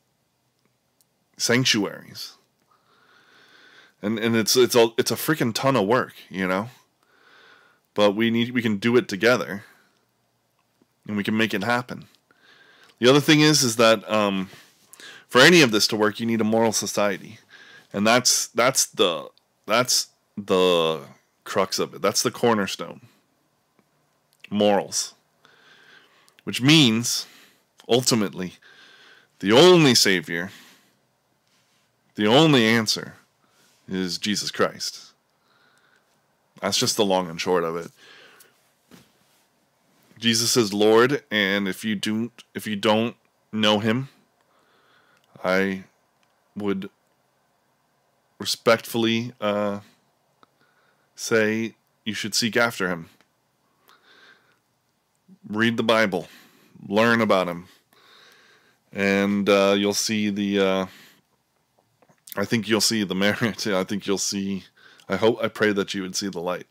sanctuaries. 1.36 2.34
And 4.02 4.18
and 4.18 4.36
it's 4.36 4.56
it's 4.56 4.74
a 4.74 4.90
it's 4.96 5.10
a 5.10 5.16
freaking 5.16 5.54
ton 5.54 5.76
of 5.76 5.86
work, 5.86 6.14
you 6.28 6.46
know. 6.46 6.68
But 7.94 8.12
we 8.12 8.30
need 8.30 8.52
we 8.52 8.62
can 8.62 8.76
do 8.78 8.96
it 8.96 9.08
together. 9.08 9.64
And 11.06 11.16
we 11.16 11.24
can 11.24 11.36
make 11.36 11.52
it 11.52 11.64
happen. 11.64 12.06
The 13.00 13.10
other 13.10 13.20
thing 13.20 13.40
is 13.40 13.62
is 13.64 13.76
that 13.76 14.08
um, 14.10 14.50
for 15.26 15.40
any 15.40 15.62
of 15.62 15.72
this 15.72 15.86
to 15.88 15.96
work, 15.96 16.20
you 16.20 16.26
need 16.26 16.40
a 16.40 16.44
moral 16.44 16.72
society. 16.72 17.38
And 17.92 18.06
that's 18.06 18.46
that's 18.48 18.86
the 18.86 19.28
that's 19.66 20.08
the 20.36 21.00
crux 21.44 21.78
of 21.78 21.94
it. 21.94 22.02
That's 22.02 22.22
the 22.22 22.30
cornerstone. 22.30 23.00
Morals. 24.50 25.14
Which 26.44 26.62
means 26.62 27.26
ultimately 27.88 28.54
the 29.40 29.52
only 29.52 29.94
savior 29.94 30.50
the 32.16 32.26
only 32.26 32.66
answer 32.66 33.14
is 33.88 34.18
Jesus 34.18 34.50
Christ. 34.50 35.12
That's 36.60 36.76
just 36.76 36.96
the 36.96 37.04
long 37.04 37.30
and 37.30 37.40
short 37.40 37.64
of 37.64 37.76
it. 37.76 37.90
Jesus 40.20 40.54
is 40.54 40.74
Lord, 40.74 41.24
and 41.30 41.66
if 41.66 41.82
you 41.82 41.96
don't 41.96 42.30
if 42.54 42.66
you 42.66 42.76
don't 42.76 43.16
know 43.52 43.78
him, 43.78 44.10
I 45.42 45.84
would 46.54 46.90
respectfully 48.38 49.32
uh, 49.40 49.80
say 51.14 51.74
you 52.04 52.12
should 52.12 52.34
seek 52.34 52.54
after 52.54 52.88
him. 52.88 53.08
Read 55.48 55.78
the 55.78 55.82
Bible, 55.82 56.28
learn 56.86 57.22
about 57.22 57.48
him, 57.48 57.68
and 58.92 59.48
uh, 59.48 59.74
you'll 59.74 59.94
see 59.94 60.28
the 60.28 60.60
uh, 60.60 60.86
I 62.36 62.44
think 62.44 62.68
you'll 62.68 62.82
see 62.82 63.04
the 63.04 63.14
merit. 63.26 63.66
I 63.66 63.84
think 63.84 64.06
you'll 64.06 64.18
see. 64.18 64.64
I 65.08 65.16
hope. 65.16 65.42
I 65.42 65.48
pray 65.48 65.72
that 65.72 65.94
you 65.94 66.02
would 66.02 66.14
see 66.14 66.28
the 66.28 66.40
light. 66.40 66.66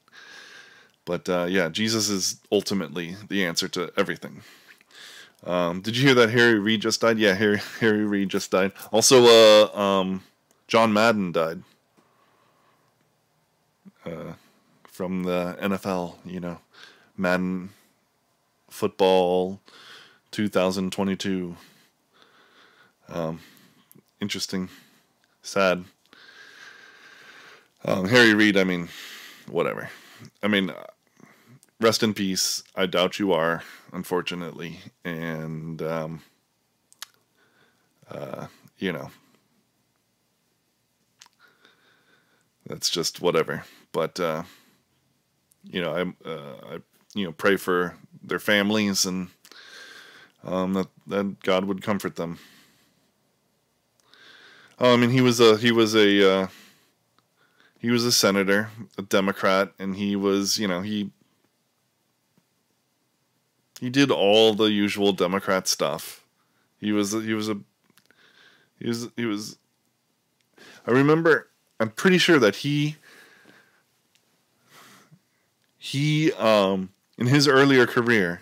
But 1.10 1.28
uh, 1.28 1.48
yeah, 1.50 1.70
Jesus 1.70 2.08
is 2.08 2.40
ultimately 2.52 3.16
the 3.30 3.44
answer 3.44 3.68
to 3.70 3.92
everything. 3.98 4.44
Um, 5.44 5.82
did 5.82 5.98
you 5.98 6.06
hear 6.06 6.14
that 6.14 6.30
Harry 6.30 6.60
Reid 6.60 6.82
just 6.82 7.02
died? 7.02 7.18
Yeah, 7.18 7.34
Harry 7.34 7.60
Harry 7.80 8.06
Reid 8.06 8.30
just 8.30 8.52
died. 8.52 8.74
Also, 8.92 9.26
uh, 9.26 9.76
um, 9.76 10.22
John 10.68 10.94
Madden 10.94 11.32
died 11.32 11.64
uh, 14.06 14.34
from 14.84 15.24
the 15.24 15.58
NFL. 15.60 16.14
You 16.26 16.42
know, 16.42 16.60
Madden 17.18 17.72
football 18.70 19.62
2022. 20.30 21.56
Um, 23.08 23.40
interesting 24.22 24.70
sad. 25.42 25.86
Um, 27.84 28.08
Harry 28.08 28.36
Reid, 28.36 28.58
I 28.58 28.64
mean, 28.64 28.90
whatever. 29.48 29.90
I 30.44 30.48
mean, 30.48 30.72
rest 31.80 32.04
in 32.04 32.14
peace. 32.14 32.64
I 32.76 32.86
doubt 32.86 33.20
you 33.20 33.32
are, 33.32 33.64
unfortunately. 33.94 34.80
And, 35.04 35.82
um, 35.82 36.22
uh, 38.10 38.48
you 38.78 38.92
know, 38.92 39.10
that's 42.66 42.90
just 42.90 43.22
whatever. 43.22 43.64
But, 43.92 44.20
uh, 44.20 44.44
you 45.64 45.82
know, 45.82 45.94
I, 45.96 46.30
uh, 46.30 46.76
I, 46.76 46.80
you 47.14 47.26
know, 47.26 47.32
pray 47.32 47.56
for 47.56 47.96
their 48.24 48.40
families 48.40 49.06
and 49.06 49.30
um, 50.44 50.74
that, 50.74 50.88
that 51.08 51.42
God 51.44 51.66
would 51.66 51.82
comfort 51.82 52.16
them. 52.16 52.40
Oh, 54.80 54.94
I 54.94 54.98
mean, 54.98 55.10
he 55.10 55.20
was 55.20 55.42
a 55.42 55.58
he 55.58 55.74
was 55.74 55.94
a 55.94 56.32
uh, 56.32 56.48
he 57.80 57.90
was 57.90 58.06
a 58.06 58.14
senator, 58.14 58.70
a 58.98 59.02
Democrat, 59.02 59.74
and 59.78 59.94
he 59.94 60.16
was 60.16 60.58
you 60.58 60.70
know 60.70 60.80
he 60.80 61.12
he 63.80 63.90
did 63.90 64.12
all 64.12 64.54
the 64.54 64.72
usual 64.72 65.14
Democrat 65.14 65.68
stuff. 65.68 66.26
He 66.80 66.92
was 66.92 67.12
he 67.14 67.34
was 67.34 67.50
a 67.50 67.58
he 68.80 68.88
was 68.88 69.08
he 69.16 69.26
was. 69.26 69.58
I 70.86 70.92
remember. 70.92 71.50
I'm 71.80 71.90
pretty 71.90 72.18
sure 72.18 72.40
that 72.40 72.58
he 72.58 72.98
he 75.78 76.34
um, 76.34 76.90
in 77.18 77.28
his 77.28 77.48
earlier 77.48 77.88
career 77.88 78.42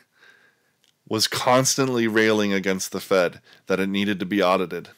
was 1.07 1.27
constantly 1.27 2.07
railing 2.07 2.51
against 2.51 2.91
the 2.91 2.99
Fed 2.99 3.39
that 3.67 3.79
it 3.79 3.87
needed 3.87 4.19
to 4.19 4.25
be 4.25 4.41
audited. 4.41 4.89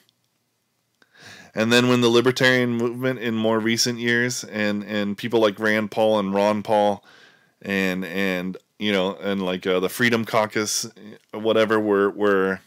And 1.53 1.73
then 1.73 1.89
when 1.89 1.99
the 2.01 2.09
libertarian 2.09 2.71
movement 2.71 3.19
in 3.19 3.35
more 3.35 3.59
recent 3.59 3.99
years 3.99 4.45
and 4.45 4.83
and 4.83 5.17
people 5.17 5.41
like 5.41 5.59
Rand 5.59 5.91
Paul 5.91 6.19
and 6.19 6.33
Ron 6.33 6.63
Paul 6.63 7.03
and 7.61 8.05
and 8.05 8.57
you 8.79 8.91
know 8.91 9.15
and 9.17 9.45
like 9.45 9.67
uh, 9.67 9.79
the 9.79 9.89
Freedom 9.89 10.25
Caucus 10.25 10.89
whatever 11.31 11.79
were 11.79 12.09
were 12.09 12.61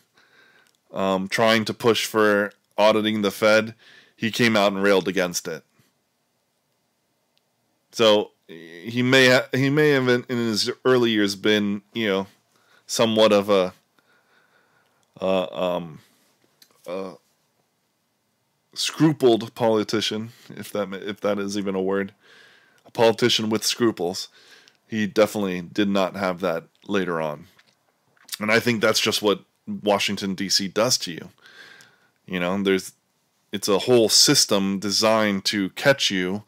um, 0.93 1.27
trying 1.27 1.65
to 1.65 1.75
push 1.75 2.05
for 2.05 2.53
auditing 2.77 3.23
the 3.23 3.31
Fed, 3.31 3.75
he 4.15 4.31
came 4.31 4.57
out 4.57 4.73
and 4.73 4.83
railed 4.83 5.09
against 5.09 5.49
it. 5.49 5.65
So 7.93 8.31
he 8.47 9.03
may 9.03 9.29
ha- 9.29 9.49
he 9.53 9.71
may 9.71 9.91
have 9.91 10.09
in, 10.09 10.25
in, 10.29 10.39
his 10.39 10.71
early 10.85 11.11
years 11.11 11.37
been 11.37 11.83
you 11.93 12.09
know 12.09 12.27
somewhat 12.87 13.33
of 13.33 13.49
a 13.51 13.73
uh, 15.21 15.47
um, 15.53 16.01
uh, 16.87 17.15
scrupled 18.75 19.55
politician, 19.55 20.31
if 20.51 20.73
that 20.73 20.93
if 20.93 21.21
that 21.21 21.39
is 21.39 21.57
even 21.57 21.75
a 21.75 21.83
word, 21.83 22.13
a 22.87 22.91
politician 22.91 23.51
with 23.51 23.65
scruples. 23.65 24.29
He 24.93 25.07
definitely 25.07 25.63
did 25.63 25.89
not 25.89 26.17
have 26.17 26.41
that 26.41 26.65
later 26.87 27.19
on, 27.19 27.47
and 28.39 28.53
I 28.53 28.61
think 28.61 28.83
that's 28.83 29.01
just 29.01 29.23
what 29.23 29.41
Washington 29.67 30.35
D.C. 30.35 30.69
does 30.69 30.99
to 30.99 31.13
you. 31.13 31.31
You 32.27 32.39
know, 32.39 32.63
there's 32.63 32.93
it's 33.53 33.69
a 33.69 33.79
whole 33.79 34.11
system 34.11 34.79
designed 34.79 35.47
to 35.47 35.71
catch 35.71 36.11
you 36.11 36.43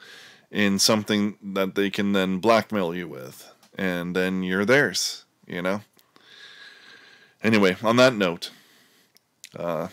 in 0.51 0.79
something 0.79 1.39
that 1.43 1.75
they 1.75 1.89
can 1.89 2.13
then 2.13 2.37
blackmail 2.37 2.95
you 2.95 3.09
with, 3.09 3.51
and 3.79 4.15
then 4.15 4.43
you're 4.43 4.67
theirs. 4.67 5.25
You 5.47 5.63
know. 5.63 5.81
Anyway, 7.43 7.79
on 7.83 7.97
that 7.97 8.15
note, 8.15 8.51
uh, 9.57 9.89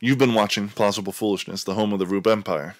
you've 0.00 0.18
been 0.18 0.34
watching 0.34 0.68
Plausible 0.68 1.12
Foolishness, 1.12 1.62
the 1.62 1.74
home 1.74 1.92
of 1.92 2.00
the 2.00 2.06
Rube 2.06 2.26
Empire, 2.26 2.74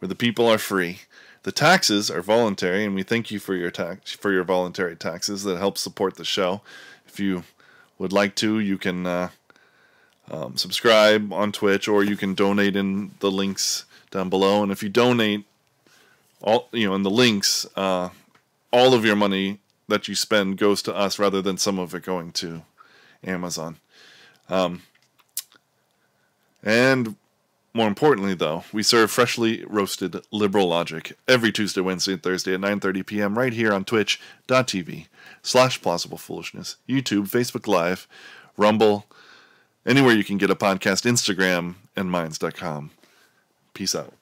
where 0.00 0.08
the 0.08 0.16
people 0.16 0.48
are 0.48 0.58
free. 0.58 1.02
The 1.46 1.52
taxes 1.52 2.10
are 2.10 2.22
voluntary, 2.22 2.84
and 2.84 2.92
we 2.92 3.04
thank 3.04 3.30
you 3.30 3.38
for 3.38 3.54
your 3.54 3.70
tax 3.70 4.10
for 4.10 4.32
your 4.32 4.42
voluntary 4.42 4.96
taxes 4.96 5.44
that 5.44 5.58
help 5.58 5.78
support 5.78 6.16
the 6.16 6.24
show. 6.24 6.60
If 7.06 7.20
you 7.20 7.44
would 8.00 8.12
like 8.12 8.34
to, 8.42 8.58
you 8.58 8.76
can 8.76 9.06
uh, 9.06 9.28
um, 10.28 10.56
subscribe 10.56 11.32
on 11.32 11.52
Twitch, 11.52 11.86
or 11.86 12.02
you 12.02 12.16
can 12.16 12.34
donate 12.34 12.74
in 12.74 13.12
the 13.20 13.30
links 13.30 13.84
down 14.10 14.28
below. 14.28 14.64
And 14.64 14.72
if 14.72 14.82
you 14.82 14.88
donate, 14.88 15.44
all 16.42 16.68
you 16.72 16.88
know, 16.88 16.96
in 16.96 17.04
the 17.04 17.10
links, 17.10 17.64
uh, 17.76 18.08
all 18.72 18.92
of 18.92 19.04
your 19.04 19.14
money 19.14 19.60
that 19.86 20.08
you 20.08 20.16
spend 20.16 20.58
goes 20.58 20.82
to 20.82 20.96
us, 20.96 21.16
rather 21.16 21.40
than 21.40 21.58
some 21.58 21.78
of 21.78 21.94
it 21.94 22.02
going 22.02 22.32
to 22.32 22.62
Amazon. 23.22 23.76
Um, 24.48 24.82
and 26.64 27.14
more 27.76 27.88
importantly, 27.88 28.34
though, 28.34 28.64
we 28.72 28.82
serve 28.82 29.10
freshly 29.10 29.64
roasted 29.66 30.16
liberal 30.32 30.66
logic 30.68 31.16
every 31.28 31.52
Tuesday, 31.52 31.80
Wednesday, 31.80 32.14
and 32.14 32.22
Thursday 32.22 32.54
at 32.54 32.60
9.30 32.60 33.06
p.m. 33.06 33.38
right 33.38 33.52
here 33.52 33.72
on 33.72 33.84
twitch.tv 33.84 35.06
slash 35.42 35.80
plausible 35.80 36.18
foolishness, 36.18 36.76
YouTube, 36.88 37.28
Facebook 37.28 37.66
Live, 37.66 38.08
Rumble, 38.56 39.06
anywhere 39.84 40.14
you 40.14 40.24
can 40.24 40.38
get 40.38 40.50
a 40.50 40.56
podcast, 40.56 41.04
Instagram, 41.04 41.74
and 41.94 42.10
minds.com. 42.10 42.90
Peace 43.74 43.94
out. 43.94 44.14